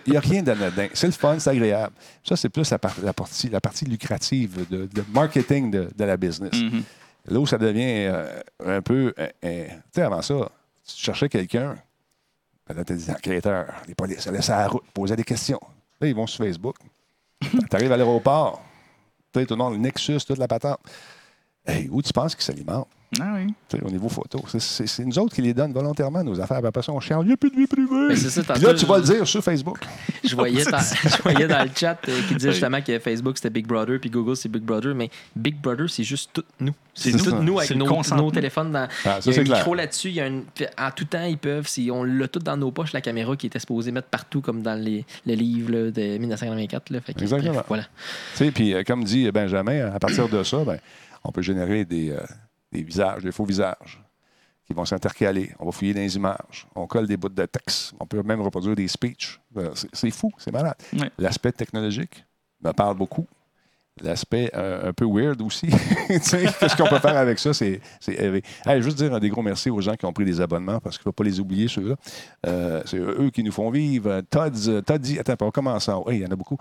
[0.06, 0.88] Il n'y a, rien d'anodin.
[0.94, 1.94] C'est le fun, c'est agréable.
[2.24, 6.04] Ça, c'est plus la, par- la partie, la partie lucrative de, de marketing de, de
[6.06, 6.54] la business.
[6.54, 6.84] Mhm.
[7.32, 9.14] Là où ça devient euh, un peu.
[9.20, 9.28] euh,
[9.68, 10.50] tu sais, avant ça,
[10.88, 11.76] tu cherchais quelqu'un,
[12.74, 15.60] là, tu des enquêteurs, les polices, laissaient à la route, posaient des questions.
[16.00, 16.76] Là, ils vont sur Facebook.
[17.42, 18.62] tu arrives à l'aéroport,
[19.34, 20.80] tu tout le monde, le Nexus, toute la patente.
[21.66, 22.88] Hey, où tu penses qu'ils s'alimentent?
[23.20, 23.54] Ah oui.
[23.68, 24.44] Tu sais, au niveau photo.
[24.48, 26.64] C'est- nous autres qui les donnent volontairement, nos affaires.
[26.64, 28.16] Après ça, on chiale, il n'y a plus de vie privée.
[28.16, 29.80] C'est ça, Puis là, tu vas le dire sur Facebook.
[30.24, 33.50] Je voyais, dans, je voyais dans le chat euh, qui disait justement que Facebook c'était
[33.50, 36.74] Big Brother puis Google c'est Big Brother, mais Big Brother c'est juste tout nous.
[36.94, 37.40] C'est tout ça.
[37.40, 38.72] nous avec nos, téléphones.
[38.72, 40.44] Dans, Ah, ça, il y a un micro là-dessus, une,
[40.78, 43.48] en tout temps ils peuvent, si on l'a tout dans nos poches, la caméra qui
[43.48, 46.90] était supposée mettre partout comme dans les, le livre là, de 1984.
[46.90, 47.54] Là, Fait que, Exactement.
[47.54, 47.84] bref, voilà.
[47.84, 50.78] Tu sais, puis euh, comme dit Benjamin, à partir de ça, ben,
[51.24, 52.20] on peut générer des, euh,
[52.72, 54.02] des visages, des faux visages
[54.66, 55.52] qui vont s'intercaler.
[55.60, 56.68] On va fouiller dans les images.
[56.76, 57.94] On colle des bouts de texte.
[58.00, 59.40] On peut même reproduire des speeches.
[59.58, 60.76] Euh, C'est fou, c'est malade.
[61.18, 62.24] L'aspect technologique
[62.62, 63.26] me parle beaucoup.
[64.02, 65.68] L'aspect euh, un peu weird aussi.
[66.08, 67.54] Qu'est-ce qu'on peut faire avec ça?
[67.54, 68.44] C'est élevé.
[68.66, 71.02] Hey, juste dire des gros merci aux gens qui ont pris des abonnements parce qu'il
[71.02, 71.96] ne faut pas les oublier, ceux-là.
[72.48, 74.22] Euh, c'est eux qui nous font vivre.
[74.30, 74.54] Todd,
[74.86, 76.12] Todd dit, attends, on commence en haut.
[76.12, 76.58] Il y en a beaucoup.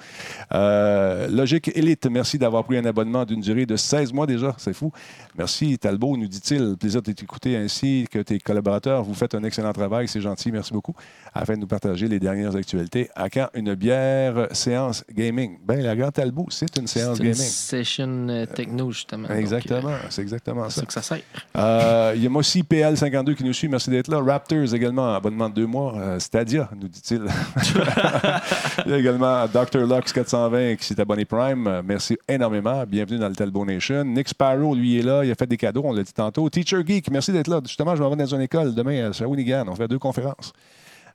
[0.53, 4.55] Euh, Logique Elite, merci d'avoir pris un abonnement d'une durée de 16 mois déjà.
[4.59, 4.93] C'est fou.
[5.37, 6.77] Merci, Talbot, nous dit-il.
[6.77, 9.05] Plaisir de t'écouter ainsi que tes collaborateurs.
[9.05, 10.09] Vous faites un excellent travail.
[10.09, 10.51] C'est gentil.
[10.51, 10.95] Merci beaucoup.
[11.35, 13.09] Afin de nous partager les dernières actualités.
[13.15, 15.59] À quand une bière séance gaming?
[15.65, 17.49] Ben, la grande Talbot, c'est une séance une gaming.
[17.49, 19.29] session euh, techno justement.
[19.31, 20.81] Euh, Exactement, c'est exactement c'est ça.
[20.81, 21.21] ça que ça sert.
[21.57, 23.69] Euh, Il y a moi aussi PL52 qui nous suit.
[23.69, 24.21] Merci d'être là.
[24.21, 25.95] Raptors également, abonnement de deux mois.
[25.97, 27.23] Euh, Stadia, nous dit-il.
[28.87, 29.87] Il y a également Dr.
[29.87, 31.67] Lux 420 qui s'est abonné Prime.
[31.67, 32.85] Euh, Merci énormément.
[32.87, 34.05] Bienvenue dans le Talbot Nation.
[34.05, 35.25] Nick Sparrow, lui, est là.
[35.25, 36.49] Il a fait des cadeaux, on l'a dit tantôt.
[36.49, 37.61] Teacher Geek, merci d'être là.
[37.65, 39.65] Justement, je m'en vais dans une école demain à Shawinigan.
[39.69, 40.53] On fait deux conférences.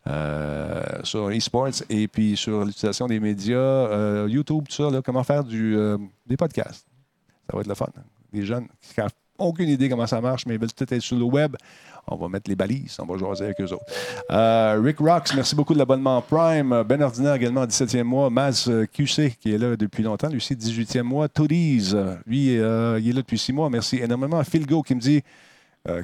[0.06, 5.46] Euh, sur e-sports et puis sur l'utilisation des médias, euh, YouTube, tout ça, comment faire
[5.46, 6.86] du, euh, des podcasts.
[7.50, 7.88] Ça va être le fun.
[8.34, 11.16] Des jeunes qui savent aucune idée comment ça marche, mais ils veulent peut-être être sur
[11.16, 11.56] le web.
[12.06, 14.82] On va mettre les balises, on va jaser avec eux autres.
[14.84, 16.84] Rick Rocks, merci beaucoup de l'abonnement Prime.
[16.84, 18.30] Ben Ordinaire également, 17e mois.
[18.30, 21.30] Maz QC, qui est là depuis longtemps, lui aussi, 18e mois.
[21.30, 21.94] Toadies,
[22.28, 23.70] lui, il est là depuis 6 mois.
[23.70, 24.44] Merci énormément.
[24.44, 25.24] Phil Go qui me dit,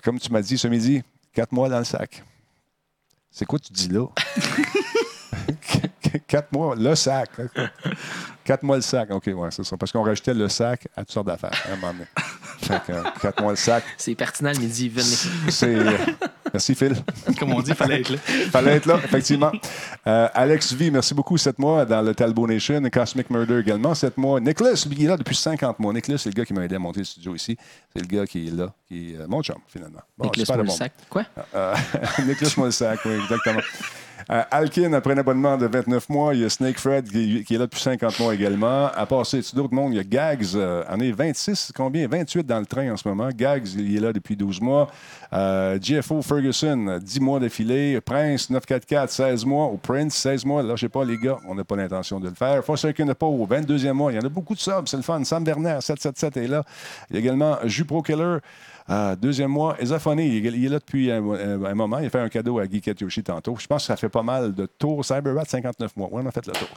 [0.04, 2.24] comme tu m'as dit ce midi, 4 mois dans le sac.
[3.32, 4.06] C'est quoi tu dis là?
[6.28, 7.30] Quatre mois, le sac.
[8.44, 9.12] Quatre mois le sac.
[9.12, 9.78] OK, ouais, c'est ça.
[9.78, 12.06] Parce qu'on rajoutait le sac à toutes sortes d'affaires à un moment donné.
[12.62, 13.84] Fait que, euh, quatre mois le sac.
[13.98, 15.50] C'est pertinent le midi, venez.
[15.50, 15.76] C'est.
[15.76, 15.92] euh,
[16.52, 16.96] Merci, Phil.
[17.40, 18.18] Comme on dit, il fallait être là.
[18.52, 19.52] Fallait être là, effectivement.
[20.08, 21.38] Euh, Alex V, merci beaucoup.
[21.38, 22.82] 7 mois dans le Talbot Nation.
[22.92, 24.40] Cosmic Murder également, 7 mois.
[24.40, 25.94] Nicholas, il est là depuis 50 mois.
[25.94, 27.56] Nicholas, c'est le gars qui m'a aidé à monter le studio ici.
[27.94, 30.02] C'est le gars qui est là, qui est euh, mon chum, finalement.
[30.18, 30.58] Bon, bon.
[30.58, 30.94] Moulsac.
[31.10, 31.24] Quoi?
[31.54, 31.76] Euh,
[32.26, 33.62] Nicolas Molsac, oui, exactement.
[34.32, 37.58] Euh, Alkin, après un abonnement de 29 mois, il y a Snake Fred qui, est
[37.58, 38.86] là depuis 50 mois également.
[38.86, 39.24] À part
[39.56, 39.94] d'autres mondes?
[39.94, 42.08] Il y a Gags, euh, en est 26, combien?
[42.08, 43.30] 28 dans le train en ce moment.
[43.36, 44.88] Gags, il est là depuis 12 mois.
[45.34, 48.00] Euh, GFO Ferguson, 10 mois d'affilée.
[48.02, 49.66] Prince, 944, 16 mois.
[49.66, 50.62] Au Prince, 16 mois.
[50.62, 52.64] Là, je sais pas, les gars, on n'a pas l'intention de le faire.
[52.64, 54.12] Forsaken Poe, 22e mois.
[54.12, 55.24] Il y en a beaucoup de subs, c'est le fun.
[55.24, 56.64] Sam Bernard, 777 est là.
[57.10, 58.38] Il y a également Jupro Killer.
[58.90, 62.00] Euh, deuxième mois, Ezafone, il, est- il est là depuis un, moment.
[62.00, 63.56] Il a fait un cadeau à Guy Yoshi tantôt.
[63.60, 65.06] Je pense que ça fait pas mal de tours.
[65.06, 66.10] Cyberbat, 59 mois.
[66.12, 66.68] Oui, on a fait le tour.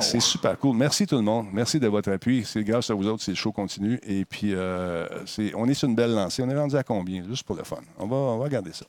[0.00, 0.76] C'est super cool.
[0.76, 1.46] Merci tout le monde.
[1.52, 2.44] Merci de votre appui.
[2.44, 4.00] C'est grâce à vous autres si le show continue.
[4.06, 5.06] Et puis, euh,
[5.54, 6.42] on est sur une belle lancée.
[6.42, 7.24] On est rendu à combien?
[7.28, 7.76] Juste pour le fun.
[7.98, 8.86] On va, on va regarder ça.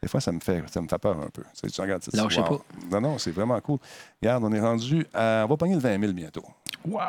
[0.00, 1.42] Des fois, ça me fait, ça me fait peur un peu.
[1.42, 2.62] Tu, sais, tu regardes ça, tu dis, Lâchez wow.
[2.92, 3.78] Non, non, c'est vraiment cool.
[4.22, 5.42] Regarde, on est rendu à.
[5.44, 6.44] On va pogner le 20 000 bientôt.
[6.86, 7.00] Wow.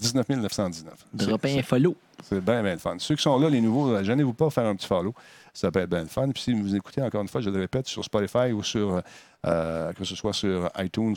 [0.00, 0.94] 19 919.
[1.14, 1.96] Dropper un follow.
[2.22, 2.96] C'est bien, bien le fun.
[2.98, 5.14] Ceux qui sont là, les nouveaux, euh, gênez-vous pas faire un petit follow.
[5.54, 6.28] Ça peut être bien le fun.
[6.30, 9.02] Puis si vous écoutez encore une fois, je le répète, sur Spotify ou sur,
[9.46, 11.16] euh, que ce soit sur iTunes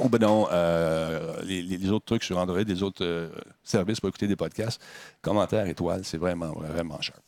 [0.00, 3.28] ou ben non, euh, les, les- les autres trucs sur Android, les autres euh,
[3.64, 4.80] services pour écouter des podcasts,
[5.22, 7.20] commentaires, étoiles, c'est vraiment, vraiment sharp.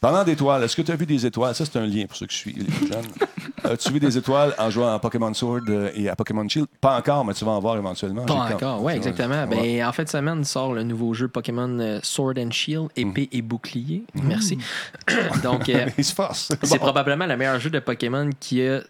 [0.00, 1.54] Parlant d'étoiles, est-ce que tu as vu des étoiles?
[1.54, 3.04] Ça, c'est un lien pour ceux qui suivent les plus jeunes.
[3.64, 6.66] As-tu vu des étoiles en jouant à Pokémon Sword euh, et à Pokémon Shield?
[6.80, 8.26] Pas encore, mais tu vas en voir éventuellement.
[8.26, 9.44] Pas encore, oui, exactement.
[9.46, 9.78] Ouais.
[9.78, 13.40] Ben, en fait, semaine sort le nouveau jeu Pokémon euh, Sword and Shield, épée et
[13.40, 14.04] bouclier.
[14.22, 14.58] Merci.
[15.42, 16.50] Donc, euh, Il se force.
[16.62, 16.84] c'est Bon.
[16.84, 18.80] probablement le meilleur jeu de Pokémon qui a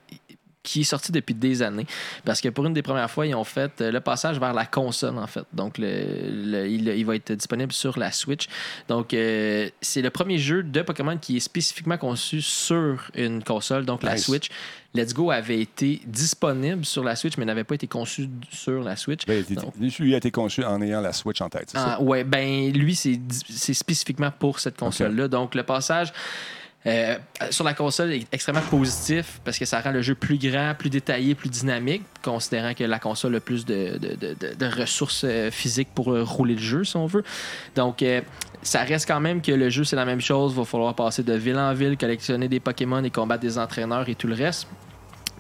[0.65, 1.87] qui est sorti depuis des années.
[2.25, 4.67] Parce que pour une des premières fois, ils ont fait euh, le passage vers la
[4.67, 5.45] console, en fait.
[5.53, 8.49] Donc, le, le- il, il va être disponible sur la Switch.
[8.89, 13.85] Donc, euh, c'est le premier jeu de Pokémon qui est spécifiquement conçu sur une console,
[13.85, 14.17] donc la.
[14.17, 14.49] Switch.
[14.97, 18.95] Let's Go avait été disponible sur la Switch, mais n'avait pas été conçu sur la
[18.97, 19.27] Switch.
[19.27, 22.73] Ben, Donc, lui a été conçu en ayant la Switch en tête, ah, ouais, ben
[22.73, 25.27] lui, c'est c'est spécifiquement pour cette console-là.
[25.29, 26.12] Donc, le passage
[26.87, 27.16] euh,
[27.51, 30.91] sur la console est extrêmement positif parce que ça rend le jeu plus grand, plus
[30.91, 33.99] détaillé, plus dynamique, considérant que la console a plus de,
[34.80, 37.24] ressources euh, physiques pour euh, rouler le jeu, si on veut.
[37.74, 38.05] Donc,
[38.62, 40.53] ça reste quand même que le jeu, c'est la même chose.
[40.53, 44.09] Il va falloir passer de ville en ville, collectionner des Pokémon et combattre des entraîneurs
[44.09, 44.68] et tout le reste.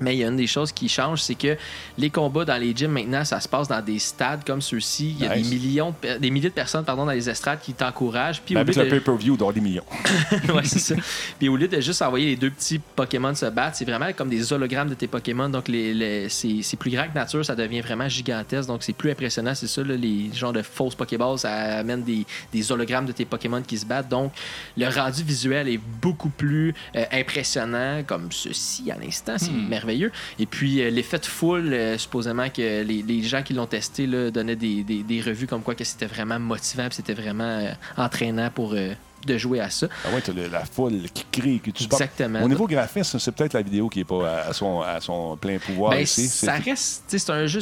[0.00, 1.56] Mais il y a une des choses qui change, c'est que
[1.98, 5.14] les combats dans les gyms maintenant, ça se passe dans des stades comme ceux-ci.
[5.18, 5.48] Il y a Nice.
[5.48, 8.40] des millions, de des milliers de personnes pardon, dans les estrades qui t'encouragent.
[8.42, 9.84] Puis Ben, avec le de- pay-per-view, d'avoir des millions.
[10.54, 10.94] ouais, c'est ça.
[11.38, 14.28] Puis au lieu de juste envoyer les deux petits Pokémon se battre, c'est vraiment comme
[14.28, 15.48] des hologrammes de tes Pokémon.
[15.48, 18.68] Donc les, les- c'est, c'est plus grand que nature, ça devient vraiment gigantesque.
[18.68, 19.82] Donc c'est plus impressionnant, c'est ça.
[19.82, 23.78] là, les genres de fausses Pokéballs, ça amène des, des hologrammes de tes Pokémon qui
[23.78, 24.08] se battent.
[24.08, 24.32] Donc
[24.76, 29.34] le rendu visuel est beaucoup plus euh, impressionnant, comme ceci à l'instant.
[29.36, 29.50] C'est
[29.84, 30.10] merveilleux.
[30.38, 34.06] Et puis euh, l'effet de foule, euh, supposément que les, les gens qui l'ont testé
[34.06, 37.70] là, donnaient des, des- des revues comme quoi que c'était vraiment motivant, c'était vraiment euh,
[37.96, 39.86] entraînant pour de jouer à ça.
[40.04, 42.42] Ah ouais, t'as la foule qui crie, qui tu Exactement.
[42.42, 45.58] Au niveau graphisme, c'est peut-être la vidéo qui n'est pas à, son, à son plein
[45.58, 46.28] pouvoir Ben, ici.
[46.28, 47.60] ça reste, c'est un jeu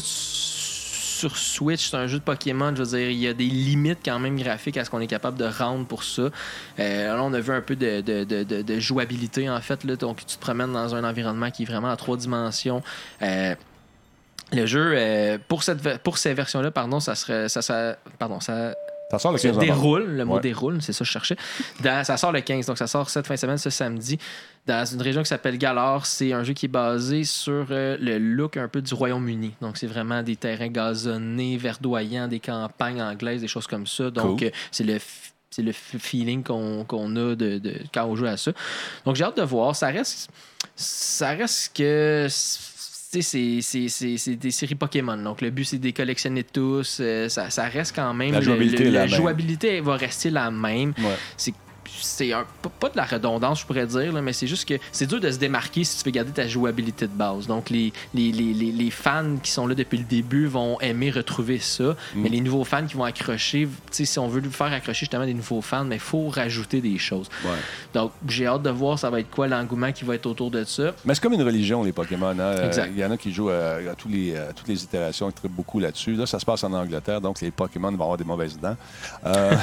[1.23, 4.01] sur Switch, c'est un jeu de Pokémon, je veux dire, il y a des limites
[4.05, 6.31] quand même graphiques à ce qu'on est capable de rendre pour ça.
[6.81, 10.41] Euh, là, on a vu un peu de, jouabilité, en fait, là, donc tu te
[10.41, 12.83] promènes dans un environnement qui est vraiment en trois dimensions.
[13.23, 13.55] Euh,
[14.53, 17.49] le jeu, euh, pour, ces versions-là, pardon, ça serait.
[17.49, 18.75] Ça- pardon, ça,
[19.13, 19.75] Ça sort le se 15 novembre.
[19.75, 20.41] déroule, le mot Ouais.
[20.41, 21.37] déroule, c'est ça que je cherchais.
[21.81, 24.19] Dans- ça sort le 15, donc ça sort cette fin de semaine, ce samedi,
[24.67, 26.07] dans une région qui s'appelle Galar.
[26.07, 29.55] C'est un jeu qui est basé sur euh, le look un peu du Royaume-Uni.
[29.61, 34.11] Donc c'est vraiment des terrains gazonnés, verdoyants, des campagnes anglaises, des choses comme ça.
[34.11, 34.49] Donc Cool.
[34.49, 38.17] euh, c'est le f- c'est le f- feeling qu'on qu'on a de, de- quand on
[38.17, 38.53] joue à ça.
[39.05, 39.77] Donc j'ai hâte de voir.
[39.77, 40.31] Ça reste,
[40.75, 42.27] ça reste que
[43.21, 45.17] c'est- des séries Pokémon.
[45.19, 46.99] Donc, le but, c'est de les collectionner tous.
[47.01, 48.33] Euh, ça, ça reste quand même.
[48.33, 50.95] La jouabilité le- la jouabilité va rester la même.
[50.99, 51.17] Ouais.
[51.37, 51.53] C'est
[52.01, 52.45] c'est un,
[52.81, 55.31] pas, de la redondance, je pourrais dire, là, mais c'est juste que c'est dur de
[55.31, 57.47] se démarquer si tu veux garder ta jouabilité de base.
[57.47, 61.59] Donc, les, les, les, les, fans qui sont là depuis le début vont aimer retrouver
[61.59, 65.35] ça, mais les nouveaux fans qui vont accrocher, si on veut faire accrocher justement des
[65.35, 67.29] nouveaux fans, mais il faut rajouter des choses.
[67.45, 67.51] Ouais.
[67.95, 70.65] Donc, j'ai hâte de voir ça va être quoi l'engouement qui va être autour de
[70.65, 70.93] ça.
[71.05, 72.31] Mais c'est comme une religion, les Pokémon.
[72.31, 72.39] hein.
[72.41, 72.91] Euh, Exact.
[72.95, 75.35] Il y en a qui jouent à, à tous les, à toutes les itérations, qui
[75.35, 76.15] trippent beaucoup là-dessus.
[76.15, 78.77] Là, ça se passe en Angleterre, donc les Pokémon vont avoir des mauvaises dents.
[79.27, 79.55] Euh,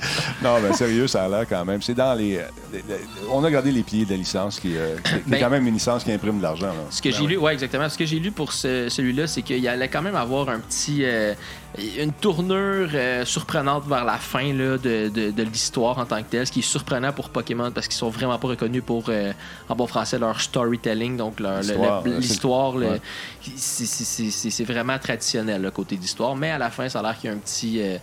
[0.42, 1.82] non, mais sérieux, ça a l'air quand même.
[1.82, 2.40] C'est dans les,
[2.72, 5.40] les- les- On a gardé les pieds de la licence, qui, euh, qui- est Ben-
[5.40, 6.72] quand même une licence qui imprime de l'argent.
[6.90, 7.88] Ce que j'ai lu, ouais, exactement.
[7.88, 11.00] Ce que j'ai lu pour ce- celui-là, c'est qu'il allait quand même avoir un petit,
[11.04, 11.34] euh,
[11.98, 16.28] une tournure euh, surprenante vers la fin là, de, de- de l'histoire en tant que
[16.30, 19.32] telle, ce qui est surprenant pour Pokémon parce qu'ils sont vraiment pas reconnus pour, euh,
[19.68, 22.76] en bon français, leur storytelling, donc leur- L'histoire, le- là, c'est- l'histoire.
[22.76, 23.00] le- ouais.
[23.56, 27.00] c'est- c'est- c'est c'est- c'est vraiment traditionnel le côté d'histoire, mais à la fin, ça
[27.00, 27.98] a l'air qu'il y a un petit, euh,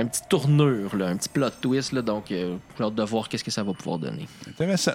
[0.00, 3.28] un petit tournure, là, un petit plot twist, là, donc euh, j'ai hâte de voir
[3.28, 4.26] qu'est-ce que ça va pouvoir donner.
[4.48, 4.92] Intéressant.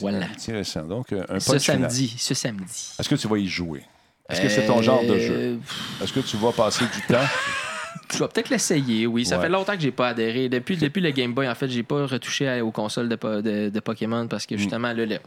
[0.00, 0.26] Voilà.
[0.26, 0.82] Intéressant.
[0.84, 1.60] Donc, euh, un Ce final.
[1.90, 2.94] samedi, ce samedi.
[2.98, 3.82] Est-ce que tu vas y jouer?
[4.28, 5.34] Est-ce que c'est ton genre de jeu?
[5.34, 5.56] Euh,
[6.02, 7.18] Est-ce que tu vas passer du temps?
[8.12, 9.24] Je vais peut-être l'essayer, oui.
[9.24, 9.44] Ça Ouais.
[9.44, 10.48] fait longtemps que j'ai pas adhéré.
[10.50, 13.70] Depuis, depuis le Game Boy, en fait, j'ai pas retouché aux consoles de, po- de-
[13.70, 14.46] de Pokémon parce Mm.
[14.48, 15.18] que justement, là, le-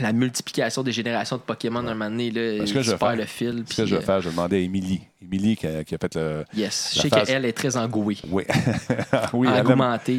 [0.00, 3.64] la multiplication des générations de Pokémon, un moment donné, là, tu perds faire, le fil.
[3.70, 5.02] Ce que je vais euh, faire, je vais demander à Émilie.
[5.22, 6.44] Émilie qui a, qui a fait le.
[6.54, 6.92] Yes.
[6.96, 8.18] Je sais qu'elle est très engouée.
[8.28, 8.44] Oui.
[9.32, 9.46] oui,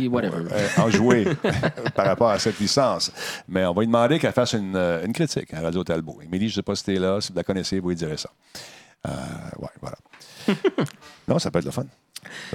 [0.08, 0.46] whatever.
[0.52, 1.28] euh, en jouer
[1.96, 3.12] par rapport à cette licence.
[3.48, 6.20] Mais on va lui demander qu'elle fasse une, euh, une critique à Radio Talbot.
[6.24, 7.96] Émilie, je ne sais pas si tu es là, si vous la connaissez, vous lui
[7.96, 8.30] direz ça.
[9.08, 9.12] Euh,
[9.60, 9.98] ouais, voilà.
[11.28, 11.86] non, ça peut être le fun.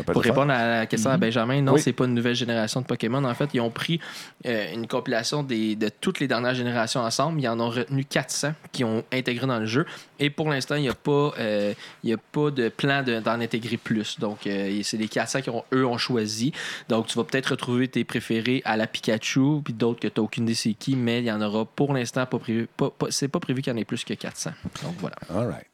[0.04, 1.80] Pour répondre à la question à Benjamin, non, Oui.
[1.80, 3.22] c'est pas une nouvelle génération de Pokémon.
[3.22, 4.00] En fait, ils ont pris
[4.46, 7.40] euh, une compilation des, de toutes les dernières générations ensemble.
[7.40, 9.86] Ils en ont retenu 400 qui ont intégré dans le jeu.
[10.18, 13.20] Et pour l'instant, il n'y a, pas, euh, il y a pas de plan de-
[13.20, 14.18] d'en intégrer plus.
[14.18, 16.52] Donc, euh, c'est les 400 qu'eux eux ont choisi.
[16.88, 20.24] Donc, tu vas peut-être retrouver tes préférés à la Pikachu, puis d'autres que tu n'as
[20.24, 22.66] aucune idée c'est qui, mais il y en aura pour l'instant pas prévu.
[22.76, 24.50] Pas, pas- c'est pas prévu qu'il y en ait plus que 400.
[24.82, 25.14] Donc, voilà.
[25.32, 25.66] All right.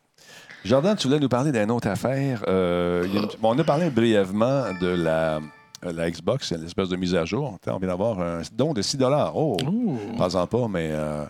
[0.67, 2.43] Jordan, tu voulais nous parler d'une autre affaire.
[2.49, 6.53] Euh, il y a une- bon, on a parlé brièvement de la, euh, la Xbox,
[6.53, 7.57] l'espèce de mise à jour.
[7.67, 8.99] On vient d'avoir un don de 6
[9.35, 9.57] Oh,
[10.19, 11.25] pas en pas, mais euh,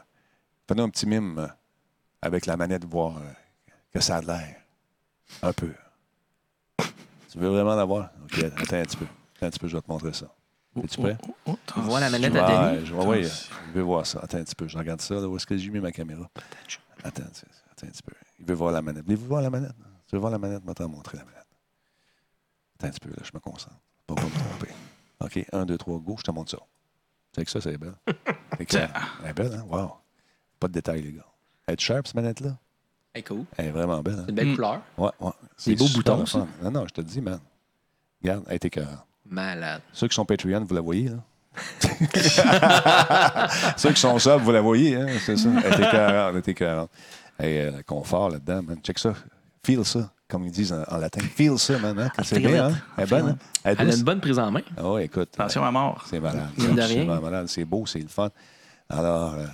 [0.66, 1.48] fais-nous un petit mime
[2.22, 3.20] avec la manette, voir euh,
[3.92, 4.56] que ça a de l'air.
[5.42, 5.72] Un peu.
[7.30, 8.10] Tu veux vraiment l'avoir?
[8.24, 9.06] OK, attends un petit peu.
[9.36, 10.26] Attends un petit peu, je vais te montrer ça.
[10.82, 11.16] Es-tu prêt?
[11.46, 12.86] Oh, On voit la manette Ouais, à Denis.
[12.86, 14.20] je, ouais, je veux voir ça.
[14.22, 15.14] Attends un petit peu, je regarde ça.
[15.16, 15.26] là.
[15.28, 16.28] Où est-ce que j'ai mis ma caméra?
[17.04, 17.22] Attends,
[17.76, 18.12] attends, un petit peu.
[18.38, 19.04] Il veut voir la manette.
[19.04, 19.72] Voulez-vous voir la manette?
[20.06, 20.62] Tu veux voir la manette?
[20.64, 21.46] Vais te montrer la manette.
[22.78, 23.76] Attends un petit peu, là, je me concentre.
[24.06, 24.72] Pas pour me tromper.
[25.20, 26.58] OK, 1, 2, 3, go, je te montre ça.
[27.32, 27.94] Tu sais que ça, c'est belle.
[28.58, 29.18] C'est clair.
[29.24, 29.64] Elle est belle, hein?
[29.68, 29.92] Wow.
[30.60, 31.26] Pas de détails, les gars.
[31.66, 32.56] Elle est sharp, cette manette-là?
[33.14, 33.44] Hey, cool.
[33.56, 34.14] Elle est vraiment belle.
[34.18, 34.22] Hein?
[34.24, 34.54] C'est une belle Mm.
[34.56, 34.82] couleur.
[34.98, 35.32] Ouais, ouais.
[35.66, 36.46] Des beaux boutons, ça?
[36.62, 37.40] Non, non, je te le dis, man.
[38.22, 39.06] Regarde, elle était cœur.
[39.24, 39.82] Malade.
[39.92, 41.22] Ceux qui sont Patreon, vous la voyez, là?
[43.76, 45.06] Ceux qui sont ça, vous la voyez, hein?
[45.24, 45.48] C'est ça.
[45.64, 46.90] Elle était 40, elle était 40.
[47.40, 48.78] Et euh, le confort là-dedans, man.
[48.82, 49.14] Check ça.
[49.64, 51.20] Feel ça, comme ils disent en, en latin.
[51.34, 51.98] Feel ça, man.
[51.98, 52.10] Hein?
[52.22, 52.56] C'est bien, it.
[52.74, 52.78] hein?
[52.96, 53.38] Elle est bonne, hein?
[53.64, 54.62] Elle a une bonne prise en main.
[54.76, 55.30] Ah oui, écoute.
[55.34, 56.04] Attention à mort.
[56.08, 56.48] C'est malade.
[56.58, 57.46] C'est malade.
[57.48, 58.30] C'est beau, c'est le fun.
[58.88, 59.46] Alors, euh,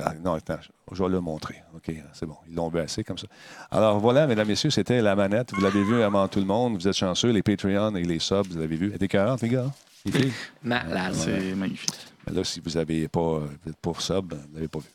[0.00, 0.58] ah, non, attends,
[0.92, 1.62] je vais le montrer.
[1.74, 2.36] OK, c'est bon.
[2.48, 3.26] Ils l'ont vu assez comme ça.
[3.70, 5.52] Alors, voilà, mesdames, messieurs, c'était la manette.
[5.52, 6.74] Vous l'avez vu avant tout le monde.
[6.76, 7.30] Vous êtes chanceux.
[7.30, 8.88] Les Patreons et les subs, vous l'avez vu.
[8.90, 9.66] Elle était 40, les gars.
[10.62, 11.14] Malade.
[11.14, 11.94] C'est magnifique.
[12.26, 14.88] Mais là, si vous n'avez pas, vous pour sub, vous ne l'avez pas vu.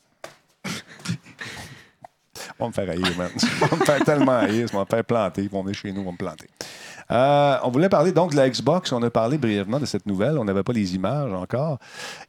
[2.59, 3.29] On va me faire haïr, man.
[3.61, 5.43] On va me faire tellement haïr, on va me faire planter.
[5.43, 6.47] Ils vont venir chez nous, ils vont me planter.
[7.11, 8.91] Euh, on voulait parler donc de la Xbox.
[8.91, 10.37] On a parlé brièvement de cette nouvelle.
[10.37, 11.79] On n'avait pas les images encore.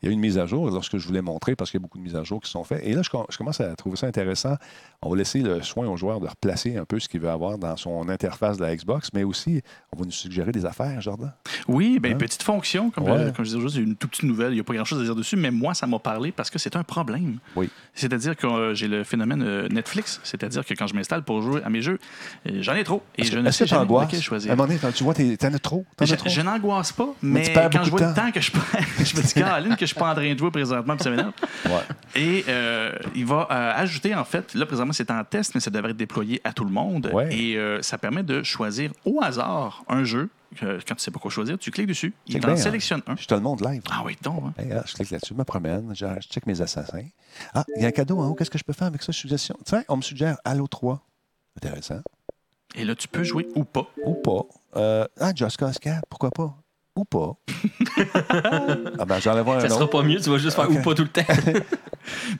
[0.02, 1.82] Il y a eu une mise à jour lorsque je voulais montrer parce qu'il y
[1.82, 2.80] a beaucoup de mises à jour qui sont faites.
[2.84, 4.56] Et là, je, com- je commence à trouver ça intéressant.
[5.02, 7.58] On va laisser le soin au joueur de replacer un peu ce qu'il veut avoir
[7.58, 9.62] dans son interface de la Xbox, mais aussi,
[9.94, 11.32] on va nous suggérer des affaires, Jordan.
[11.68, 12.18] Oui, ben, Hein?
[12.18, 13.10] petite fonction, comme, Ouais.
[13.12, 15.00] euh, comme je disais aujourd'hui, c'est une toute petite nouvelle, il n'y a pas grand-chose
[15.00, 17.38] à dire dessus, mais moi, ça m'a parlé parce que c'est un problème.
[17.56, 17.70] Oui.
[17.94, 21.70] C'est-à-dire que euh, j'ai le phénomène Netflix, c'est-à-dire que quand je m'installe pour jouer à
[21.70, 21.98] mes jeux,
[22.46, 24.06] j'en ai trop et je ne sais t'angoisses?
[24.06, 24.52] lequel choisir.
[24.78, 25.84] Donné, tu vois, t'en as trop.
[26.00, 28.30] Je, n'angoisse pas, Mais quand je vois le temps.
[28.30, 28.62] que je perds,
[29.04, 31.10] je me dis, Caroline, que je suis pas en train de jouer présentement, puis ça
[31.10, 31.32] m'énerve.
[31.66, 31.72] Ouais.
[32.14, 35.70] Et euh, il va euh, ajouter, en fait, là, présentement, c'est en test, mais ça
[35.70, 37.10] devrait être déployé à tout le monde.
[37.12, 37.34] Ouais.
[37.34, 40.28] Et euh, ça permet de choisir au hasard un jeu.
[40.60, 42.56] quand tu sais pas quoi choisir, tu cliques dessus, il t'en hein.
[42.56, 43.16] sélectionne un.
[43.16, 43.82] Je te le montre live.
[43.90, 44.42] Ah oui, donc.
[44.46, 44.54] hein.
[44.58, 47.06] Hey, ah, je clique là-dessus, je me promène, je, je check mes assassins.
[47.54, 49.12] Ah, il y a un cadeau en haut, qu'est-ce que je peux faire avec ça?
[49.12, 49.56] Suggestion?
[49.64, 51.00] Tiens, on me suggère Halo 3.
[51.56, 52.00] Intéressant.
[52.74, 53.88] Et là, tu peux jouer ou pas.
[54.04, 54.42] Ou pas.
[54.76, 56.54] Euh, ah, Just Cause 4, pourquoi pas?
[56.96, 57.32] Ou pas.
[58.98, 59.90] ah ben, j'en ai voir un Ça sera autre.
[59.98, 60.76] pas mieux, tu vas juste faire Ok.
[60.78, 61.22] ou pas tout le temps.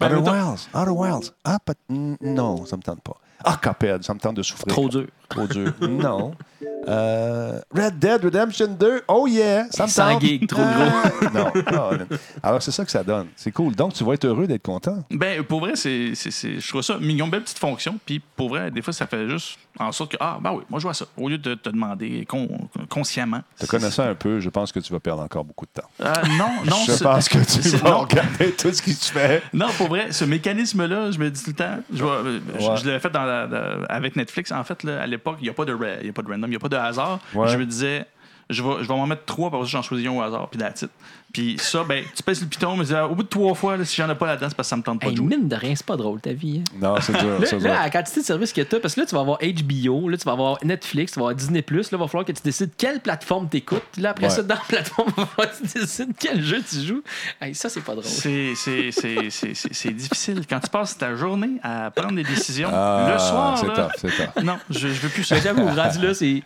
[0.00, 0.68] Ben, Outer Wilds.
[0.74, 1.32] Outer Wilds.
[1.44, 3.16] Ah, peut- mm, non, ça me tente pas.
[3.44, 4.66] Ah, Cuphead, ça me tente de souffrir.
[4.72, 5.06] Trop dur.
[5.28, 5.72] Trop dur.
[5.80, 6.32] non.
[6.88, 10.22] Euh, Red Dead Redemption 2, oh yeah, ça me Sans tente.
[10.22, 12.06] geek, trop Ah, non, non.
[12.42, 13.28] Alors, c'est ça que ça donne.
[13.36, 13.74] C'est cool.
[13.74, 15.04] Donc, tu vas être heureux d'être content.
[15.10, 17.98] Ben, pour vrai, c'est, c'est, c'est- je trouve ça mignon, belle petite fonction.
[18.04, 20.80] Puis, pour vrai, des fois, ça fait juste en sorte que, ah, ben oui, moi,
[20.80, 21.06] je vois ça.
[21.16, 22.48] Au lieu de te demander con-
[22.88, 23.40] consciemment.
[23.58, 25.88] Te connaissant un peu, je pense que tu vas perdre encore beaucoup de temps.
[26.00, 26.76] Euh, non, non.
[26.86, 27.98] je pense que tu vas non.
[28.00, 29.42] regarder tout ce qui se fait.
[29.52, 32.76] Non, pour vrai, ce mécanisme-là, je me dis tout le temps, je, vais- je- Ouais.
[32.76, 34.50] je l'avais fait dans la- dans- avec Netflix.
[34.52, 35.70] En fait, là, à l'époque, il n'y a, pas de
[36.04, 37.20] y a pas de random, il n'y a pas de hasard.
[37.34, 37.48] Ouais.
[37.48, 38.04] Je me disais,
[38.48, 40.58] je vais, je vais m'en mettre trois, parce que j'en choisis un au hasard, puis
[40.58, 40.90] that's it.
[41.32, 43.96] Puis ça, ben, tu pèses le piton, mais au bout de trois fois, là, si
[43.96, 45.26] j'en ai pas là-dedans, c'est parce que ça me tente pas Hey, de jouer.
[45.36, 46.60] mine de rien, c'est pas drôle ta vie.
[46.66, 46.78] hein.
[46.80, 47.60] Non, c'est dur.
[47.60, 50.08] Là, la quantité de services que tu as, parce que là, tu vas avoir HBO,
[50.08, 52.42] là, tu vas avoir Netflix, tu vas avoir Disney, là, il va falloir que tu
[52.42, 53.82] décides quelle plateforme t'écoutes.
[53.92, 54.30] Puis là, après Ouais.
[54.30, 57.02] ça, dans la plateforme, il va falloir que tu décides quel jeu tu joues.
[57.40, 58.04] Hey, ça, c'est pas drôle.
[58.04, 60.42] C'est, c'est, c'est, c'est, c'est- c'est difficile.
[60.48, 64.58] Quand tu passes ta journée à prendre des décisions, Ah, le soir, c'est c'est non,
[64.68, 65.36] je, je veux plus ça.
[65.36, 66.42] Mais J'avoue, rendu là, c'est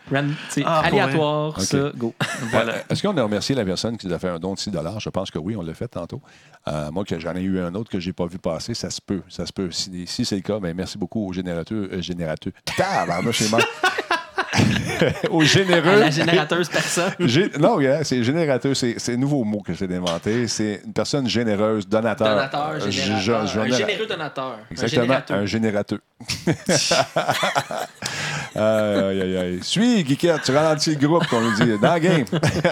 [0.64, 2.14] Ah, aléatoire, ça, go.
[2.50, 2.72] Voilà.
[2.74, 4.70] Euh, Est-ce qu'on a remercié la personne qui nous a fait un don de 6
[4.98, 6.20] Je pense que oui, on l'a fait tantôt.
[6.68, 8.90] Euh, moi, que j'en ai eu un autre que je n'ai pas vu passer, ça
[8.90, 9.22] se peut.
[9.28, 9.70] Ça se peut.
[9.70, 11.88] Si, c'est le cas, ben, merci beaucoup aux générateurs.
[11.92, 12.52] Euh, générateurs.
[13.50, 13.60] Mort.
[15.30, 16.00] Aux À généreux.
[16.00, 17.12] la générateuse personne.
[17.58, 20.46] Non, c'est générateur, c'est un nouveau mot que j'ai inventé.
[20.48, 22.28] C'est une personne généreuse, donateur.
[22.28, 23.40] Donateur, générateur.
[23.40, 23.46] un
[23.76, 24.58] généreux donateur.
[24.70, 25.98] Exactement, Un générateur.
[28.54, 29.58] aïe, aïe, aïe.
[29.62, 32.24] Suis, Guiquette, tu ralentis le groupe, qu'on nous dit, dans le game.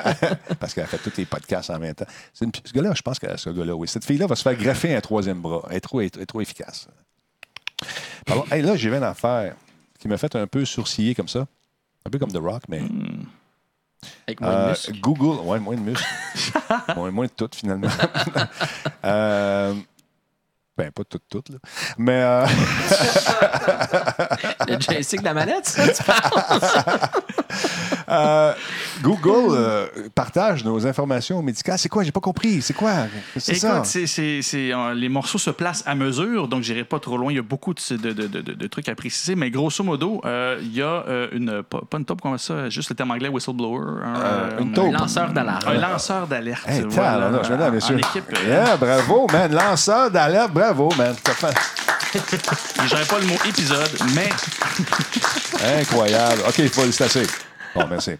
[0.61, 2.07] Parce qu'elle fait tous les podcasts en même temps.
[2.33, 3.89] C'est une- ce gars-là, je pense que ce gars-là, oui.
[3.89, 5.63] Cette fille-là va se faire greffer un troisième bras.
[5.71, 6.89] Elle est trop, elle est trop efficace.
[8.27, 8.45] Pardon.
[8.51, 9.55] Hey, là, j'ai une affaire
[9.99, 11.47] qui m'a fait un peu sourciller comme ça.
[12.07, 12.83] Un peu comme The Rock, mais.
[14.27, 15.01] Avec moins de Euh, muscles.
[15.01, 16.05] Google, ouais, moins de muscles.
[16.97, 17.89] moins, moins de tout, finalement.
[19.05, 19.75] Euh,
[20.77, 21.59] ben, pas tout, tout, là.
[21.99, 22.23] Mais.
[22.23, 22.47] euh,
[24.69, 27.11] Le joystick de la manette, ça, tu parles?
[28.09, 28.53] Euh,
[29.03, 31.79] Google euh, partage nos informations médicales.
[31.79, 32.03] C'est quoi?
[32.03, 32.61] J'ai pas compris.
[32.61, 32.93] C'est quoi?
[33.37, 33.83] C'est ça?
[33.85, 37.33] Euh, les morceaux se placent à mesure, donc j'irai pas trop loin.
[37.33, 40.21] Il y a beaucoup de, de- de- de- de trucs à préciser, mais grosso modo,
[40.27, 41.63] euh, il y a une.
[41.63, 42.69] Pas, pas une taupe, comment ça?
[42.69, 44.03] Juste le terme anglais, whistleblower.
[44.05, 44.95] un, Euh, une un- taupe.
[44.95, 45.63] Un lanceur d'alarme.
[45.69, 46.69] Un lanceur d'alerte.
[46.69, 47.95] Hey, voilà, mesdames, en- messieurs.
[47.95, 48.25] En équipe.
[48.47, 49.53] Yeah, bravo, man.
[49.55, 51.17] Lanceur d'alerte, bravo, man.
[52.89, 54.29] J'aurais pas le mot épisode, mais
[55.81, 56.43] Incroyable.
[56.47, 57.27] OK, faut le assez.
[57.75, 58.13] Bon, merci.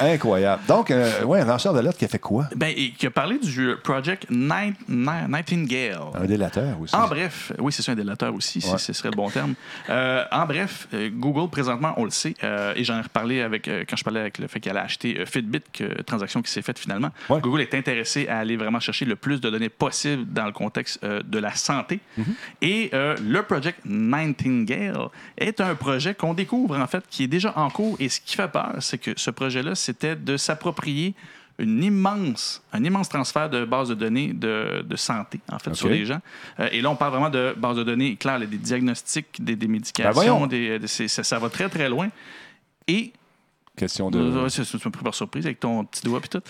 [0.00, 0.62] Incroyable.
[0.68, 2.48] Donc, euh, ouais, un lanceur d'alerte qui a fait quoi?
[2.54, 5.98] ben, et qui a parlé du Project Night- Night- Nightingale.
[6.14, 6.94] Un délateur aussi.
[6.94, 9.54] En bref, oui, c'est ça, un délateur aussi, si ce serait le bon terme.
[9.90, 13.68] Euh, en bref, euh, Google, présentement, on le sait, euh, et j'en ai reparlé avec,
[13.88, 16.78] quand je parlais avec le fait qu'elle a acheté Fitbit, que, transaction qui s'est faite
[16.78, 17.10] finalement.
[17.28, 17.40] Ouais.
[17.40, 21.02] Google est intéressé à aller vraiment chercher le plus de données possible dans le contexte
[21.04, 22.00] de la santé.
[22.18, 22.24] Mm-hmm.
[22.62, 25.08] Et le Project Nightingale
[25.38, 27.96] est un projet qu'on découvre, en fait, qui est déjà en cours.
[28.00, 31.14] Et ce qui fait peur, c'est que ce projet-là, c'était de s'approprier
[31.58, 35.88] une immense, un immense transfert de bases de données de, de santé, en fait, sur
[35.88, 36.20] les gens.
[36.58, 39.66] Euh, et là, on parle vraiment de bases de données, clair, des diagnostics, des, des
[39.66, 40.46] Ben médications, voyons.
[40.46, 42.08] des, des- c'est- ça, ça va très, très loin.
[42.88, 43.12] Et
[43.76, 44.48] Question de.
[44.48, 46.42] C'est- Tu pris par surprise avec ton petit doigt et tout.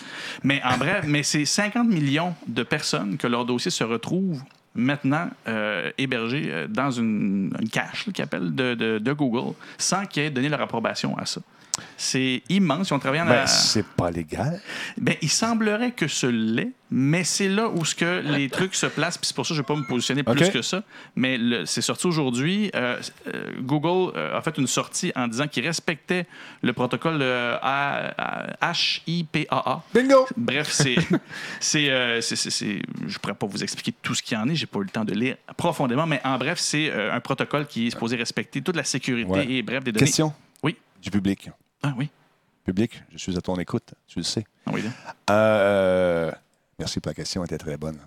[0.43, 4.41] Mais en bref, mais c'est 50 millions de personnes que leur dossier se retrouve
[4.75, 10.05] maintenant euh, hébergé euh, dans une, une cache qu'ils appellent de, de- de Google sans
[10.05, 11.39] qu'ils aient donné leur approbation à ça.
[11.97, 12.89] C'est immense.
[12.89, 14.61] Ils ont travaillé en Ben, c'est pas légal.
[14.97, 18.85] ben, il semblerait que ce l'est, mais c'est là où ce que les trucs se
[18.85, 20.83] placent, puis c'est pour ça que je ne vais pas me positionner plus que ça.
[21.15, 22.69] Mais c'est sorti aujourd'hui.
[22.75, 22.99] Euh,
[23.33, 26.27] euh, Google euh, a fait une sortie en disant qu'il respectait
[26.61, 27.57] le protocole euh,
[29.07, 29.83] HIPAA.
[29.93, 30.27] Bingo!
[30.37, 30.95] Bref, c'est.
[31.61, 34.83] je ne pourrais pas vous expliquer tout ce qu'il y en est, j'ai pas eu
[34.83, 38.61] le temps de lire profondément, mais en bref, c'est un protocole qui est supposé respecter
[38.61, 39.47] toute la sécurité Ouais.
[39.49, 40.05] et bref des données.
[40.05, 40.33] Question?
[40.61, 40.75] Oui.
[41.01, 41.49] du public.
[41.83, 42.09] Ah oui.
[42.63, 44.45] Public, je suis à ton écoute, tu le sais.
[44.65, 44.83] Ah oui.
[45.29, 46.31] Euh,
[46.79, 47.97] merci pour la question, elle était très bonne.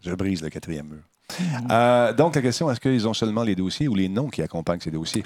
[0.00, 1.02] Je brise le quatrième mur.
[1.30, 1.66] Mm-hmm.
[1.70, 4.80] Euh, donc, la question, est-ce qu'ils ont seulement les dossiers ou les noms qui accompagnent
[4.80, 5.24] ces dossiers?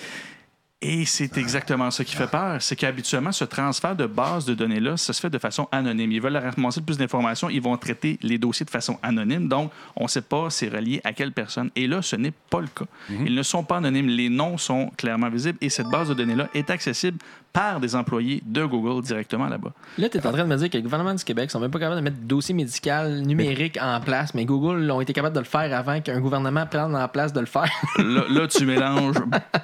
[0.87, 2.61] Et c'est exactement ça qui fait peur.
[2.61, 6.13] C'est qu'habituellement, ce transfert de base de données-là, ça se fait de façon anonyme.
[6.13, 9.49] Ils veulent ramasser le plus d'informations, ils vont traiter les dossiers de façon anonyme.
[9.49, 11.71] Donc, on ne sait pas c'est relié à quelle personne.
[11.75, 12.85] Et là, ce n'est pas le cas.
[13.09, 14.09] Ils ne sont pas anonymes.
[14.09, 17.17] Les noms sont clairement visibles et cette base de données-là est accessible
[17.55, 19.73] par des employés de Google directement là-bas.
[19.97, 21.71] Là, tu es en train de me dire que le gouvernement du Québec sont même
[21.71, 25.37] pas capables de mettre de dossier médical numérique en place, mais Google ont été capables
[25.37, 27.71] de le faire avant qu'un gouvernement prenne en place de le faire.
[27.99, 29.15] Là, là, tu mélanges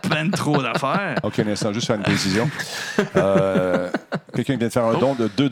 [0.02, 1.16] plein trop d'affaires.
[1.24, 2.48] OK, instant, juste faire une précision.
[3.16, 3.90] Euh,
[4.34, 5.50] Quelqu'un vient de faire un don de 2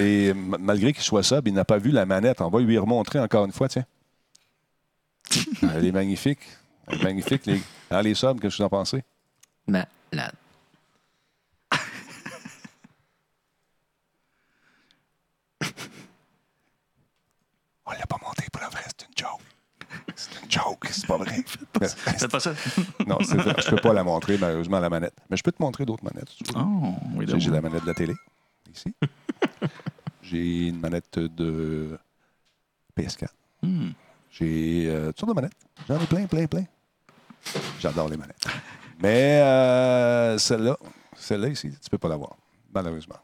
[0.00, 2.40] et malgré qu'il soit sub, il n'a pas vu la manette.
[2.40, 3.84] On va lui remontrer encore une fois, tiens.
[5.76, 6.40] Elle est magnifique.
[6.88, 7.46] Elle est magnifique.
[7.46, 9.04] Les, hein, les subs, qu'est-ce que vous en pensez?
[9.68, 10.32] Malade.
[17.86, 19.40] On l'a pas monté pour le vrai, c'est une joke.
[20.16, 21.44] C'est une joke, c'est pas vrai.
[21.80, 22.52] Faites pas ça.
[23.06, 23.54] non, c'est vrai.
[23.64, 25.14] Je peux pas la montrer, malheureusement, la manette.
[25.30, 26.30] Mais je peux te montrer d'autres manettes.
[26.30, 27.38] Si tu veux.
[27.38, 28.14] J'ai la manette de la télé,
[28.74, 28.94] ici.
[30.22, 31.96] J'ai une manette de
[32.98, 33.28] PS4.
[34.30, 35.56] J'ai euh, toutes sortes de manettes.
[35.88, 36.64] J'en ai plein, plein, plein.
[37.78, 38.44] J'adore les manettes.
[39.00, 40.76] Mais euh, celle-là,
[41.14, 42.34] celle-là ici, tu peux pas l'avoir,
[42.74, 43.16] malheureusement.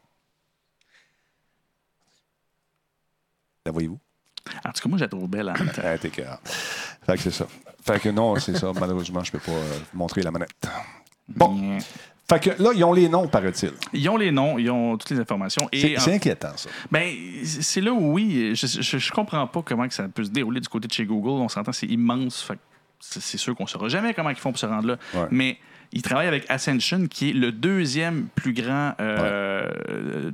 [3.65, 3.99] La voyez-vous?
[4.65, 5.81] En tout cas, moi, je la trouve belle en même temps.
[5.85, 6.39] Ah, t'es cœur.
[6.43, 7.47] Fait que c'est ça.
[7.85, 8.71] Fait que non, c'est ça.
[8.77, 10.49] Malheureusement, je peux pas euh, montrer la manette.
[11.29, 11.77] Bon.
[12.29, 13.71] Fait que là, ils ont les noms, paraît-il.
[13.93, 15.67] Ils ont les noms, ils ont toutes les informations.
[15.73, 16.69] C'est en- inquiétant, ça.
[16.91, 17.13] Ben,
[17.43, 20.59] c'est là où, oui, je, je, je comprends pas comment que ça peut se dérouler
[20.59, 21.41] du côté de chez Google.
[21.41, 22.41] On s'entend, c'est immense.
[22.41, 22.59] Fait que
[22.99, 24.97] c'est sûr qu'on saura jamais comment ils font pour se rendre là.
[25.13, 25.27] Ouais.
[25.31, 25.57] Mais
[25.91, 30.31] ils travaillent avec Ascension, qui est le deuxième plus grand euh, euh,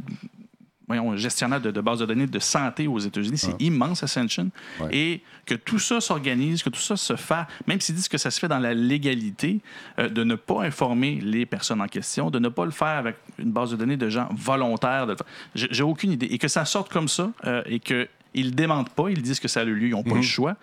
[0.90, 3.38] voyons, gestionnaire de, de bases de données de santé aux États-Unis.
[3.38, 4.49] C'est immense, Ascension.
[4.82, 4.90] Ouais.
[4.91, 8.32] Et que tout ça s'organise, que tout ça se fait, même s'ils disent que ça
[8.32, 9.60] se fait dans la légalité,
[9.99, 13.18] euh, de ne pas informer les personnes en question, de ne pas le faire avec
[13.38, 15.06] une base de données de gens volontaires.
[15.07, 15.16] de.
[15.53, 16.28] J'ai aucune idée.
[16.28, 19.48] Et que ça sorte comme ça euh, et qu'ils ne démentent pas, ils disent que
[19.48, 20.56] ça a eu lieu, ils n'ont pas le choix.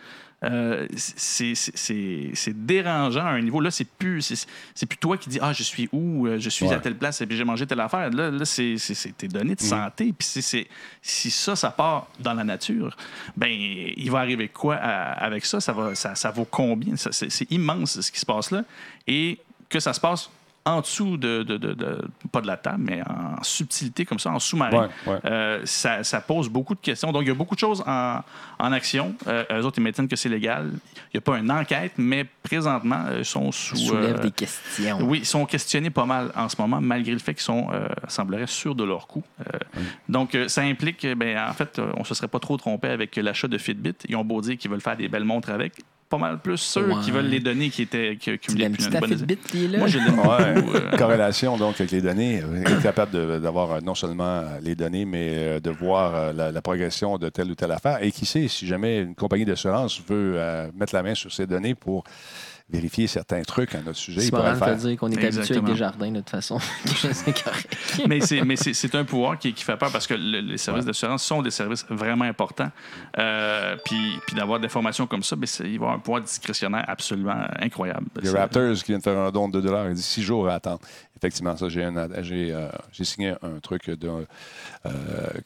[0.44, 3.58] Euh, c'est- dérangeant à un niveau.
[3.60, 4.44] Là, c'est plus,
[4.74, 6.74] c'est plus toi qui dis Ah, je suis où, Euh, je suis Ouais.
[6.74, 8.10] à telle place et puis j'ai mangé telle affaire.
[8.10, 8.76] Là, là c'est
[9.16, 10.12] tes données de santé.
[10.16, 10.66] Puis c'est-
[11.00, 12.96] si ça, ça part dans la nature,
[13.36, 15.58] ben il va arriver quoi à- avec ça?
[15.60, 16.94] Ça, va, ça, ça vaut combien?
[16.96, 18.62] C'est immense ce qui se passe là.
[19.06, 19.38] Et
[19.70, 20.30] que ça se passe
[20.66, 24.30] en dessous de, de- de- de- pas de la table, mais en subtilité comme ça,
[24.32, 25.18] en sous-marin, Ouais, ouais.
[25.24, 27.12] euh, ça, ça pose beaucoup de questions.
[27.12, 28.20] Donc, il y a beaucoup de choses en,
[28.58, 29.14] en action.
[29.28, 30.72] Euh, eux autres, ils maintiennent que c'est légal.
[31.14, 33.76] Il n'y a pas une enquête, mais présentement, euh, ils sont sous...
[33.76, 34.98] Soulève euh, des questions.
[35.02, 37.86] oui, ils sont questionnés pas mal en ce moment, malgré le fait qu'ils sont, euh,
[38.08, 39.22] sembleraient sûrs de leur coup.
[39.40, 39.58] Euh,
[40.08, 43.14] Donc, euh, ça implique, ben, en fait, on ne se serait pas trop trompé avec
[43.16, 43.94] l'achat de Fitbit.
[44.08, 45.74] Ils ont beau dire qu'ils veulent faire des belles montres avec.
[46.08, 46.94] Pas mal plus ceux Ouais.
[47.04, 48.30] qui veulent les données qui étaient qui,
[48.76, 49.00] petit une bonne
[49.64, 49.78] est là?
[49.78, 50.54] Moi, je l'aime Ouais.
[50.54, 50.76] beaucoup.
[50.76, 54.58] euh, Corrélation donc avec les données, euh, être capable de- d'avoir euh, non seulement euh,
[54.62, 57.98] les données, mais de voir la, la progression de telle ou telle affaire.
[58.02, 61.46] Et qui sait, si jamais une compagnie d'assurance veut euh, mettre la main sur ces
[61.46, 62.04] données pour
[62.68, 64.20] vérifier certains trucs à notre sujet,
[64.54, 64.76] le fait faire.
[64.76, 66.58] dire qu'on est habitué avec des jardins de toute façon.
[67.12, 67.32] c'est
[68.08, 70.58] mais c'est mais c'est- c'est un pouvoir qui, qui fait peur parce que le- les
[70.58, 72.70] services d'assurance sont des services vraiment importants.
[73.18, 76.22] Euh, puis puis d'avoir des informations comme ça, ben, c'est- il va avoir un pouvoir
[76.22, 78.06] discrétionnaire absolument incroyable.
[78.20, 80.54] Les C'est- Raptors qui viennent faire un don de 2 il dit six jours à
[80.54, 80.80] attendre.
[81.16, 84.90] Effectivement, ça, j'ai un- j'ai euh, j'ai signé un truc de, euh,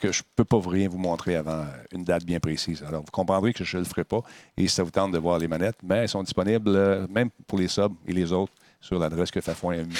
[0.00, 2.82] que je ne peux pas vous rien vous montrer avant une date bien précise.
[2.86, 4.20] Alors, vous comprendrez que je ne le ferai pas.
[4.56, 7.30] Et si ça vous tente de voir les manettes, mais elles sont disponibles, euh, même
[7.46, 9.94] pour les subs et les autres, sur l'adresse que Fafouin a mis.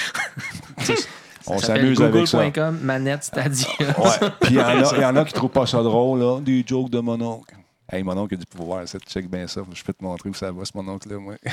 [1.47, 2.37] On Ça s'amuse avec ça.
[2.39, 3.67] Google.com, manette Stadia.
[3.79, 4.29] Ouais.
[4.41, 6.19] Puis il y, en a- il y en a qui ne trouvent pas ça drôle,
[6.19, 6.39] là.
[6.41, 7.55] Des jokes de mon oncle.
[7.91, 9.61] Hey, mon oncle a du pouvoir, ça, check bien ça.
[9.73, 11.35] Je peux te montrer où ça va, ce mon oncle-là, moi.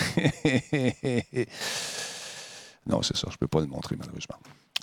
[2.88, 4.38] non, c'est ça, je peux pas le montrer, malheureusement.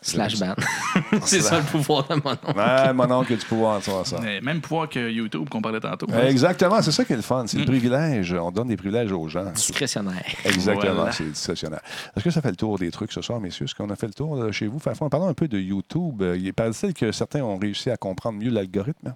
[0.05, 0.53] Slash ban.
[1.25, 2.55] c'est ça le pouvoir de mon nom.
[2.55, 4.19] Ouais, mon oncle a du pouvoir, ça, ça.
[4.21, 6.05] Mais Même pouvoir que YouTube qu'on parlait tantôt.
[6.27, 7.45] Exactement, c'est ça qui est le fun.
[7.47, 8.33] C'est le privilège.
[8.33, 9.51] On donne des privilèges aux gens.
[9.51, 10.23] Discrétionnaire.
[10.45, 11.11] Exactement, Voilà.
[11.11, 11.81] c'est discrétionnaire.
[12.15, 13.65] Est-ce que ça fait le tour des trucs ce soir, messieurs?
[13.65, 14.77] Est-ce qu'on a fait le tour euh, chez vous?
[14.79, 16.21] Fafouin, parlons un peu de YouTube.
[16.21, 19.15] Euh, Il paraît-il que certains ont réussi à comprendre mieux l'algorithme?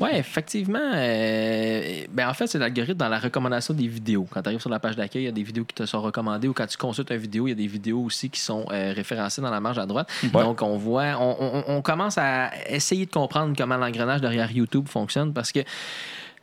[0.00, 0.78] Oui, effectivement.
[0.94, 4.26] euh, ben en fait, c'est l'algorithme dans la recommandation des vidéos.
[4.30, 6.00] Quand tu arrives sur la page d'accueil, il y a des vidéos qui te sont
[6.00, 8.66] recommandées ou quand tu consultes une vidéo, il y a des vidéos aussi qui sont
[8.70, 10.08] euh, référencées dans la marge à droite.
[10.44, 14.88] Donc, on voit, on, on- on commence à essayer de comprendre comment l'engrenage derrière YouTube
[14.88, 15.60] fonctionne parce que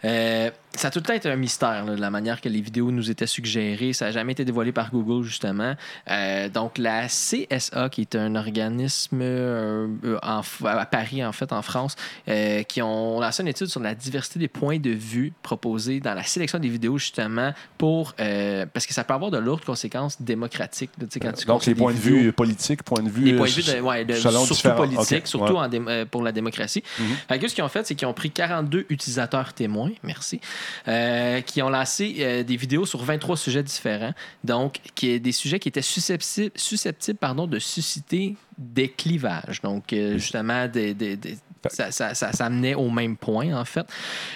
[0.03, 2.62] euh, ça a tout le temps été un mystère, là, de la manière que les
[2.62, 3.94] vidéos nous étaient suggérées.
[3.94, 5.76] Ça n'a jamais été dévoilé par Google, justement.
[6.10, 11.52] Euh, donc, la CSA, qui est un organisme euh, euh, en- à Paris, en fait,
[11.54, 11.96] en France,
[12.28, 16.14] euh, qui ont lancé une étude sur la diversité des points de vue proposés dans
[16.14, 18.14] la sélection des vidéos, justement, pour.
[18.16, 20.92] parce que ça peut avoir de lourdes conséquences démocratiques.
[21.00, 23.26] là, quand tu Donc, les points de vue politiques, points de vue.
[23.26, 25.60] Les points de vue, de, ouais, de- surtout politiques, surtout ouais.
[25.60, 26.84] en dé- pour la démocratie.
[27.28, 30.40] Fait que ce qu'ils ont fait, c'est qu'ils ont pris 42 utilisateurs témoins, merci,
[30.88, 34.14] euh, qui ont lancé euh, des vidéos sur 23 sujets différents.
[34.44, 39.62] Donc, qui est des sujets qui étaient susceptibles, susceptibles pardon, de susciter des clivages.
[39.62, 41.38] Donc, euh, justement, des, des- des-
[41.70, 43.86] ça, ça, ça, ça amenait au même point, en fait.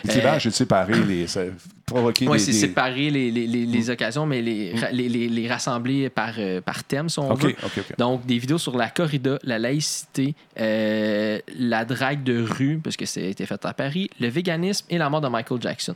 [0.08, 1.26] Clivage, c'est de séparer les.
[1.86, 5.10] provoquer Oui, des- c'est des- séparer les, les, les, les occasions, mais les, ra- les,
[5.10, 7.50] les, les rassembler par, euh, par thème, si on OK, veut.
[7.64, 7.96] OK, OK.
[7.98, 13.06] Donc, des vidéos sur la corrida, la laïcité, euh, la drague de rue, parce que
[13.08, 15.96] ça a été fait à Paris, le véganisme et la mort de Michael Jackson.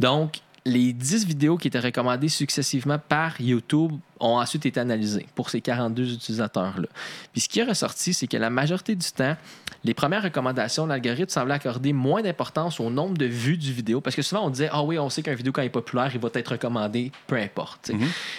[0.00, 5.50] Donc, les 10 vidéos qui étaient recommandées successivement par YouTube ont ensuite été analysés pour
[5.50, 6.88] ces 42 utilisateurs-là.
[7.32, 9.36] Puis ce qui est ressorti, c'est que la majorité du temps,
[9.82, 14.00] les premières recommandations, l'algorithme semblait accorder moins d'importance au nombre de vues du vidéo.
[14.00, 16.10] Parce que souvent, on disait, ah oui, on sait qu'un vidéo, quand il est populaire,
[16.14, 17.86] il va être recommandé, peu importe.
[17.86, 17.94] sais.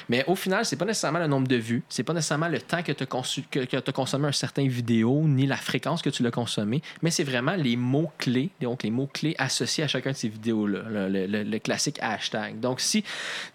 [0.07, 2.83] Mais au final, c'est pas nécessairement le nombre de vues, c'est pas nécessairement le temps
[2.83, 7.09] que tu as, consommé un certain vidéo, ni la fréquence que tu l'as consommé, mais
[7.11, 11.25] c'est vraiment les mots-clés, donc les mots-clés associés à chacun de ces vidéos-là, le, le-
[11.25, 12.59] le- le classique hashtag.
[12.59, 13.03] Donc, si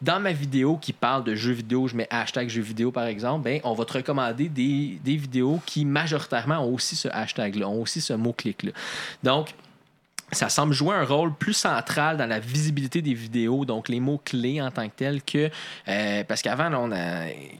[0.03, 3.44] dans ma vidéo qui parle de jeux vidéo, je mets hashtag jeux vidéo, par exemple,
[3.44, 8.01] ben, on va te recommander des, vidéos qui majoritairement ont aussi ce hashtag-là, ont aussi
[8.01, 8.72] ce mot-clic-là.
[9.22, 9.55] Donc,
[10.32, 14.60] ça semble jouer un rôle plus central dans la visibilité des vidéos, donc les mots-clés
[14.60, 15.51] en tant que tels, que.
[15.88, 16.90] euh, parce qu'avant,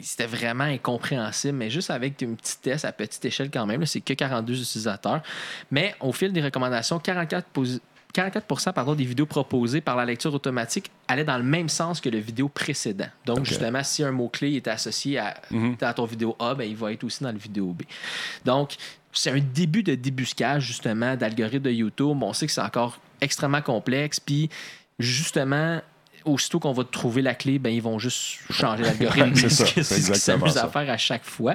[0.01, 4.01] c'était vraiment incompréhensible, mais juste avec une petite test à petite échelle quand même, c'est
[4.01, 5.23] que 42 utilisateurs.
[5.71, 7.81] Mais au fil des recommandations, 44 posi-
[8.17, 12.09] 44 pardon, des vidéos proposées par la lecture automatique allaient dans le même sens que
[12.09, 13.09] le vidéo précédent.
[13.27, 15.35] Donc, justement, si un mot-clé est associé à,
[15.83, 17.83] à ton vidéo A, ben, il va être aussi dans le vidéo B.
[18.45, 18.77] Donc,
[19.13, 22.23] c'est un début de débuscage, justement, d'algorithme de YouTube.
[22.23, 24.19] On sait que c'est encore extrêmement complexe.
[24.19, 24.49] Puis,
[24.99, 25.83] justement,
[26.25, 29.35] aussitôt qu'on va trouver la clé, ben, ils vont juste changer l'algorithme.
[29.35, 31.55] C'est ça, C'est ce qu'ils s'amusent à faire à chaque fois.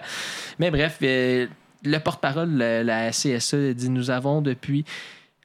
[0.60, 1.48] Mais bref, euh,
[1.84, 4.86] le porte-parole, la, la CSE, dit Nous avons depuis.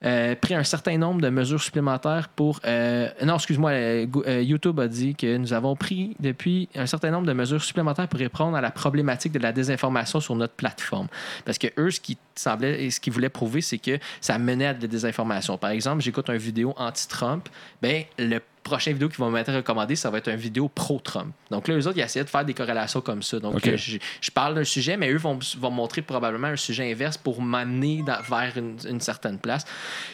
[0.06, 2.60] Euh, pris un certain nombre de mesures supplémentaires pour.
[2.64, 7.26] euh, non, excuse-moi, euh, YouTube a dit que nous avons pris depuis un certain nombre
[7.26, 11.08] de mesures supplémentaires pour répondre à la problématique de la désinformation sur notre plateforme.
[11.44, 14.66] Parce que eux, ce qui semblait et ce qu'ils voulaient prouver, c'est que ça menait
[14.66, 15.58] à de la désinformation.
[15.58, 17.48] Par exemple, j'écoute une vidéo anti-Trump,
[17.82, 21.32] ben le prochain vidéo qui va m'être recommandé, ça va être une vidéo pro-Trump.
[21.50, 23.38] Donc là, eux autres, ils essayaient de faire des corrélations comme ça.
[23.38, 26.90] Donc, euh, je, je parle d'un sujet, mais eux vont, vont montrer probablement un sujet
[26.90, 29.64] inverse pour m'amener vers une, une certaine place.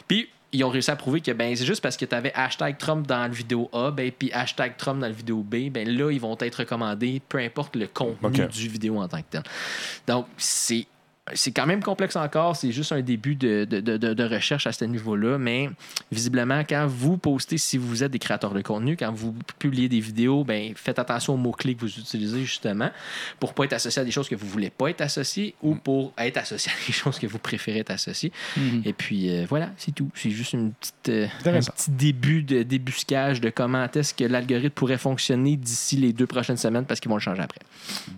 [0.07, 2.77] Puis, ils ont réussi à prouver que ben, c'est juste parce que tu avais hashtag
[2.77, 6.11] Trump dans la vidéo A, ben, puis hashtag Trump dans la vidéo B, ben là,
[6.11, 9.43] ils vont être recommandés, peu importe le contenu du vidéo en tant que tel.
[10.07, 10.87] Donc, c'est.
[11.35, 14.85] C'est quand même complexe encore, c'est juste un début de, de- de- recherche à ce
[14.85, 15.71] niveau-là, mais
[16.11, 20.01] visiblement, quand vous postez, si vous êtes des créateurs de contenu, quand vous publiez des
[20.01, 22.91] vidéos, ben, faites attention aux mots-clés que vous utilisez justement
[23.39, 26.13] pour pas être associé à des choses que vous voulez pas être associé ou pour
[26.19, 28.33] être associé à des choses que vous préférez être associé.
[28.85, 30.11] Et puis euh, voilà, c'est tout.
[30.17, 34.71] C'est juste une petite, euh, un petit début de débuscage de comment est-ce que l'algorithme
[34.71, 37.61] pourrait fonctionner d'ici les deux prochaines semaines parce qu'ils vont le changer après.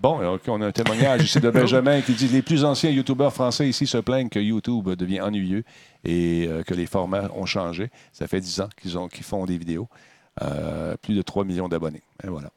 [0.01, 3.33] Bon, OK, on a un témoignage ici de Benjamin qui dit Les plus anciens YouTubeurs
[3.33, 5.65] français ici se plaignent que YouTube devient ennuyeux
[6.05, 7.91] et euh, que les formats ont changé.
[8.13, 9.89] Ça fait 10 ans qu'ils qu'ils font des vidéos.
[10.43, 12.03] Euh, plus de 3 millions d'abonnés.
[12.25, 12.51] Voilà.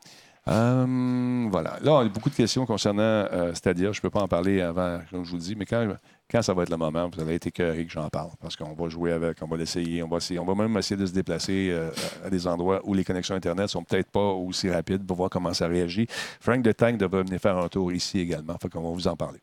[0.47, 1.77] Euh, voilà.
[1.81, 3.91] Là, on a beaucoup de questions concernant euh, Stadia.
[3.91, 5.85] Je ne peux pas en parler avant, comme je vous dis, mais quand,
[6.31, 8.73] quand ça va être le moment, vous allez être écœuré que j'en parle parce qu'on
[8.73, 11.69] va jouer avec, on va l'essayer, on va on va même essayer de se déplacer
[11.71, 11.91] euh,
[12.25, 15.53] à des endroits où les connexions Internet sont peut-être pas aussi rapides pour voir comment
[15.53, 16.07] ça réagit.
[16.39, 18.55] Frank de Tank devrait venir faire un tour ici également.
[18.61, 19.39] Fait qu'on va vous en parler.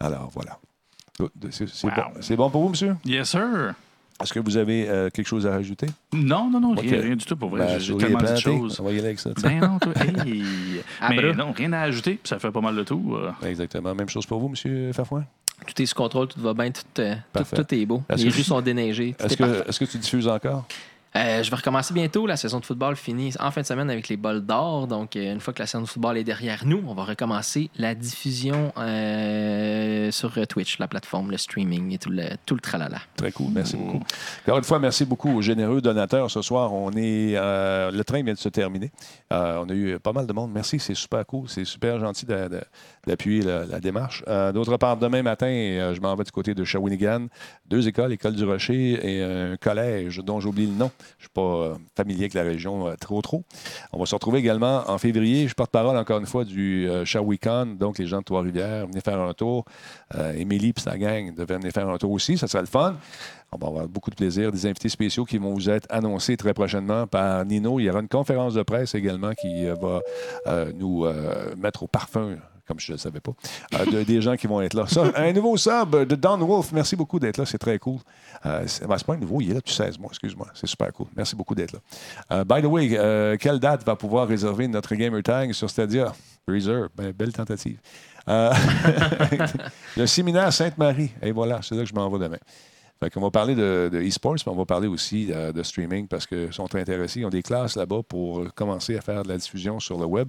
[0.00, 0.58] Alors, voilà.
[1.50, 1.92] C'est c'est Wow.
[1.96, 2.02] bon.
[2.20, 2.96] C'est bon pour vous, monsieur?
[3.04, 3.74] Yes, sir.
[4.22, 5.86] Est-ce que vous avez euh, quelque chose à rajouter?
[6.12, 7.60] Non, non, non, rien, rien du tout pour vrai.
[7.60, 8.80] La J'ai- tellement dit de choses.
[8.80, 9.30] On va y aller avec ça.
[9.42, 9.92] Ben non, toi.
[10.26, 10.42] Hey.
[11.00, 12.14] Ah, Mais non, rien à ajouter.
[12.22, 13.14] puis Ça fait pas mal de tout.
[13.16, 13.30] euh.
[13.46, 13.94] Exactement.
[13.94, 15.24] Même chose pour vous, monsieur Fafouin?
[15.66, 17.56] Tout est sous contrôle, tout va bien, tout, euh, tout, Parfait.
[17.56, 18.02] tout est beau.
[18.08, 19.14] Est-ce Les rues sont déneigées.
[19.18, 19.62] tout Est-ce est parfait.
[19.64, 20.66] que, est-ce que tu diffuses encore?
[21.16, 22.26] Euh, je vais recommencer bientôt.
[22.26, 24.86] La saison de football finit en fin de semaine avec les bols d'or.
[24.86, 27.70] Donc, euh, une fois que la saison de football est derrière nous, on va recommencer
[27.76, 32.98] la diffusion euh, sur Twitch, la plateforme, le streaming et tout le, tralala.
[33.16, 33.52] Très cool.
[33.52, 34.02] Merci beaucoup.
[34.44, 36.30] Encore une fois, merci beaucoup aux généreux donateurs.
[36.30, 38.90] Ce soir, on est, le train vient de se terminer.
[39.30, 40.50] On a eu pas mal de monde.
[40.52, 41.48] Merci, c'est super cool.
[41.48, 42.60] C'est super gentil de-
[43.08, 44.22] d'appuyer la, démarche.
[44.28, 47.26] Euh, D'autre part, demain matin, euh, je m'en vais du côté de Shawinigan.
[47.66, 50.90] Deux écoles, l'École du Rocher et un collège dont j'oublie le nom.
[51.00, 53.44] Je ne suis pas euh, familier avec la région trop, trop.
[53.92, 55.48] On va se retrouver également en février.
[55.48, 58.86] Je porte-parole encore une fois du Shawicon, donc les gens de Trois-Rivières.
[58.86, 59.64] Venez faire un tour.
[60.36, 62.36] Émilie et sa gang devaient venir faire un tour aussi.
[62.36, 62.96] Ça sera le fun.
[63.52, 64.52] On va avoir beaucoup de plaisir.
[64.52, 67.80] Des invités spéciaux qui vont vous être annoncés très prochainement par Nino.
[67.80, 70.00] Il y aura une conférence de presse également qui va
[70.74, 71.06] nous
[71.56, 72.36] mettre au parfum,
[72.68, 73.32] comme je ne le savais pas,
[73.74, 74.84] euh, de- des gens qui vont être là.
[75.16, 76.70] Un nouveau sub de Don Wolf.
[76.72, 77.46] Merci beaucoup d'être là.
[77.46, 77.98] C'est très cool.
[78.44, 79.40] Euh, c'est ben, pas un nouveau.
[79.40, 80.10] Il est là depuis 16 mois.
[80.10, 80.46] Excuse-moi.
[80.54, 81.06] C'est super cool.
[81.16, 81.78] Merci beaucoup d'être là.
[82.32, 86.12] Euh, by the way, euh, quelle date va pouvoir réserver notre Gamer Tag sur Stadia?
[86.46, 86.88] Reserve.
[86.94, 87.78] Ben, belle tentative.
[89.96, 91.10] Le séminaire Sainte-Marie.
[91.22, 92.36] Et voilà, c'est là que je m'en vais demain.
[93.12, 96.66] Qu'on va parler de, e-sports, mais on va parler aussi de streaming parce qu'ils sont
[96.66, 97.20] très intéressés.
[97.20, 100.28] Ils ont des classes là-bas pour commencer à faire de la diffusion sur le web.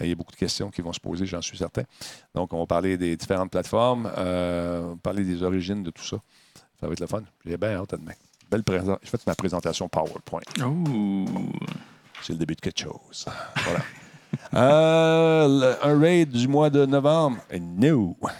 [0.00, 1.82] Euh, Il y a beaucoup de questions qui vont se poser, j'en suis certain.
[2.34, 6.04] Donc, on va parler des différentes plateformes, euh, on va parler des origines de tout
[6.04, 6.16] ça.
[6.80, 7.22] Ça va être le fun.
[7.44, 8.12] J'ai bien hâte à demain.
[8.50, 10.40] Belle présent- J'ai fait ma présentation PowerPoint.
[10.64, 11.24] Oh.
[12.22, 13.26] C'est le début de quelque chose.
[13.64, 13.80] Voilà.
[14.54, 17.38] Euh, le- un raid du mois de novembre.
[17.60, 18.16] No.
[18.22, 18.32] On va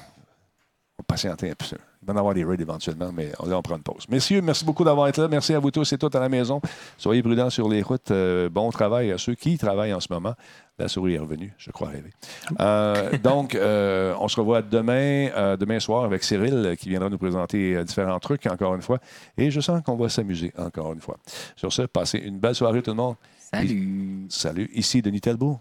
[1.06, 1.76] patienter un peu.
[2.10, 4.04] Il va y en avoir des raids éventuellement, mais là, on prend une pause.
[4.08, 5.28] Messieurs, merci beaucoup d'avoir été là.
[5.28, 6.60] Merci à vous tous et toutes à la maison.
[6.98, 8.10] Soyez prudents sur les routes.
[8.10, 10.34] Euh, bon travail à ceux qui travaillent en ce moment.
[10.80, 12.10] La souris est revenue, je crois rêver.
[12.58, 17.18] Euh, donc, euh, on se revoit demain, euh, demain soir avec Cyril qui viendra nous
[17.18, 18.98] présenter différents trucs, encore une fois.
[19.36, 21.18] Et je sens qu'on va s'amuser, encore une fois.
[21.54, 23.16] Sur ce, passez une belle soirée, tout le monde.
[23.52, 24.26] Salut.
[24.30, 25.60] Salut, ici Denis Talbot.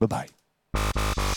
[0.00, 1.29] Bye bye.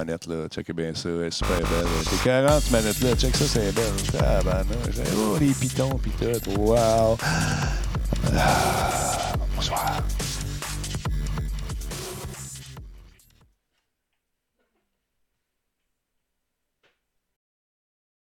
[0.00, 0.26] Manette.
[0.26, 0.48] Là.
[0.48, 1.86] Checkez bien ça, elle est super belle.
[2.04, 3.16] C'est 40 cette manette-là.
[3.16, 3.84] Check ça, c'est belle.
[4.18, 6.60] Ah, ben, là, oh, les pitons, pis tout.
[6.60, 7.18] Wow.
[8.36, 10.02] Ah, bonsoir.